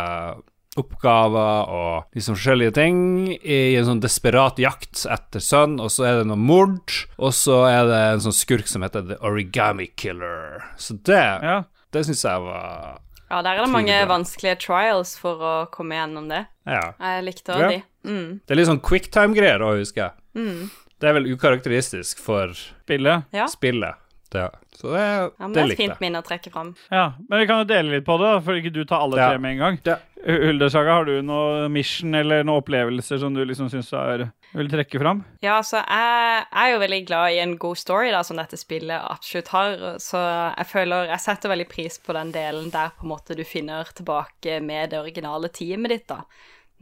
[0.80, 3.00] oppgaver og liksom forskjellige ting
[3.44, 7.62] i en sånn desperat jakt etter sønn, og så er det noe mord, og så
[7.70, 10.64] er det en sånn skurk som heter The Origami Killer.
[10.78, 11.64] Så det, Ja.
[11.92, 13.00] det syns jeg var
[13.30, 14.16] Ja, der er det mange bra.
[14.18, 16.48] vanskelige trials for å komme gjennom det.
[16.66, 16.94] Ja.
[17.00, 17.70] Jeg likte òg Ja.
[17.70, 17.84] de.
[18.10, 18.40] Mm.
[18.48, 20.12] Det er litt sånn quicktime-greier òg, husker jeg.
[20.36, 20.70] Mm.
[21.00, 23.26] Det er vel ukarakteristisk for Spillet.
[23.32, 23.46] Ja.
[23.48, 23.96] spillet.
[24.32, 24.50] Det.
[24.78, 26.76] Så det, ja, men det det er et fint minne å trekke fram.
[26.92, 29.30] Ja, Men vi kan jo dele litt på det, for ikke du tar alle Ja.
[29.30, 29.78] tre med en gang.
[30.20, 30.36] Ja.
[30.50, 35.00] Huldersaga, har du noe mission eller noen opplevelser som du liksom syns er vil trekke
[35.00, 35.22] fram?
[35.46, 39.00] Ja, så jeg er jo veldig glad i en god story, da, som dette spillet
[39.00, 39.78] absolutt har.
[40.02, 43.46] Så jeg føler Jeg setter veldig pris på den delen der på en måte du
[43.48, 46.24] finner tilbake med det originale teamet ditt, da.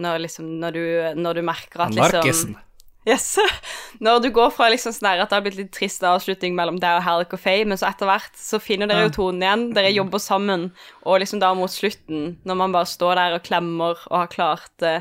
[0.01, 0.85] Når liksom Når du,
[1.21, 2.57] når du merker at liksom Narkisen.
[3.08, 3.38] Yes.
[4.03, 6.80] Når du går fra liksom sånn her at det har blitt litt trist avslutning mellom
[6.84, 9.68] deg og Halleck og Faye, men så etter hvert så finner dere jo tonen igjen.
[9.78, 10.70] Dere jobber sammen,
[11.05, 14.74] og liksom da mot slutten, når man bare står der og klemmer og har klart
[14.84, 14.97] det,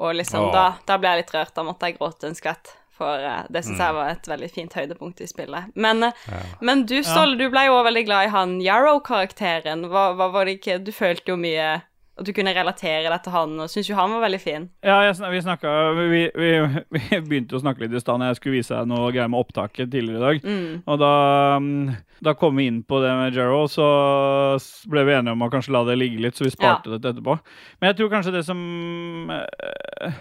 [0.00, 0.54] og liksom Åh.
[0.54, 1.52] da, da ble jeg litt rørt.
[1.54, 2.72] Da måtte jeg gråte en skvett.
[2.96, 5.72] For eh, det syns jeg var et veldig fint høydepunkt i spillet.
[5.76, 6.42] Men, ja.
[6.64, 9.86] men du, Ståle, du ble jo også veldig glad i han Yarrow-karakteren.
[9.92, 11.82] Hva, hva var det ikke Du følte jo mye
[12.12, 14.66] at du kunne relatere deg til han, og syns jo han var veldig fin.
[14.84, 16.50] Ja, jeg, vi snakka vi, vi,
[16.96, 19.40] vi begynte å snakke litt i stad når jeg skulle vise deg noe greier med
[19.40, 20.44] opptaket tidligere i dag.
[20.44, 20.82] Mm.
[20.84, 21.12] Og da,
[21.64, 21.94] mm,
[22.28, 23.86] da kom vi inn på det med Gerald, så
[24.92, 27.14] ble vi enige om å kanskje la det ligge litt, så vi sparte det dette
[27.16, 27.38] etterpå.
[27.80, 28.60] Men jeg tror kanskje det som
[29.32, 30.18] eh,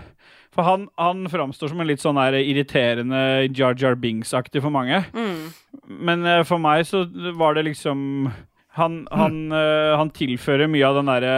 [0.55, 5.03] For han, han framstår som en litt sånn der irriterende Jar Jar Bings-aktig for mange.
[5.11, 5.51] Mm.
[6.07, 7.03] Men eh, for meg så
[7.35, 8.31] var det liksom
[8.77, 11.33] han, han, uh, han tilfører mye av den derre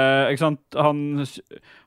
[0.77, 1.25] Han,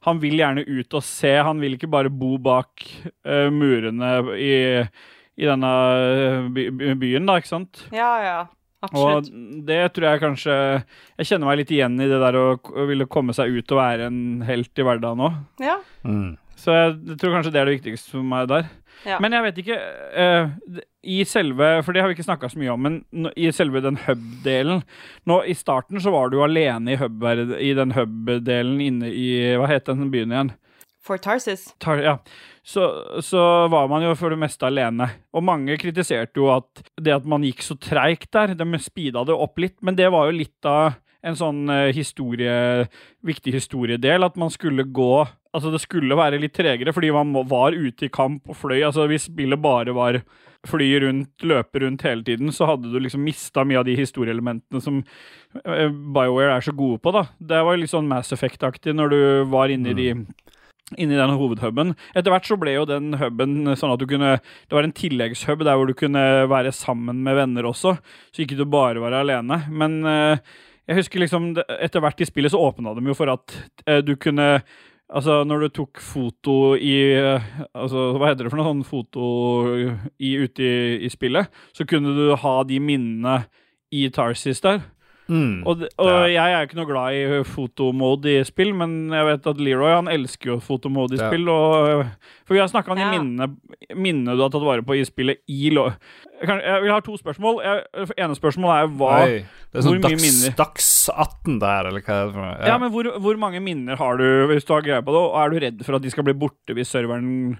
[0.08, 1.36] han vil gjerne ut og se.
[1.38, 2.82] Han vil ikke bare bo bak
[3.22, 4.56] uh, murene i,
[5.36, 7.84] i denne eh, by, by- byen, da, ikke sant.
[7.94, 8.38] Ja, ja.
[8.86, 9.30] Og Absolutt.
[9.66, 10.54] det tror jeg kanskje
[11.16, 13.80] Jeg kjenner meg litt igjen i det der å å ville komme seg ut og
[13.80, 15.38] være en helt i hverdagen òg.
[15.64, 15.78] Ja.
[16.06, 16.34] Mm.
[16.60, 18.68] Så jeg, jeg tror kanskje det er det viktigste for meg der.
[19.08, 19.18] Ja.
[19.22, 19.78] Men jeg vet ikke
[20.22, 20.52] eh,
[21.06, 23.98] I selve For det har vi ikke snakka så mye om, men i selve den
[24.06, 24.82] hub-delen
[25.28, 27.24] Nå I starten så var du alene i, hub,
[27.62, 30.54] i den hub-delen inne i Hva het den byen igjen?
[31.06, 31.68] For Tarsis.
[31.78, 32.16] Tar, ja.
[32.66, 32.82] så,
[33.22, 33.40] så
[33.70, 35.06] var man jo for det meste alene.
[35.30, 39.36] Og mange kritiserte jo at det at man gikk så treigt der, de speeda det
[39.36, 40.96] opp litt, men det var jo litt av
[41.26, 42.86] en sånn eh, historie,
[43.26, 45.26] viktig historiedel, at man skulle gå
[45.56, 48.82] Altså, det skulle være litt tregere, fordi man var ute i kamp og fløy.
[48.84, 50.18] Altså, hvis spillet bare var
[50.70, 54.82] fly rundt, løpe rundt hele tiden, så hadde du liksom mista mye av de historieelementene
[54.82, 55.02] som
[55.64, 57.26] eh, BioWare er så gode på, da.
[57.38, 59.20] Det var litt sånn Mass Effect-aktig når du
[59.52, 60.10] var inne i de
[60.94, 61.94] inni den hovedhuben.
[62.14, 65.64] Etter hvert så ble jo den huben sånn at du kunne Det var en tilleggshub
[65.66, 67.96] der hvor du kunne være sammen med venner også,
[68.30, 69.64] så ikke du bare var alene.
[69.66, 70.44] Men eh,
[70.86, 73.56] jeg husker liksom Etter hvert i spillet så åpna de jo for at
[73.86, 74.62] eh, du kunne
[75.06, 79.28] Altså, når du tok foto i eh, Altså, hva heter det for noe sånn foto
[80.18, 83.36] i, ute i, i spillet, så kunne du ha de minnene
[83.94, 84.82] i Tarsis der.
[85.28, 85.64] Mm.
[85.66, 89.46] Og, det- og jeg er ikke noe glad i fotomode i spill, men jeg vet
[89.50, 91.26] at Leroy han elsker jo fotomode i Ja.
[91.30, 91.48] spill.
[91.50, 92.04] Og,
[92.46, 93.48] for vi har snakka om de minnene,
[93.96, 95.88] minnene du har tatt vare på i spillet i lo...
[96.36, 97.58] Jeg, jeg vil ha to spørsmål.
[97.64, 99.38] Jeg, ene spørsmål er hva Oi.
[99.72, 100.54] Det er sånn dags, minner?
[100.58, 102.66] dags 18 der, eller hva er det for noe?
[102.70, 102.76] ja.
[102.78, 105.50] men hvor, hvor mange minner har du hvis du har greie på det, og er
[105.50, 107.58] du redd for at de skal bli borte hvis serveren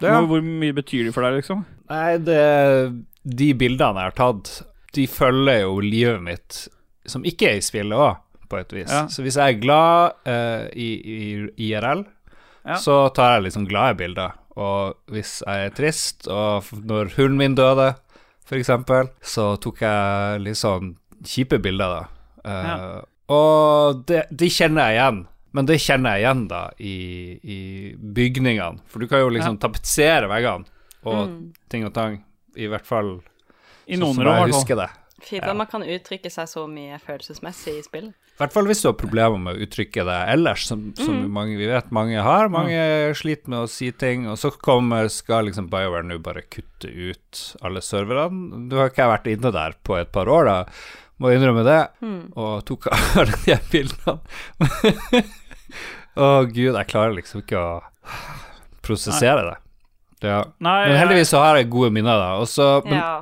[0.00, 0.18] Ja.
[0.20, 1.64] hvor, hvor mye betyr de for deg, liksom?
[1.88, 4.52] Nei, det De bildene jeg har tatt,
[4.96, 6.68] de følger jo livet mitt,
[7.06, 8.16] som ikke er i spillet òg,
[8.48, 8.90] på et vis.
[8.90, 9.06] Ja.
[9.08, 12.04] Så hvis jeg er glad uh, i, i IRL,
[12.64, 12.76] Ja.
[12.78, 14.32] så tar jeg liksom glade bilder.
[14.54, 17.94] Og hvis jeg er trist, og når hunden min døde,
[18.52, 20.90] eksempel, så tok jeg litt sånn
[21.24, 22.02] kjipe bilder, da.
[22.44, 23.00] Uh, Ja.
[23.32, 25.20] Og det, de kjenner jeg igjen.
[25.56, 26.94] Men det kjenner jeg igjen da i,
[27.44, 27.58] i
[27.96, 28.80] bygningene.
[28.88, 30.66] For du kan jo liksom tapetsere veggene
[31.04, 31.52] og Mm.
[31.72, 32.18] ting og tang.
[32.56, 33.22] I hvert fall
[33.88, 34.88] I sånn som jeg husker det.
[35.22, 35.50] Fint Ja.
[35.52, 38.08] at man kan uttrykke seg så mye følelsesmessig i spill.
[38.12, 41.54] I hvert fall hvis du har problemer med å uttrykke det ellers, som, som mange,
[41.60, 42.48] vi vet mange har.
[42.50, 46.88] Mange sliter med å si ting, og så kommer, skal liksom BioWare nå bare kutte
[46.90, 48.66] ut alle serverne.
[48.72, 50.58] Du har ikke vært inne der på et par år, da.
[51.22, 51.80] Må innrømme det.
[52.02, 52.22] Mm.
[52.34, 54.18] Og tok alle de bildene.
[56.18, 57.76] Å gud, jeg klarer liksom ikke å
[58.84, 59.58] prosessere det.
[60.22, 60.40] Ja.
[60.62, 62.28] Nei, Men heldigvis så har jeg gode minner, da.
[62.42, 63.12] Og så, men Ja.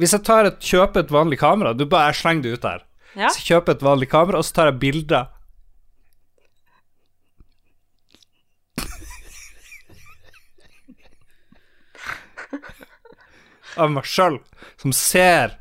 [0.00, 2.82] Hvis jeg tar et, kjøper et vanlig kamera Du bare slenger det ut der.
[3.18, 3.28] ja.
[3.34, 5.28] Så kjøper et vanlig kamera, og så tar jeg bilder.
[13.80, 14.40] Av meg sjøl,
[14.80, 15.54] som ser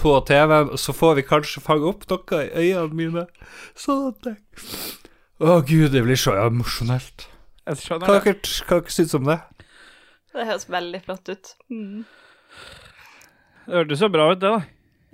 [0.00, 3.26] på TV-en, og så får vi kanskje fange opp noe i øynene mine.
[3.78, 4.40] Sånn at jeg
[5.44, 7.28] Å gud, det blir så emosjonelt.
[7.66, 8.34] Jeg skjønner Hva det.
[8.34, 9.38] dere, hva dere om det?
[10.34, 11.50] Det høres veldig flott ut.
[11.70, 12.04] Mm.
[13.66, 14.62] Det hørtes så bra ut, det, da.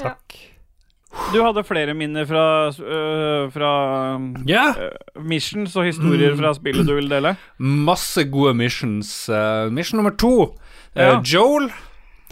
[0.01, 0.38] Takk.
[1.34, 3.70] Du hadde flere minner fra, øh, fra
[4.46, 4.68] Ja!
[4.78, 7.36] øh, missions og historier fra spillet du vil dele?
[7.59, 9.28] Masse gode missions.
[9.28, 10.55] Uh, mission nummer to.
[10.94, 11.20] Eh, Ja.
[11.26, 11.70] Joel,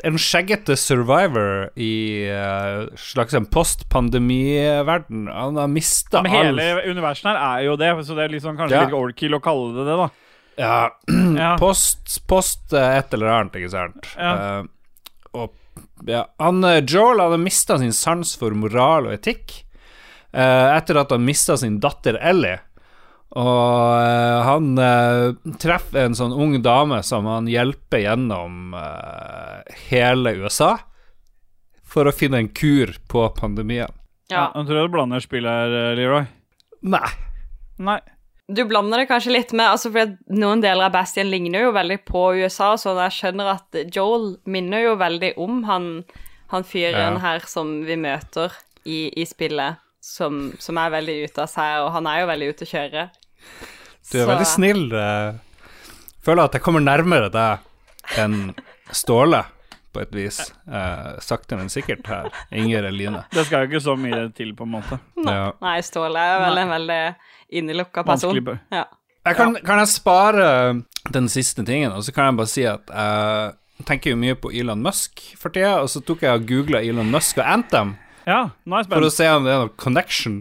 [0.05, 5.27] en skjeggete survivor i uh, slags en post-pandemiverden.
[5.29, 8.79] Han har mista Men hele universet her er jo det, så det er sånn, kanskje
[8.79, 8.85] Ja.
[8.87, 10.09] litt overkill å kalle det det, da.
[10.59, 10.91] Ja,
[11.39, 11.57] Ja.
[11.59, 14.07] post, post et eller annet, ikke sant.
[14.17, 14.61] Ja.
[14.63, 14.67] Uh,
[15.35, 15.51] og
[16.07, 19.65] ja, han, eh, Joel hadde mista sin sans for moral og etikk
[20.33, 22.59] eh, etter at han mista sin datter Ellie.
[23.37, 30.37] Og eh, han eh, treffer en sånn ung dame som han hjelper gjennom eh, hele
[30.41, 30.77] USA
[31.89, 33.93] for å finne en kur på pandemien.
[34.29, 34.51] Ja.
[34.55, 36.27] Jeg tror du blander spillet her, øh, Leroy.
[36.89, 37.09] Nei.
[37.81, 38.01] Nei.
[38.49, 41.99] Du blander det kanskje litt med altså for Noen deler av Bastian ligner jo veldig
[42.09, 45.89] på USA, så jeg skjønner at Joel minner jo veldig om han,
[46.55, 47.19] han fyren Ja.
[47.27, 48.55] her som vi møter
[48.89, 52.49] i, i spillet, som, som er veldig ute av seg, og han er jo veldig
[52.55, 53.05] ute å kjøre.
[54.09, 54.87] Du er veldig snill.
[54.97, 55.37] eh.
[56.25, 58.55] Føler at jeg kommer nærmere deg enn
[58.97, 59.43] Ståle,
[59.93, 60.41] på et vis.
[60.69, 62.29] Eh, sakte, men sikkert her.
[62.53, 63.25] Inger Eline.
[63.35, 65.01] Det skal jo ikke så mye til, på en måte.
[65.25, 65.53] Ja.
[65.65, 67.03] Nei, Ståle er vel en veldig
[67.61, 68.39] innelukka person.
[68.75, 68.85] Ja.
[69.29, 70.51] Jeg kan, kan jeg spare
[71.13, 74.53] den siste tingen, og så kan jeg bare si at jeg tenker jo mye på
[74.57, 77.97] Elon Musk for tida, og så tok jeg og googla Elon Musk og Anthem
[78.29, 80.41] Ja, er for å se om det er noe connection.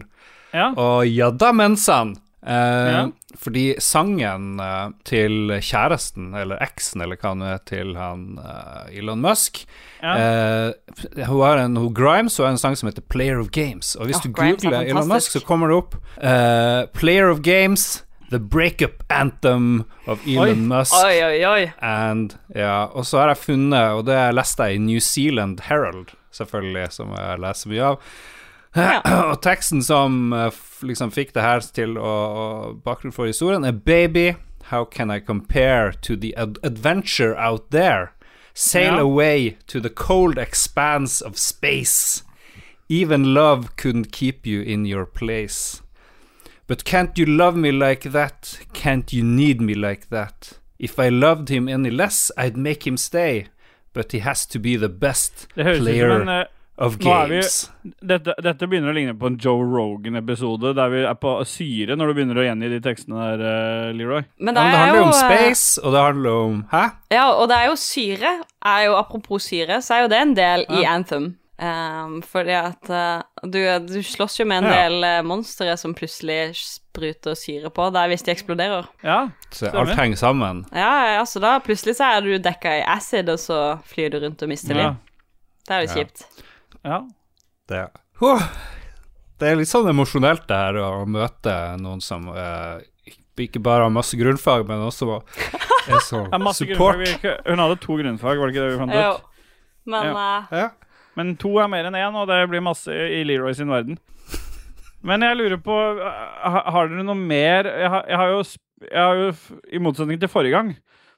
[0.52, 0.70] Ja.
[0.76, 2.16] Og ja da, mensan!
[2.48, 3.06] Eh, Ja.
[3.38, 9.20] Fordi sangen eh, til kjæresten, eller eksen, eller hva nå er, til han eh, Elon
[9.20, 9.66] Musk
[10.02, 10.14] Ja.
[10.16, 13.94] eh, Hun har en hun Grimes og en sang som heter Player of Games.
[14.00, 17.42] Og hvis oh, du er googler Elon Musk, så kommer det opp uh, Player of
[17.44, 20.94] Games, The Breakup Anthem of Elon Musk.
[21.04, 21.70] Oi, oi, oi.
[21.84, 26.14] And, ja, og så har jeg funnet, og det leste jeg i New Zealand Herald,
[26.36, 28.10] selvfølgelig, som jeg leser mye av.
[28.76, 29.00] Ja.
[29.32, 30.52] og teksten som eh,
[30.82, 34.36] liksom fikk det her til å, å bakgrunn for historien, er Baby,
[34.70, 38.10] how can I compare to the ad adventure out there?
[38.54, 39.00] Sail Ja.
[39.00, 42.24] away to the cold expanse of space.
[42.88, 45.82] Even love couldn't keep you in your place.
[46.66, 48.58] But can't you love me like that?
[48.74, 50.58] Can't you need me like that?
[50.78, 53.46] If I loved him any less, I'd make him stay.
[53.94, 56.46] But he has to be the best høres ut player som en eh,
[56.78, 61.14] of er vi- dette, dette begynner å ligne på en Joe Rogan-episode, der vi er
[61.14, 63.42] på syre når du begynner å gjengi de tekstene der,
[63.88, 64.24] eh, Leroy.
[64.38, 66.64] Men Ja, det men det er handler jo om eh, space, og det handler om
[66.72, 66.84] Hæ?
[67.10, 68.32] Ja, og det er jo syre.
[68.64, 71.36] Er jo, apropos syre, så er jo det en del i Anthem.
[71.60, 74.88] Um, fordi at uh, du, du slåss jo med en Ja.
[74.88, 78.86] del uh, monstre som plutselig spruter syre på deg hvis de eksploderer.
[79.02, 80.64] Ja, Så alt henger sammen.
[80.72, 84.20] Ja, ja, så da plutselig så er du dekka i acid, og så flyr du
[84.20, 84.96] rundt og mister ja, liv.
[85.66, 85.94] Det er jo Ja.
[86.04, 86.22] kjipt.
[86.84, 87.00] Ja.
[87.68, 87.82] Det,
[89.38, 92.80] det er litt sånn emosjonelt det her å møte noen som eh,
[93.38, 95.08] ikke bare har masse grunnfag, men også
[95.88, 96.98] er så er support.
[96.98, 97.42] grunnfag.
[97.46, 99.10] Hun hadde to grunnfag, var det ikke det vi fant Jo.
[99.14, 99.24] ut?
[99.88, 100.32] Men ja.
[100.52, 103.96] uh, Men to er mer enn én, og det blir masse i Leroy sin verden.
[105.06, 108.40] Men jeg lurer på eh, Har dere noe mer Jeg har, jeg har jo,
[108.82, 109.28] jeg har jo
[109.70, 110.72] I motsetning til forrige gang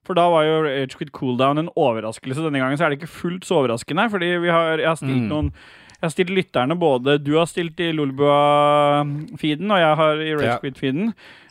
[0.06, 2.40] For da var jo Rage Quit Cooldown en overraskelse.
[2.42, 4.08] Denne gangen så er det ikke fullt så overraskende.
[4.10, 5.28] Fordi vi har, jeg har stilt Mm.
[5.28, 5.52] noen
[6.00, 10.46] Jeg har stilt lytterne både Du har stilt i Lolbua-feeden, og jeg har i Rage
[10.48, 10.56] Ja.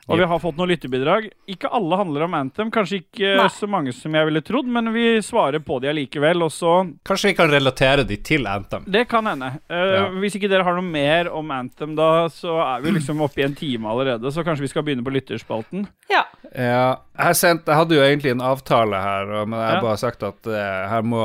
[0.10, 1.28] Og vi har fått noen lyttebidrag.
[1.54, 2.72] Ikke alle handler om Anthem.
[2.74, 3.48] Kanskje ikke Nei.
[3.54, 6.42] så mange som jeg ville trodd, men vi svarer på de allikevel.
[6.48, 6.72] Og så
[7.06, 8.84] Kanskje vi kan relatere de til Anthem.
[8.90, 9.52] det kan hende.
[9.70, 10.08] Uh, Ja.
[10.20, 13.46] Hvis ikke dere har noe mer om Anthem, da, så er vi liksom oppe i
[13.46, 14.32] en time allerede.
[14.34, 15.88] Så kanskje vi skal begynne på lytterspalten.
[16.10, 16.26] ja.
[16.50, 19.82] Ja, jeg, har sendt, jeg hadde jo egentlig en avtale her, men jeg har Ja.
[19.82, 21.22] bare sagt at uh, her, må,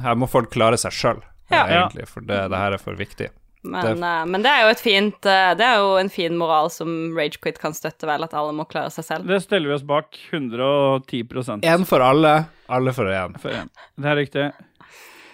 [0.00, 1.20] her må folk klare seg sjøl,
[1.50, 1.66] Ja.
[1.66, 3.28] egentlig, for det, det her er for viktig.
[3.62, 6.34] Men, Det- uh, men det er jo et fint uh, Det er jo en fin
[6.34, 9.28] moral som Ragequit kan støtte, vel, at alle må klare seg selv.
[9.30, 12.34] Det steller vi oss bak 110 Én for alle,
[12.68, 13.36] alle for én.
[13.38, 14.48] Det er riktig.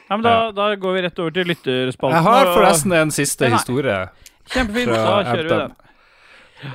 [0.09, 2.17] Ja, men da, da går vi rett over til lytterspalten.
[2.17, 3.57] Jeg har forresten en siste Nei.
[3.57, 3.97] historie.
[4.49, 4.93] Kjempefint.
[4.93, 5.77] Da kjører vi den.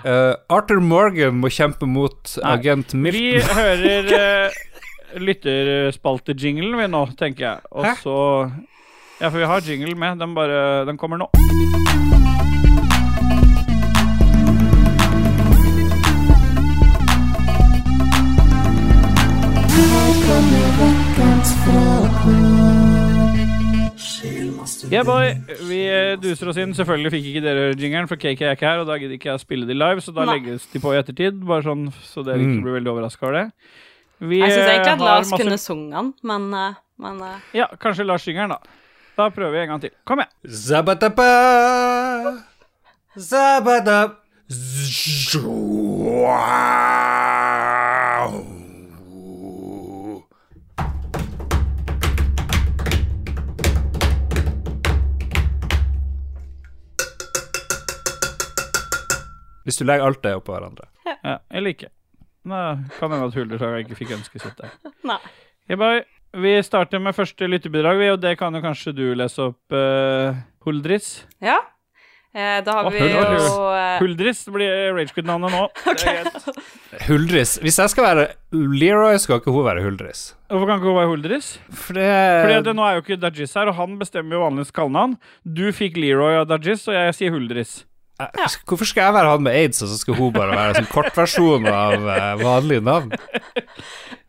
[0.07, 2.51] Eh, Arthur Morgan må kjempe mot Nei.
[2.53, 4.61] agent Vi hører uh,
[5.19, 7.65] lytterspaltejinglen vi nå, tenker jeg.
[7.73, 7.95] Og Hæ?
[8.03, 8.15] så
[9.22, 10.18] Ja, for vi har jingle med.
[10.20, 11.30] Den, bare, den kommer nå.
[24.91, 25.34] Yeah, boy.
[25.68, 26.74] Vi eh, duser oss inn.
[26.78, 29.39] Selvfølgelig fikk ikke dere jingeren, for KK er ikke her, og da gidder ikke jeg
[29.39, 30.36] å spille de live, så da Nei.
[30.38, 32.61] legges de på i ettertid, bare sånn så dere ikke Mm.
[32.68, 33.45] blir veldig overraska over det.
[34.22, 37.39] Vi Jeg syns egentlig eh, at Lars masse- kunne sunget den, men, eh, men uh...
[37.53, 38.59] Ja, kanskje Lars synger den, da.
[39.18, 39.91] Da prøver vi en gang til.
[40.09, 40.32] Kom igjen.
[40.49, 41.30] Zabatapa,
[43.18, 44.20] zabatap.
[59.64, 60.89] Hvis du legger alt det oppå hverandre.
[61.24, 61.88] Ja, eller ikke.
[62.43, 62.57] Nå
[62.97, 64.74] kan hende at Huldersaga ikke fikk ønsket sitt der.
[65.07, 65.22] Nei.
[65.70, 66.01] Yeah, boy.
[66.34, 70.34] Vi starter med første lyttebidrag, og det kan jo kanskje du lese opp, uh,
[70.65, 71.27] Huldris.
[71.43, 71.59] Ja.
[72.34, 73.43] Eh, da har oh, vi Huldris.
[73.45, 73.99] jo uh...
[74.01, 75.67] Huldris blir Ragequid-navnet nå.
[76.01, 77.05] Det er.
[77.05, 77.59] Huldris.
[77.61, 80.31] Hvis jeg skal være Leroy, skal ikke hun være Huldris.
[80.49, 81.51] Hvorfor kan ikke hun være Huldris?
[81.69, 84.73] For det Fordi det, Nå er jo ikke Dajis her, og han bestemmer jo vanligvis
[84.73, 85.14] kallenavn.
[85.45, 87.84] Du fikk Leroy av Dajis, og jeg sier Huldris.
[88.22, 90.84] Eh, Hvorfor skal jeg være han med aids, og så skal hun bare være en
[90.84, 93.10] sånn kortversjon av eh, vanlige navn?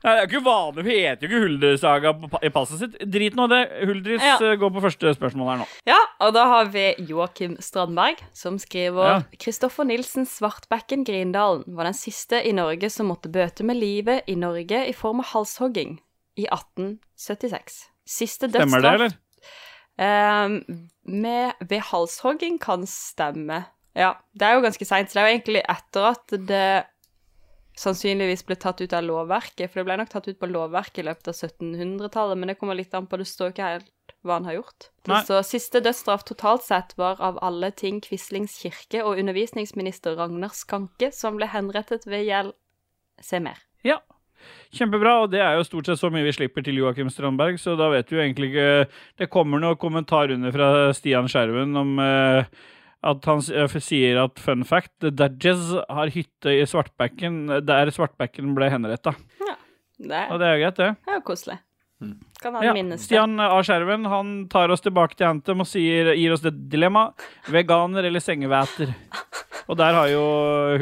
[0.05, 2.11] Nei, det er jo ikke vanlig, Hun heter jo ikke Huldresaga
[2.45, 2.97] i passet sitt.
[3.09, 3.61] Drit nå i det.
[3.89, 4.35] Huldris Ja.
[4.41, 5.67] eh, går på første spørsmål her nå.
[5.89, 9.19] Ja, og da har vi Joakim Strandberg, som skriver Ja.
[9.41, 14.35] Kristoffer Nilsen Svartbekken Grindalen var den siste i Norge som måtte bøte med livet i
[14.37, 15.99] Norge i form av halshogging
[16.37, 17.85] i 1876.
[18.05, 19.15] Siste Stemmer det, eller?
[19.97, 20.59] Um,
[21.07, 23.65] med, ved halshogging kan stemme.
[23.95, 26.69] Ja, det er jo ganske seint, så det er jo egentlig etter at det
[27.79, 31.07] sannsynligvis ble tatt ut av lovverket, for det ble nok tatt ut på lovverket i
[31.09, 33.91] løpet av 1700-tallet, men det kommer litt an på, det står ikke helt
[34.25, 34.89] hva han har gjort.
[35.11, 35.21] Nei.
[35.27, 41.11] Så siste dødsstraff totalt sett var av alle ting Quislings kirke og undervisningsminister Ragnar Skanke,
[41.13, 42.55] som ble henrettet ved gjeld
[43.23, 43.61] Se mer.
[43.87, 44.01] Ja.
[44.75, 47.77] Kjempebra, og det er jo stort sett så mye vi slipper til Joakim Strandberg, så
[47.79, 48.89] da vet du jo egentlig ikke
[49.23, 52.51] Det kommer noe kommentar under fra Stian Skjerven om eh,
[53.05, 58.71] at han eh, sier at fun fact, Dudges har hytte i Svartbekken, der Svartbekken ble
[58.73, 59.15] henretta.
[59.95, 60.91] Det Og det er jo greit, det.
[61.05, 61.59] Det er jo koselig.
[62.43, 63.07] Kan han Ja, minnes det.
[63.07, 63.63] Stian A.
[63.65, 67.13] Skjerven han tar oss tilbake til Anthem og sier, gir oss det dilemma.
[67.53, 68.93] Veganer eller sengevæter?
[69.71, 70.25] Og der har jo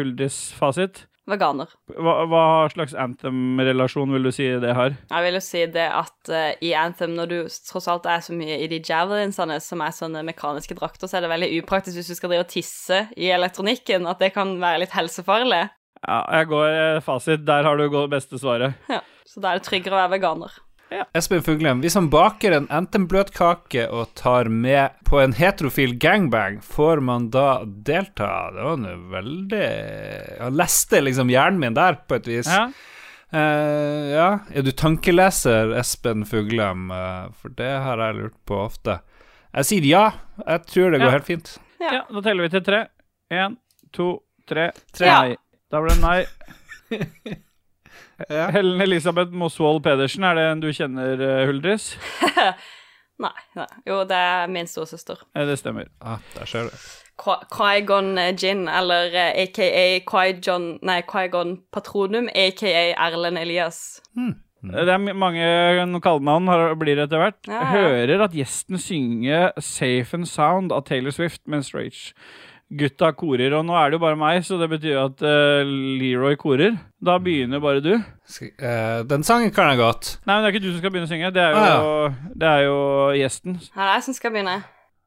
[0.01, 1.05] Huldis fasit.
[1.33, 1.73] Veganer.
[1.97, 4.97] Hva, hva slags Anthem-relasjon vil du si det har?
[5.11, 7.37] Jeg vil jo si det at uh, i Anthem, når du
[7.69, 11.27] tross alt er så mye i de javelinsene som er sånne mekaniske drakter, så er
[11.27, 14.85] det veldig upraktisk hvis du skal drive og tisse i elektronikken, at det kan være
[14.85, 15.65] litt helsefarlig.
[16.03, 17.45] Ja, jeg går eh, fasit.
[17.47, 18.79] Der har du beste svaret.
[18.91, 19.01] Ja.
[19.29, 20.57] Så da er det tryggere å være veganer.
[21.17, 27.01] Espen Fuglem, hvis han baker en Anthem-bløtkake og tar med på en heterofil gangbang, får
[27.05, 28.29] man da delta?
[28.55, 29.67] Det var nå veldig
[30.41, 32.51] Han leste liksom hjernen min der, på et vis.
[32.51, 32.67] Ja.
[33.33, 34.27] Uh, ja.
[34.53, 36.91] Er du tankeleser, Espen Fuglem?
[36.93, 38.99] Uh, for det har jeg lurt på ofte.
[39.53, 40.05] Jeg sier ja.
[40.47, 41.15] Jeg tror det går Ja.
[41.17, 41.55] helt fint.
[41.81, 41.95] Ja.
[41.99, 42.83] ja, da teller vi til tre.
[43.33, 43.57] Én,
[43.93, 44.11] to,
[44.49, 44.71] tre.
[44.93, 45.09] Tre.
[45.09, 45.37] Nei.
[45.73, 46.21] Da ble det nei.
[48.29, 51.97] Helen Elisabeth Mosvold Pedersen, er det en du kjenner, eh, Huldris?
[53.23, 53.67] Nei, nei.
[53.87, 55.21] Jo, det er min storesøster.
[55.37, 55.87] Eh, Det stemmer.
[56.01, 56.77] Ah, der ser du.
[57.23, 64.01] Qui-Gon Jinn, eller eh, aka Qui-Gon Nei, Qui-Gon Patronum, aka Erlend Elias.
[64.17, 64.33] Eh,
[64.63, 67.39] Det er mange kallenavn har- blir det etter hvert.
[67.49, 67.71] Ja, ja.
[67.71, 72.15] hører at gjesten synger 'Safe and Sound' av Taylor Swift mens Rage.
[72.79, 75.61] Gutta korer, og nå er det jo bare meg, så det betyr at uh,
[76.01, 76.79] Leroy korer.
[77.05, 77.91] Da begynner bare du.
[78.25, 80.15] Sk uh, den sangen kan jeg godt.
[80.25, 81.33] Nei, men det er ikke du som skal begynne å synge.
[81.37, 81.59] Det er jo,
[82.07, 82.79] Ah, det er jo
[83.19, 83.59] gjesten.
[83.75, 84.57] Her er jeg som skal begynne.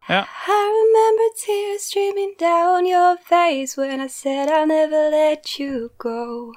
[0.06, 0.22] Ja.
[0.22, 6.54] I remember tears streaming down your face when I said I'll never let you go.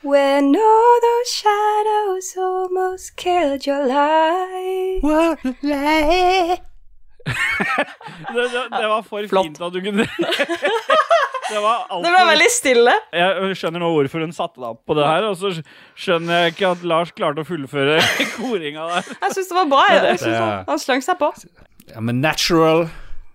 [0.00, 5.02] When all those shadows almost killed your life.
[7.28, 9.46] Det, det, det var for Flott.
[9.46, 10.04] fint at du kunne
[11.48, 12.92] Det var Det ble veldig stille.
[13.16, 15.52] Jeg skjønner nå hvorfor hun satte deg opp på det her, og så
[15.96, 17.94] skjønner jeg ikke at Lars klarte å fullføre
[18.36, 19.08] koringa der.
[19.22, 19.84] Jeg syns det var bra.
[19.94, 21.30] Jeg, jeg synes han, han slang seg på.
[21.88, 22.84] Ja, men natural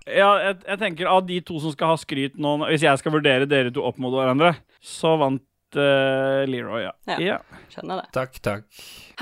[0.05, 3.15] Ja, jeg, jeg tenker av de to som skal ha skryt nå, hvis jeg skal
[3.15, 4.51] vurdere dere to opp mot hverandre,
[4.83, 5.41] så vant
[5.79, 6.93] eh, Leroy, ja.
[7.15, 7.17] Ja.
[7.23, 7.39] ja.
[7.73, 8.09] Skjønner det.
[8.13, 8.67] Takk, takk.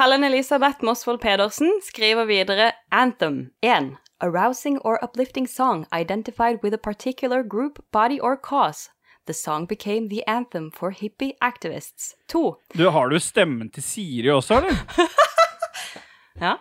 [0.02, 3.94] Helen Elisabeth Mosvold Pedersen skriver videre Anthem 1.
[4.24, 8.90] Arousing or uplifting song identified with a particular group, body or cause.
[9.26, 12.14] The song became the anthem for hippie activists.
[12.28, 12.56] 2.
[12.74, 14.78] Du, har du stemmen til Siri også, eller?
[16.42, 16.58] Ja,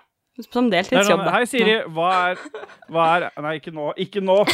[0.50, 1.20] som deltidsjobb.
[1.32, 1.76] Hei, Siri.
[1.88, 2.40] Hva er,
[2.88, 3.92] hva er Nei, ikke nå.
[3.96, 4.44] Ikke nå.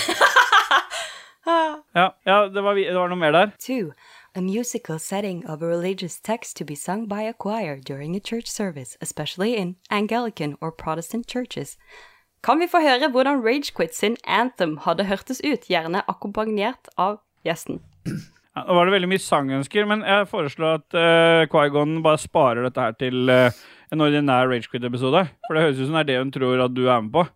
[1.95, 3.53] Ja, ja det, var, det var noe mer der.
[3.63, 3.93] 2.
[4.35, 8.21] A musical setting of a religious text to be sung by a choir during a
[8.21, 11.79] church service, especially in Anglican or Protestant churches.
[12.45, 17.81] Kan vi få høre hvordan Ragequit sin anthem hadde hørtes ut, gjerne akkompagnert av gjesten?
[18.57, 22.63] Ja, nå var det veldig mye sangønsker, men jeg foreslår at uh, Quaigon bare sparer
[22.65, 23.51] dette her til uh,
[23.93, 25.27] en ordinær Ragequit-episode.
[25.47, 27.27] For det høres ut som det er det hun tror at du er med på.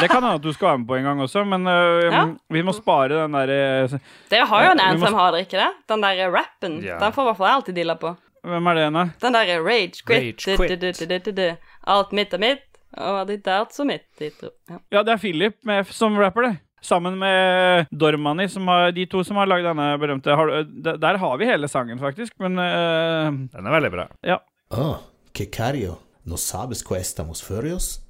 [0.00, 2.22] Det kan hende at du skal være med på en gang også, men uh, Ja.
[2.52, 3.52] vi må spare den der
[3.92, 3.98] uh,
[4.32, 5.68] Dere har jo en må- anthem, har dere ikke det?
[5.92, 6.80] Den der rappen.
[6.84, 6.98] Ja.
[7.04, 8.14] Den får i hvert fall jeg alltid deala på.
[8.46, 9.04] Hvem er det igjen, da?
[9.22, 10.10] Den der rage quit.
[10.10, 10.70] Rage quit.
[10.70, 11.72] Du, du, du, du, du, du.
[11.94, 12.64] Alt mitt er mitt,
[12.96, 14.78] er ja.
[14.92, 16.54] Ja, det er Philip med, som rapper, det.
[16.86, 21.18] Sammen med Dormani, som har, de to som har lagd denne berømte har, der, der
[21.18, 24.08] har vi hele sangen, faktisk, men uh, Den er veldig bra.
[24.22, 24.38] ja.
[24.70, 24.96] Oh,
[25.34, 25.98] que cario.
[26.26, 28.00] No sabes hva estamos furios?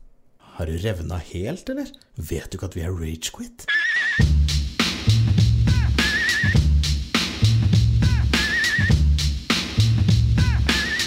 [0.57, 1.91] Har du revna helt, eller?
[2.17, 3.67] Vet du ikke at vi er ragequit?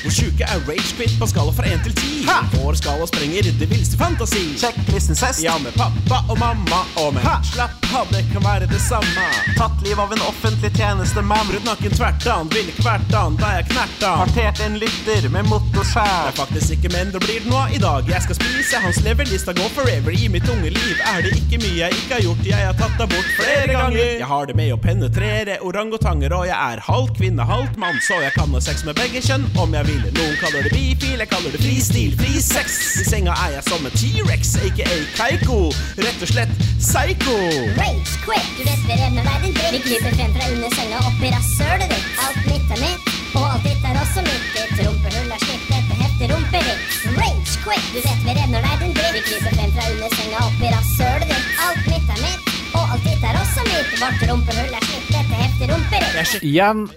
[0.10, 2.30] Hvor sjuke er Ragequit på skala fra 1 til 10?
[2.56, 4.42] Vår skala sprenger det villeste fantasi.
[4.58, 5.44] Sjekk listens hest.
[5.46, 7.36] Ja, med pappa og mamma og med Ha!
[7.46, 9.26] Slapp av, det kan være det samme.
[9.58, 11.46] Tatt liv av en offentlig tjenestemann.
[11.52, 14.24] Brutt nakken tvertan, ville kvertan da jeg knertan.
[14.24, 15.46] Partert en lytter med
[15.78, 18.10] Det er faktisk ikke menn, det blir det noe i dag.
[18.10, 20.10] Jeg skal spise hans leverlista går forever.
[20.10, 22.44] I mitt unge liv er det ikke mye jeg ikke har gjort.
[22.50, 24.02] Jeg har tatt deg bort flere ganger.
[24.24, 28.24] Jeg har det med å penetrere orangutanger, og jeg er halvt kvinne, halvt mann, så
[28.26, 29.99] jeg kan ha sex med begge kjønn om jeg vil.
[30.00, 32.76] Noen kaller det bifil, jeg kaller det fristil, fri sex.
[33.02, 35.60] I senga er jeg som en T-rex, aka Keiko.
[36.00, 37.36] Rett og slett psycho.
[37.80, 38.48] Rage quick.
[38.58, 39.74] du vet vi revner verden drikk.
[39.76, 42.08] Vi kryper frem fra under senga og opp i rasshølet ditt.
[42.26, 44.48] Alt mitt er mitt, Og alt ditt er også mitt.
[44.56, 46.98] Ditt rumpehull er slitt, dette hefter rumpevits.
[47.20, 47.86] Rage quick.
[47.94, 49.14] du vet vi revner deg din drikk.
[49.20, 51.54] Vi kryper frem fra under senga opp i rasshølet ditt.
[51.68, 53.96] Alt mitt er mitt, og alt ditt er også mitt.
[54.00, 56.36] Vårt rumpehull er slitt, dette hefter rumpevits.
[56.40, 56.88] Igjen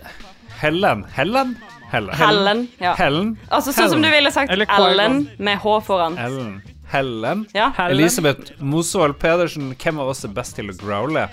[0.62, 1.06] Helen.
[1.16, 1.56] Hellen?
[1.92, 2.14] Hellen.
[2.16, 2.68] Helen.
[2.80, 2.94] Ja.
[2.96, 3.34] Helen.
[3.52, 6.16] Altså sånn som du ville sagt Eller Ellen med H foran.
[6.18, 6.54] Ellen.
[6.92, 7.46] Helen.
[7.56, 7.70] Ja.
[7.76, 7.98] Helen.
[7.98, 11.28] Elisabeth Mosvold Pedersen, hvem av oss er best til å growle?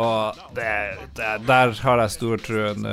[0.00, 0.66] Og det,
[1.18, 2.60] det, der har jeg stor tro.
[2.76, 2.86] Hun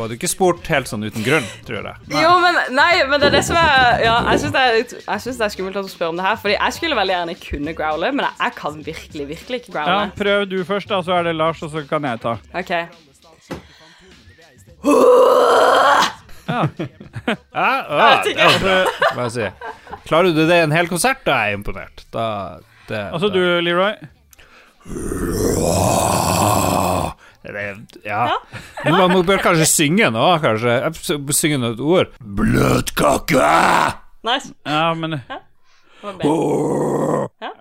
[0.00, 1.96] hadde ikke spurt helt sånn uten grunn, tror jeg.
[2.14, 4.64] Jo, men Nei, men det er det som er Ja, jeg syns det,
[5.04, 8.14] det er skummelt å spørre om det her, Fordi jeg skulle veldig gjerne kunne growle,
[8.16, 10.00] men jeg, jeg kan virkelig, virkelig ikke growle.
[10.00, 12.38] Ja, prøv du først, da, så er det Lars, og så kan jeg ta.
[12.58, 12.74] OK.
[17.52, 18.78] Ja, ja, ja,
[19.18, 19.48] jeg si.
[20.08, 22.04] Klarer du det i en hel konsert, da er jeg imponert.
[22.14, 22.24] Da,
[22.88, 23.94] det, Altså du, Leroy.
[28.06, 28.26] Ja.
[28.86, 30.76] Man bør kanskje synge nå, kanskje.
[31.34, 32.12] Synge noen ord.
[32.22, 33.52] Bløtkake!
[34.26, 34.52] Nice.
[34.66, 36.26] Ja, men Det.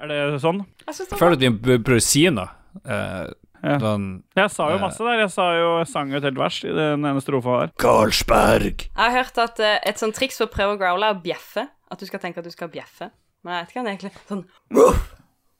[0.01, 0.63] Er det sånn?
[0.87, 2.49] Jeg Jeg føler at vi bør å si noe.
[2.85, 3.27] Eh,
[3.61, 3.77] Ja.
[3.81, 4.07] sånn
[4.37, 5.21] Jeg sa jo masse der.
[5.21, 7.73] Jeg sa jo jeg sang jo et helt vers i den ene strofa her.
[7.81, 8.87] Karlsberg!
[8.89, 11.23] Jeg har hørt at uh, et sånt triks for å prøve å growle er å
[11.23, 11.67] bjeffe.
[11.91, 13.11] At du skal tenke at du skal bjeffe.
[13.45, 14.45] Men jeg vet ikke hva det egentlig sånn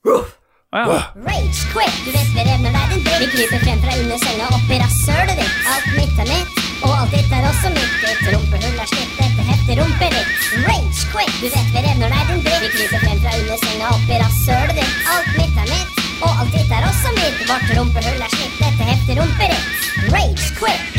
[0.06, 0.38] ruff,
[0.72, 0.84] ja.
[1.14, 3.02] Rage quit, du vet vi revner dritt.
[3.20, 5.58] Vi kryper frem fra under senga opp i rasshølet ditt.
[5.68, 7.92] Alt mitt er mitt, og alt ditt er også mitt.
[8.00, 10.46] Ditt rumpehull er slitt, dette hefter rumpevits.
[10.64, 12.62] Rage quit, du vet vi revner dritt.
[12.64, 14.96] Vi kryper frem fra under senga opp i rasshølet ditt.
[15.12, 17.38] Alt mitt er mitt, og alt ditt er også mitt.
[17.50, 19.68] Vårt rumpehull er slitt, dette hefter rumperitt.
[20.14, 20.98] Rage quit.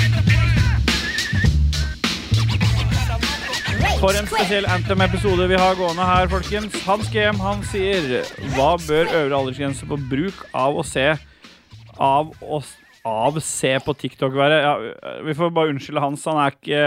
[4.03, 6.75] For en spesiell Anthem-episode vi har gående her, folkens.
[6.83, 8.25] Hans GM han sier
[8.57, 11.13] Hva bør øvre aldersgrense på bruk av å se
[11.95, 12.59] Av å
[13.07, 14.59] av se på TikTok være?
[14.63, 14.73] Ja,
[15.23, 16.83] vi får bare unnskylde Hans, han er ikke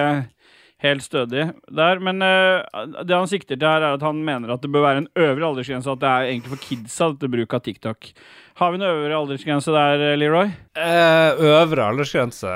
[0.85, 2.01] helt stødig der.
[2.05, 2.63] Men uh,
[3.03, 5.49] det han sikter til her, er at han mener at det bør være en øvre
[5.53, 8.11] aldersgrense, at det er egentlig for kidsa dette bruk av TikTok.
[8.57, 10.49] Har vi en øvre aldersgrense der, Leroy?
[10.81, 12.49] Eh, øvre aldersgrense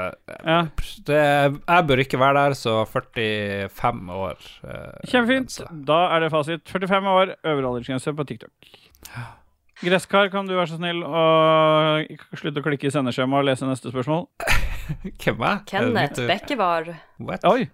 [0.46, 0.62] Ja.
[1.06, 1.18] det,
[1.68, 4.38] Jeg bør ikke være der, så 45 år.
[4.64, 5.60] eh, Kjempefint.
[5.86, 6.64] Da er det fasit.
[6.68, 8.50] 45 år, øvre aldersgrense på TikTok.
[9.80, 11.20] Gresskar, kan du være så snill å
[12.36, 14.26] slutte å klikke i sendeskjemaet og lese neste spørsmål?
[15.22, 16.90] Hvem er Kenneth Bekkevar.
[17.18, 17.44] What?
[17.48, 17.68] Oi!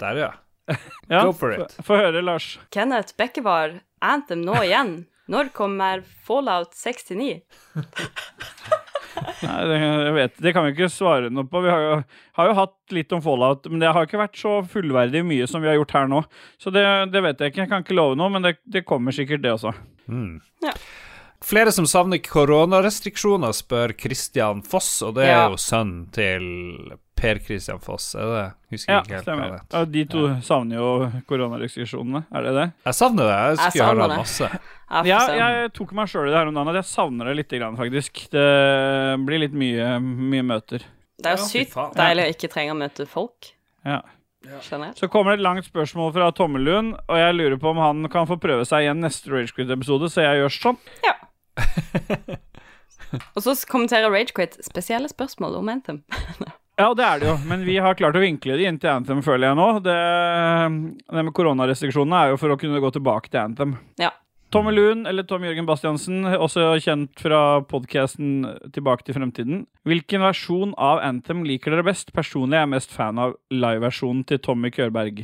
[0.00, 0.32] Der, ja.
[1.08, 1.72] Ja, Go for it.
[1.84, 2.58] Få høre, Lars.
[2.74, 3.78] Kenneth Bekkevar.
[4.04, 5.06] Anthem nå igjen.
[5.28, 7.40] Når kommer Fallout 69?
[9.42, 11.60] Nei, det, jeg vet, det kan vi ikke svare noe på.
[11.64, 11.94] Vi har jo,
[12.38, 15.64] har jo hatt litt om Fallout, men det har ikke vært så fullverdig mye som
[15.64, 16.22] vi har gjort her nå.
[16.62, 17.64] Så det, det vet jeg ikke.
[17.64, 19.72] Jeg kan ikke love noe, men det, det kommer sikkert, det også.
[20.64, 20.74] Ja.
[21.44, 25.44] Flere som savner koronarestriksjoner, spør Christian Foss, og det er Ja.
[25.52, 26.48] jo sønnen til
[27.18, 28.46] Per Christian Foss, er det det?
[28.76, 29.42] Husker Ja, ikke helt hva stemmer.
[29.48, 29.74] han het.
[29.74, 30.88] Ja, de to savner jo
[31.28, 32.20] koronarestriksjonene.
[32.30, 32.66] Er det det?
[32.86, 33.38] Jeg savner det.
[33.38, 34.18] Jeg Jeg skulle høre det.
[34.22, 34.50] masse.
[34.88, 37.34] Ja, Ja, jeg tok meg sjøl i det her om dagen at jeg savner det
[37.36, 38.22] litt, grann, faktisk.
[38.32, 38.44] Det
[39.26, 40.86] blir litt mye, mye møter.
[41.18, 43.50] Det er jo Ja, sykt deilig å ikke trenge å møte folk.
[43.84, 43.98] Ja.
[44.64, 44.94] Skjønner.
[44.96, 48.24] Så kommer det et langt spørsmål fra Tommelund, og jeg lurer på om han kan
[48.30, 50.78] få prøve seg igjen neste Ragequit-episode, så jeg gjør sånn.
[51.04, 51.16] Ja.
[53.36, 56.00] Og så kommenterer Ragequit spesielle spørsmål om Anthem.
[56.78, 59.18] Ja, det er det jo, men vi har klart å vinkle det inn til Anthem,
[59.26, 59.66] føler jeg nå.
[59.82, 59.98] Det,
[61.10, 63.72] det med koronarestriksjonene er jo for å kunne gå tilbake til Anthem.
[63.98, 64.12] Ja.
[64.54, 69.58] Tommy Lund, eller Tom Jørgen Bastiansen, også kjent fra podkasten Tilbake til fremtiden.
[69.84, 72.14] Hvilken versjon av Anthem liker dere best?
[72.16, 75.20] Personlig er jeg mest fan av liveversjonen til Tommy Kørberg.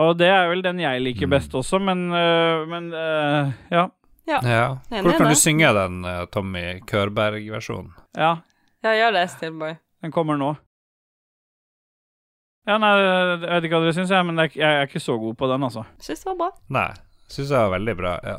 [0.00, 3.84] Og det er vel den jeg liker best også, men, øh, men ja.
[4.26, 4.40] ja.
[4.42, 4.66] Ja.
[4.90, 7.92] Enig Hvor kan du synge den eh, Tommy Kørberg-versjonen?
[8.18, 8.38] Ja,
[8.80, 9.74] Ja, gjør det, Steelboy.
[10.02, 10.54] den kommer nå.
[12.70, 15.16] Ja, nei, jeg vet ikke hva dere syns, jeg, men jeg jeg er ikke så
[15.18, 15.82] god på den, altså.
[16.06, 16.50] Syns det var bra.
[16.78, 16.88] Nei,
[17.26, 18.14] syns jeg var veldig bra.
[18.30, 18.38] Ja.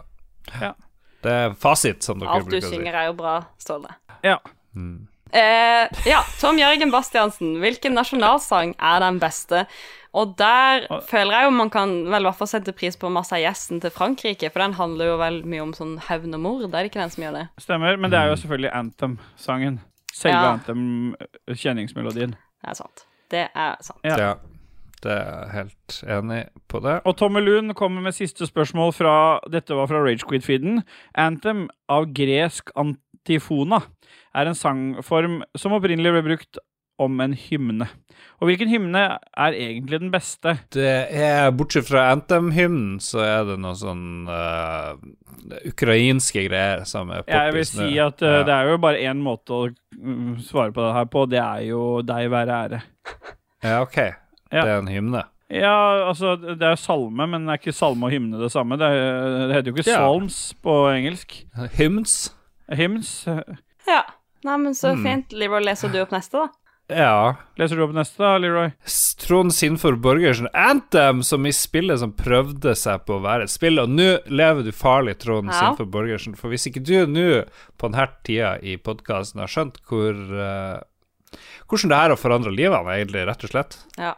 [0.62, 0.74] Ja.
[1.22, 2.76] Det er fasit, som dere Alt du bruker å si.
[2.78, 3.92] synger, er jo bra, Ståle.
[4.26, 4.38] Ja.
[4.74, 5.08] Mm.
[5.32, 9.66] Eh, ja, Tom Jørgen Bastiansen, hvilken nasjonalsang er den beste?
[10.18, 13.80] Og der føler jeg jo man kan vel i hvert fall sette pris på Marseillaisen
[13.84, 16.90] til Frankrike, for den handler jo vel mye om sånn hevn og mord, er det
[16.92, 17.46] ikke den som gjør det?
[17.64, 19.80] Stemmer, men det er jo selvfølgelig Anthem-sangen.
[20.12, 20.58] Selve Ja.
[20.58, 22.36] Anthem-kjenningsmelodien.
[22.36, 23.06] Det er sant.
[23.32, 24.02] Det er sant.
[24.08, 24.18] Ja.
[24.20, 24.32] Ja.
[25.02, 27.00] Det er jeg helt enig på det.
[27.10, 29.14] Og Tommy Lund kommer med siste spørsmål fra
[29.50, 30.84] Dette var fra Ragequid-feeden.
[31.18, 33.82] Anthem av gresk antifona
[34.38, 36.62] er en sangform som opprinnelig ble brukt
[37.00, 37.88] om en hymne.
[38.42, 39.02] Og hvilken hymne
[39.38, 40.58] er egentlig den beste?
[40.74, 44.94] Det er, Bortsett fra Anthem-hymnen, så er det noe sånn uh,
[45.70, 48.44] ukrainske greier som er Jeg vil si at uh, Ja.
[48.48, 51.66] det er jo bare én måte å mm, svare på det her på, det er
[51.72, 52.82] jo deg være ære.
[53.64, 53.98] Ja, ok.
[54.52, 54.64] Ja.
[54.66, 55.24] Det er en hymne.
[55.52, 58.78] Ja, altså, det er salme, men det er ikke salme og hymne det samme?
[58.80, 59.98] Det, er, det heter jo ikke Ja.
[60.00, 61.42] salms på engelsk.
[61.78, 62.16] Hymns.
[62.72, 63.12] Hymns.
[63.88, 64.02] Ja.
[64.44, 65.04] Nei, men så Hmm.
[65.06, 65.34] fint.
[65.38, 66.48] Liv, leser du opp neste, da?
[66.92, 67.36] Ja.
[67.60, 68.72] Leser du opp neste, da, Leroy?
[69.22, 70.48] Trond Sinfor Borgersen.
[70.58, 73.80] Anthem, som i spillet som prøvde seg på å være et spill.
[73.84, 75.60] Og nå lever du farlig, Trond Ja.
[75.60, 76.36] Sinfor Borgersen.
[76.40, 77.44] For hvis ikke du nå,
[77.80, 80.82] på denne tida i podkasten, har skjønt hvor uh,
[81.72, 84.14] hvordan det her har forandra livene, egentlig, rett og slett, Ja.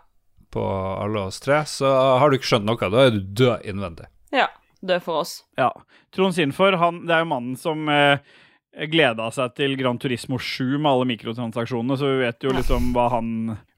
[0.54, 1.90] på alle oss tre, så
[2.20, 2.78] har du ikke skjønt noe.
[2.90, 4.08] Da er du død innvendig.
[4.34, 4.48] Ja.
[4.84, 5.44] Død for oss.
[5.58, 5.70] Ja.
[6.12, 8.18] Trond Sinfor, han, det er jo mannen som eh,
[8.90, 13.10] gleda seg til Gran Turismo 7 med alle mikrotransaksjonene, så vi vet jo liksom hva
[13.14, 13.28] han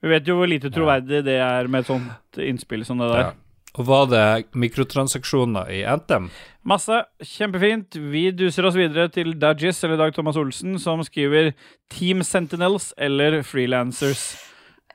[0.02, 3.26] Vi vet jo hvor lite troverdig det er med et sånt innspill som det der.
[3.28, 3.34] Ja.
[3.76, 6.30] Og var det mikrotransaksjoner i Anthem?
[6.64, 7.02] Masse.
[7.20, 7.98] Kjempefint.
[8.00, 11.52] Vi duser oss videre til Dajis, eller Dag Thomas Olsen, som skriver
[11.92, 14.30] Team Sentinels eller Freelancers.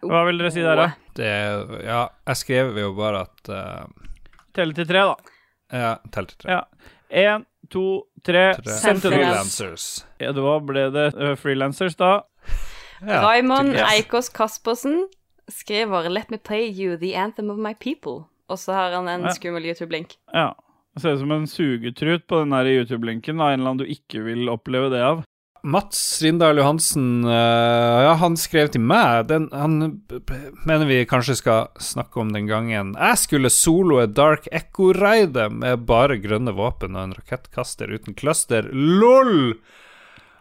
[0.01, 0.89] Hva vil dere si der, da?
[1.19, 1.29] Det
[1.85, 4.09] Ja, jeg skrev jo bare at uh,
[4.57, 5.37] Telle til tre, da.
[5.77, 6.57] Ja, Telle til tre.
[6.57, 6.65] Ja.
[7.11, 8.55] Én, to, tre.
[9.01, 10.07] Freelancers.
[10.21, 12.21] Ja, da ble det uh, Freelancers, da.
[13.01, 13.75] Ja, Raymond.
[13.95, 15.07] Eikås Kaspersen
[15.49, 18.25] skriver 'Let me play you the anthem of my people'.
[18.49, 19.33] Og så har han en Ja.
[19.35, 20.17] skummel YouTube-link.
[20.35, 20.53] Ja.
[20.95, 23.41] Det ser ut som en sugetrut på den YouTube-linken.
[23.41, 25.23] En eller annen du ikke vil oppleve det av.
[25.63, 30.01] Mats Rindal Johansen, eh, ja, han skrev til meg den, Han
[30.67, 36.21] mener vi kanskje skal snakke om den gangen jeg skulle soloe Dark Echo-raidet med bare
[36.23, 38.71] grønne våpen og en rakettkaster uten cluster.
[38.73, 39.57] LOL!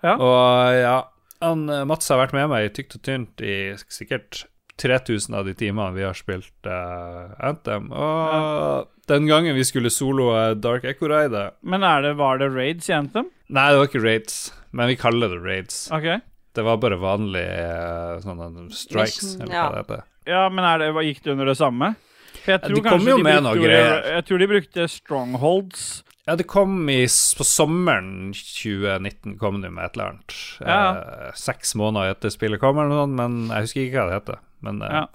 [0.03, 0.15] Ja.
[0.15, 0.99] Og ja,
[1.43, 4.45] han, eh, Mats har vært med meg i tykt og tynt i sikkert
[4.79, 7.89] 3000 av de timene vi har spilt uh, Anthem.
[7.91, 13.27] Og den gangen vi skulle soloe Dark Echo-raidet Men det, var det raids i Anthem?
[13.49, 14.37] Nei, det var ikke raids,
[14.71, 15.87] men vi kaller det raids.
[15.91, 16.19] Okay.
[16.55, 19.65] Det var bare vanlig eh, sånne strikes, eller ja.
[19.65, 20.05] hva det heter.
[20.29, 21.93] Ja, men er det, gikk det under det samme?
[22.39, 24.05] For jeg Ja, de kom jo de med noe greier.
[24.15, 25.87] Jeg tror de brukte strongholds.
[26.29, 30.35] Ja, det kom i, på sommeren 2019 kom det med et eller annet.
[30.61, 30.81] Ja.
[30.99, 34.19] Eh, seks måneder etter spillet kom, eller noe sånt, men jeg husker ikke hva det
[34.19, 34.43] heter.
[34.67, 35.05] Men eh, Ja.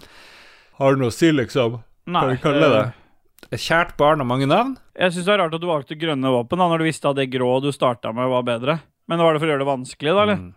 [0.80, 1.78] har det noe å si, liksom?
[2.10, 2.24] Nei.
[2.24, 2.84] Hva vi kaller det?
[3.52, 4.74] Et kjært barn har mange navn?
[4.98, 7.20] Jeg syns det er rart at du valgte grønne våpen da, når du visste at
[7.20, 8.78] det grå du starta med, var bedre.
[9.08, 10.38] Men var det for å gjøre det vanskelig, da, eller?
[10.40, 10.54] Mm.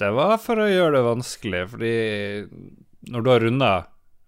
[0.00, 1.94] Det var for å gjøre det vanskelig, fordi
[3.12, 3.70] når du har runda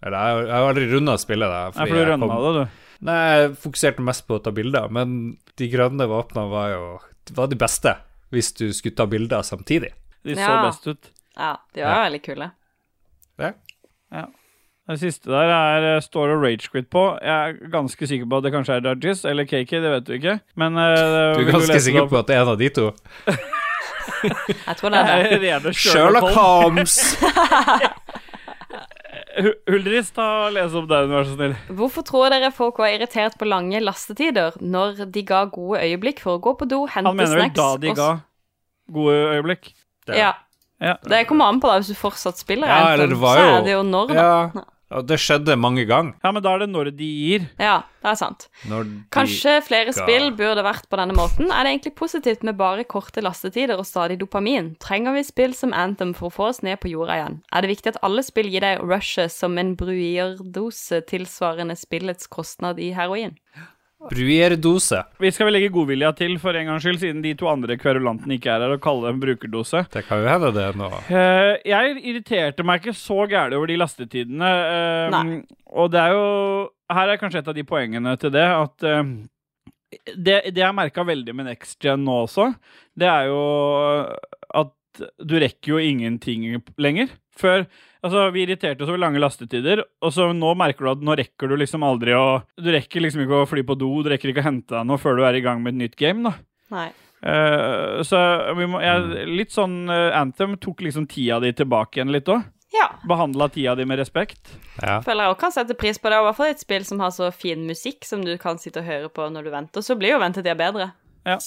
[0.03, 1.59] Eller jeg, har- jeg har aldri runda spillet, da.
[1.79, 3.07] Nei, for du runda kom- det, du.
[3.07, 6.99] Nei, jeg fokuserte mest på å ta bilder, men de grønne våpnene var jo
[7.39, 7.93] var de beste
[8.35, 9.93] hvis du skulle ta bilder samtidig.
[10.25, 10.63] De så Ja.
[10.67, 11.11] best ut.
[11.39, 12.51] Ja, de var veldig kule.
[13.39, 13.53] Ja.
[14.89, 17.19] Det siste der er, eh, står og ragequit på.
[17.23, 20.13] Jeg er ganske sikker på at det kanskje er Dudgies eller KK, det vet du
[20.19, 20.41] ikke.
[20.57, 22.11] Men uh, Du er ganske sikker opp?
[22.11, 22.91] på at det er en av de to?
[24.69, 25.41] Jeg tror det er det.
[25.43, 26.97] Rene Sherlock Holmes.
[27.23, 27.93] Holmes!
[29.71, 31.55] Huldris, ta og les opp den, vær så snill.
[31.79, 36.37] Hvorfor tror dere folk var irritert på lange lastetider når de ga gode øyeblikk for
[36.37, 38.11] å gå på do, hente snacks Han mener vel da de ga
[38.93, 39.73] gode øyeblikk.
[40.07, 40.33] Det- Ja.
[40.83, 40.97] Ja.
[41.07, 43.63] Det kommer an på da, hvis du fortsatt spiller Ja, eller det var så er
[43.63, 44.15] det jo når, da.
[44.15, 44.65] Ja,
[45.01, 46.13] det skjedde mange ganger.
[46.23, 47.47] ja, men da er det når de gir.
[47.59, 48.49] Ja, det er sant.
[48.69, 51.49] Når de, Kanskje flere ga- spill burde vært på denne måten.
[51.51, 54.75] Er det egentlig positivt med bare korte lastetider og stadig dopamin?
[54.79, 57.41] Trenger vi spill som Anthem for å få oss ned på jorda igjen?
[57.55, 62.79] Er det viktig at alle spill gir deg rushet som en bruierdose tilsvarende spillets kostnad
[62.83, 63.39] i heroin?
[64.11, 65.03] Bruierdose.
[65.23, 68.39] Vi skal vel legge godvilja til for en gangs skyld, siden de to andre kverulantene
[68.39, 69.85] ikke er her, og kalle det en brukerdose.
[69.93, 70.89] Det kan jo hende det nå.
[71.11, 74.53] Uh, jeg irriterte meg ikke så gærent over de lastetidene.
[74.67, 75.39] Uh, Nei.
[75.71, 76.27] og det er jo
[76.93, 79.15] Her er kanskje et av de poengene til det at uh,
[80.17, 82.51] det, det jeg merka veldig med Next Gen nå også,
[82.99, 83.41] det er jo
[84.63, 86.45] at du rekker jo ingenting
[86.81, 87.13] lenger.
[87.37, 87.65] Før
[88.03, 91.53] Altså, Vi irriterte oss over lange lastetider, og så nå merker du at nå rekker
[91.53, 94.43] du liksom aldri å Du rekker liksom ikke å fly på do, du rekker ikke
[94.43, 96.35] å hente deg noe før du er i gang med et nytt game, da.
[96.75, 96.91] Nei.
[97.23, 98.19] Uh, så
[98.59, 102.43] vi må, jeg, litt sånn uh, Anthem tok liksom tida di tilbake igjen litt òg.
[102.73, 102.89] Ja.
[103.07, 104.57] Behandla tida di med respekt.
[104.81, 104.99] Ja.
[105.05, 106.19] Føler jeg også kan sette pris på det.
[106.19, 108.89] I hvert fall et spill som har så fin musikk som du kan sitte og
[108.89, 109.85] høre på når du venter.
[109.85, 110.89] Så blir jo ventetida bedre.
[111.23, 111.39] Ja.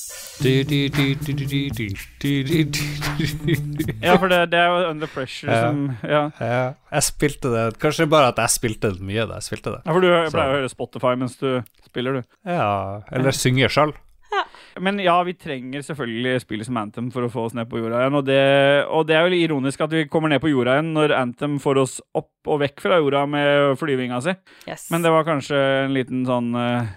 [3.99, 5.65] ja, for det, det, er jo Under Pressure ja.
[5.65, 6.21] som ja.
[6.39, 6.61] ja.
[6.95, 9.81] Jeg spilte det Kanskje bare at jeg spilte det mye da jeg spilte det.
[9.83, 11.49] Ja, For du pleier å høre Spotify mens du
[11.83, 12.21] spiller, du?
[12.47, 13.91] Ja, eller synger sjøl.
[14.83, 18.01] Men ja, vi trenger selvfølgelig spillet som Anthem for å få oss ned på jorda
[18.03, 18.17] igjen.
[18.19, 18.39] Og det,
[18.91, 21.79] og det er jo ironisk at vi kommer ned på jorda igjen når Anthem får
[21.83, 24.33] oss opp og vekk fra jorda med flyvinga si.
[24.69, 24.87] Yes.
[24.93, 26.91] Men det var kanskje en liten sånn eh,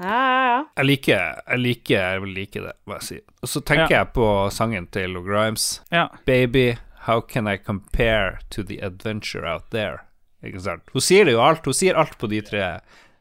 [0.00, 0.60] Ja, ja, ja.
[0.80, 3.18] Jeg liker Jeg liker Jeg vil like det, må jeg si.
[3.44, 3.98] Og så tenker Ja.
[4.04, 5.80] jeg på sangen til Lo Grimes.
[5.92, 6.08] Ja.
[6.26, 10.00] Baby, how can I compare to the adventure out there?
[10.42, 10.82] Ikke sant?
[10.94, 11.64] Hun sier det jo alt.
[11.68, 12.64] Hun sier alt på de tre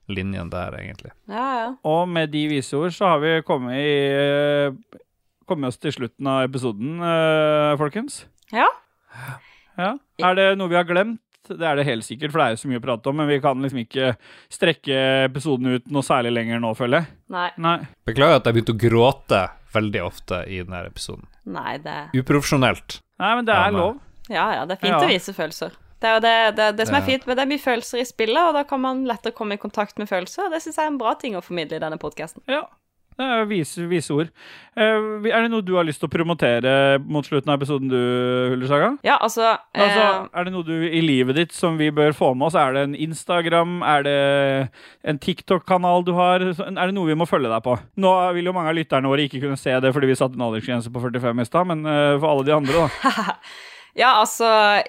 [0.10, 1.12] linjene der, egentlig.
[1.30, 1.70] Ja, ja.
[1.88, 5.00] Og med de vise ord så har vi kommet, i, eh,
[5.50, 8.26] kommet oss til slutten av episoden, eh, folkens.
[8.54, 8.68] Ja.
[9.80, 9.94] Ja.
[10.22, 11.22] Er det noe vi har glemt?
[11.50, 13.28] Det er det helt sikkert, for det er jo så mye å prate om, men
[13.28, 14.12] vi kan liksom ikke
[14.54, 14.98] strekke
[15.32, 17.08] episoden ut noe særlig lenger nå, føler jeg.
[17.34, 17.48] Nei.
[17.58, 17.78] Nei.
[18.06, 19.40] Beklager at jeg begynte å gråte
[19.74, 21.26] veldig ofte i denne episoden.
[21.50, 23.00] Nei, det Uprofesjonelt.
[23.20, 23.98] Nei, men det Ja, er lov.
[24.30, 25.02] Ja, ja, det er fint Ja.
[25.02, 25.72] å vise følelser.
[26.00, 28.08] Det er jo det, det, det som er fint med det er mye følelser i
[28.08, 30.48] spillet, og da kan man lettere komme i kontakt med følelser.
[30.48, 32.46] og Det syns jeg er en bra ting å formidle i denne podkasten.
[32.48, 32.64] Ja.
[33.20, 34.30] Det er vise, vise ord.
[34.80, 36.72] Eh, er det noe du har lyst til å promotere
[37.04, 37.98] mot slutten av episoden, du,
[38.54, 38.94] Hullersaga?
[39.04, 42.48] Ja, altså, Altså, er det noe du i livet ditt som vi bør få med
[42.48, 42.56] oss?
[42.56, 43.82] Er det en Instagram?
[43.84, 44.16] Er det
[45.04, 46.48] en TikTok-kanal du har?
[46.48, 47.76] Er det noe vi må følge deg på?
[48.00, 50.48] Nå vil jo mange av lytterne våre ikke kunne se det fordi vi satte en
[50.48, 53.36] aldersgrense på 45 i stad, men eh, for alle de andre, da.
[53.98, 54.84] Ja, altså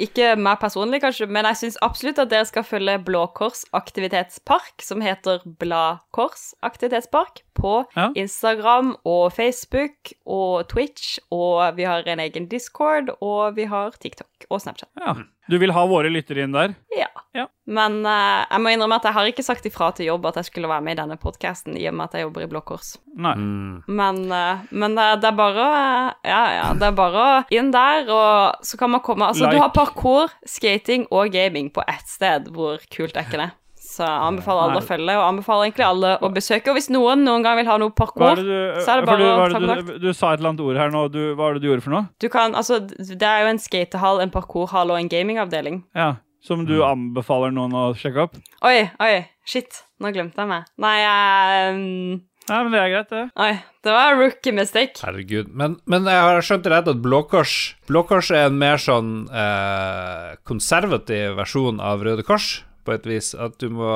[0.00, 4.80] Ikke meg personlig, kanskje, men jeg syns absolutt at dere skal følge Blå Kors aktivitetspark,
[4.82, 8.10] som heter Bladkors aktivitetspark, på Ja.
[8.14, 14.46] Instagram og Facebook og Twitch, og vi har en egen Discord, og vi har TikTok
[14.50, 14.88] og Snapchat.
[15.00, 15.14] Ja.
[15.48, 16.74] Du vil ha våre lyttere inn der?
[16.96, 17.08] Ja.
[17.36, 17.44] Ja.
[17.68, 20.48] Men uh, jeg må innrømme at jeg har ikke sagt ifra til jobb at jeg
[20.48, 22.94] skulle være med i denne podkasten, i og med at jeg jobber i Blå Kors.
[23.16, 23.34] Nei.
[23.36, 23.74] Mm.
[24.00, 25.84] Men, uh, men det, det er bare å
[26.26, 29.56] Ja, ja, det er bare å inn der, og så kan man komme Altså, Like.
[29.56, 32.48] du har parkour, skating og gaming på ett sted.
[32.54, 33.50] Hvor kult er ikke det?
[33.98, 34.82] Så jeg anbefaler alle Nei.
[34.84, 36.70] å følge, og anbefaler egentlig alle å besøke.
[36.70, 38.52] Og hvis noen noen gang vil ha noe parkour, er du,
[38.84, 39.88] så er det bare du, å ta det kontakt.
[39.88, 41.02] du, du sa et eller annet ord her nå.
[41.10, 42.04] Du, hva er det du gjorde for noe?
[42.22, 45.82] Du kan Altså, det er jo en skatehall, en parkourhall og en gamingavdeling.
[45.98, 46.12] Ja,
[46.46, 48.38] Som du anbefaler noen å sjekke opp?
[48.62, 49.12] Oi, oi,
[49.48, 49.82] shit.
[49.98, 50.70] Nå glemte jeg meg.
[50.78, 53.24] Nei, jeg um, Nei, men det er greit, det.
[53.44, 53.50] Oi,
[53.84, 54.94] det var rookie mistake.
[55.04, 55.50] Herregud.
[55.52, 57.56] Men, men jeg har skjønt det rett at Blå Kors
[57.90, 63.34] Blå Kors er en mer sånn eh, konservativ versjon av Røde Kors, på et vis.
[63.36, 63.90] At du må,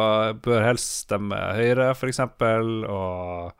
[0.44, 3.54] bør helst stemme Høyre, eksempel, og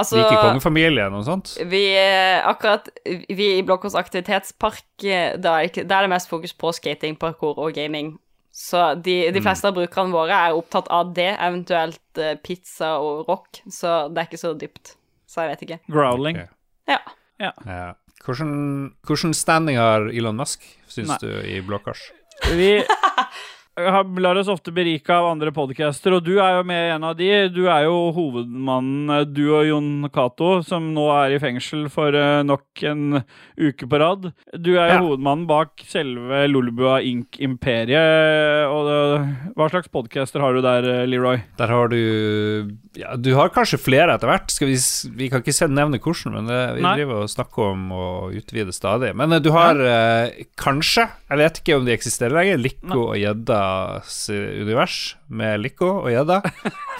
[0.00, 1.52] Altså like kongefamilien og sånt.
[1.68, 5.68] Vi eh, akkurat Vi i Blåkors aktivitetspark, eh, da er,
[6.06, 8.16] det mest fokus på skating, parkour og gaming.
[8.50, 9.34] Så de, Mm.
[9.34, 14.08] de fleste av brukerne våre er opptatt av det, eventuelt eh, pizza og rock, så
[14.10, 14.96] det er ikke så dypt.
[15.30, 15.78] Så jeg vet ikke.
[15.92, 16.36] Growling.
[16.36, 16.48] Okay.
[16.90, 16.98] Ja.
[17.40, 17.92] Ja.
[18.24, 21.18] Hvordan, hvordan standing har Elon Musk, syns Nei.
[21.22, 22.10] du, i Blåkars?
[22.52, 22.82] Vi
[23.80, 27.14] lar oss ofte berike av andre podcaster, og du er jo med i en av
[27.16, 27.28] de.
[27.54, 32.12] Du er jo hovedmannen, eh, du og Jon Cato, som nå er i fengsel for
[32.12, 33.22] eh, nok en
[33.56, 34.32] uke på rad.
[34.58, 35.00] Du er jo Ja.
[35.00, 38.68] hovedmannen bak selve Lolbua Inc.-imperiet.
[38.70, 41.42] Og det, hva slags podcaster har du der, eh, Leroy?
[41.56, 44.50] Der har du Ja, du har kanskje flere etter hvert.
[44.50, 44.76] Skal vi,
[45.14, 46.96] vi kan ikke nevne hvordan, men det, vi Nei.
[46.98, 49.14] driver og snakker om å utvide stadig.
[49.14, 53.16] Men eh, du har eh, kanskje, jeg vet ikke om de eksisterer lenger, Lico og
[53.70, 54.30] gjeddas
[54.60, 54.96] univers
[55.28, 56.40] med Lico og Jedda.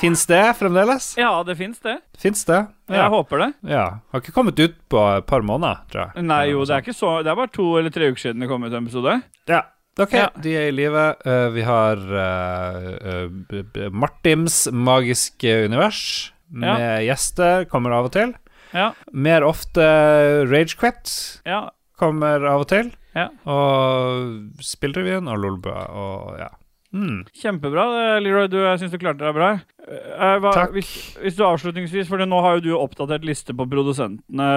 [0.00, 1.10] Fins det fremdeles?
[1.18, 1.96] Ja, det fins det.
[2.18, 2.60] Fins det?
[2.90, 3.50] Jeg håper det.
[3.70, 3.84] ja.
[4.12, 6.24] Har ikke kommet ut på et par måneder, tror jeg.
[6.26, 8.48] Nei, jo, det er ikke så Det er bare to eller tre uker siden det
[8.50, 9.20] kom ut en episode.
[9.48, 9.62] Ja.
[10.00, 10.28] Ok, Ja.
[10.40, 11.02] de er i live.
[11.26, 17.66] Uh, vi har uh, B- Martims magiske univers med gjester.
[17.70, 18.32] Kommer av og til.
[18.72, 19.82] Ja, Mer ofte
[20.46, 21.10] Ragequit
[21.44, 21.68] ja.
[21.98, 22.92] kommer av og til.
[23.18, 23.26] Ja.
[23.50, 26.48] Og Spillrevyen og Lolbua og ja.
[26.90, 27.20] Mm.
[27.38, 27.84] Kjempebra,
[28.18, 28.48] Leroy.
[28.50, 29.50] Du, jeg syns du klarte deg bra.
[29.86, 30.72] Eh, hva, Takk.
[30.74, 30.88] Hvis,
[31.22, 34.48] hvis du avslutningsvis, for nå har jo du oppdatert liste på produsentene,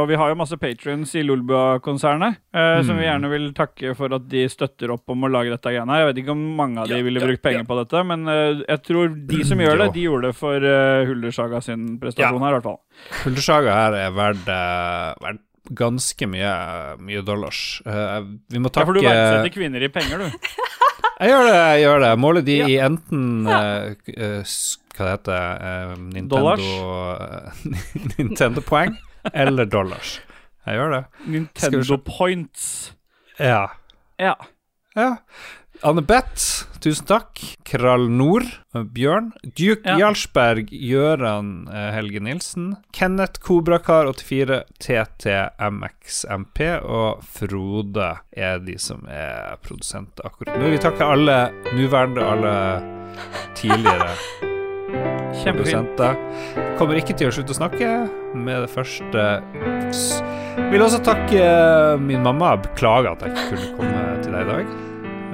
[0.00, 3.08] og vi har jo masse patrions i Lolbua-konsernet, eh, som vi Mm.
[3.10, 6.06] gjerne vil takke for at de støtter opp om å lage dette greiene her.
[6.06, 8.26] Jeg vet ikke om mange av de Ja, ville ja, brukt penger på dette, men
[8.28, 12.40] eh, jeg tror de som gjør det, de gjorde det for uh, Huldersaga sin prestasjon
[12.40, 12.80] her, i hvert fall.
[13.24, 16.52] Huldersaga her er verdt, uh, verdt ganske mye,
[17.02, 17.80] mye dollars.
[17.86, 20.30] Uh, vi må Ja, takke for du verdsetter kvinner i penger, du.
[21.22, 22.08] Jeg gjør det, jeg gjør det.
[22.18, 24.54] Måler de i enten uh, eh,
[24.96, 26.54] Hva det heter uh, Nintendo
[28.16, 28.96] Nintendo-poeng
[29.30, 30.16] eller dollars.
[30.66, 31.02] Jeg gjør det.
[31.30, 32.64] Nintendo points.
[33.38, 33.68] Ja.
[34.18, 34.34] Ja.
[34.98, 35.12] ja.
[35.80, 37.40] Anne Beth, tusen takk.
[37.66, 38.44] Krall Nord,
[38.74, 39.32] eh, Bjørn.
[39.42, 39.96] Duke Ja.
[39.98, 42.76] Jarlsberg, Gøran eh, Helge Nilsen.
[42.92, 50.70] Kenneth Kobrakar84, TTMXMP og Frode er de som er produsenter akkurat nå.
[50.70, 51.38] Vi takker alle
[51.72, 52.54] nåværende og alle
[53.58, 54.12] tidligere
[55.56, 56.14] produsenter.
[56.78, 57.90] Kommer ikke til å slutte å snakke
[58.36, 59.26] med det første.
[60.70, 61.42] Vil også takke
[61.98, 62.54] min mamma.
[62.60, 64.91] Beklager at jeg ikke kunne komme til deg i dag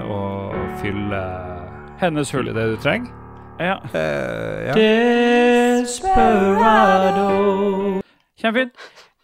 [0.09, 1.23] og fylle,
[2.01, 2.49] Hennes hull.
[2.49, 3.11] i det du trenger.
[3.59, 3.77] Ja.
[3.91, 4.75] Uh, ja.
[8.39, 8.75] Kjempefint.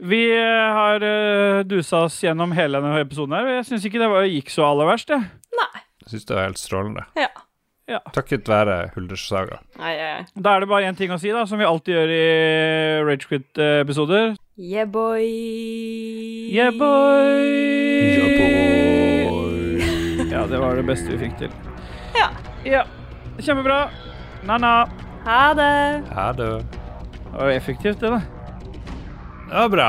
[0.05, 4.11] Vi eh, har uh, dusa oss gjennom hele denne episoden her, jeg syns ikke det
[4.11, 5.23] var, gikk så aller verst, jeg.
[6.05, 7.05] Jeg syns det var helt strålende.
[7.17, 7.31] Ja.
[7.89, 7.99] Ja.
[8.17, 9.59] Takket være Hulders saga.
[9.79, 10.25] Ai, ai.
[10.37, 12.23] Da er det bare én ting å si, da, som vi alltid gjør i
[13.09, 14.37] Ragequit-episoder.
[14.57, 15.25] Yeah, boy.
[16.53, 18.25] Yeah, boy!
[20.45, 21.53] Ja, det var det beste vi fikk til.
[22.13, 22.27] Ja.
[22.69, 22.83] Ja.
[23.41, 23.87] Kjempebra.
[24.45, 24.73] Na-na.
[25.25, 26.03] Ha det.
[26.13, 28.21] Ha det Det var effektivt, det, da.
[29.49, 29.89] det var bra.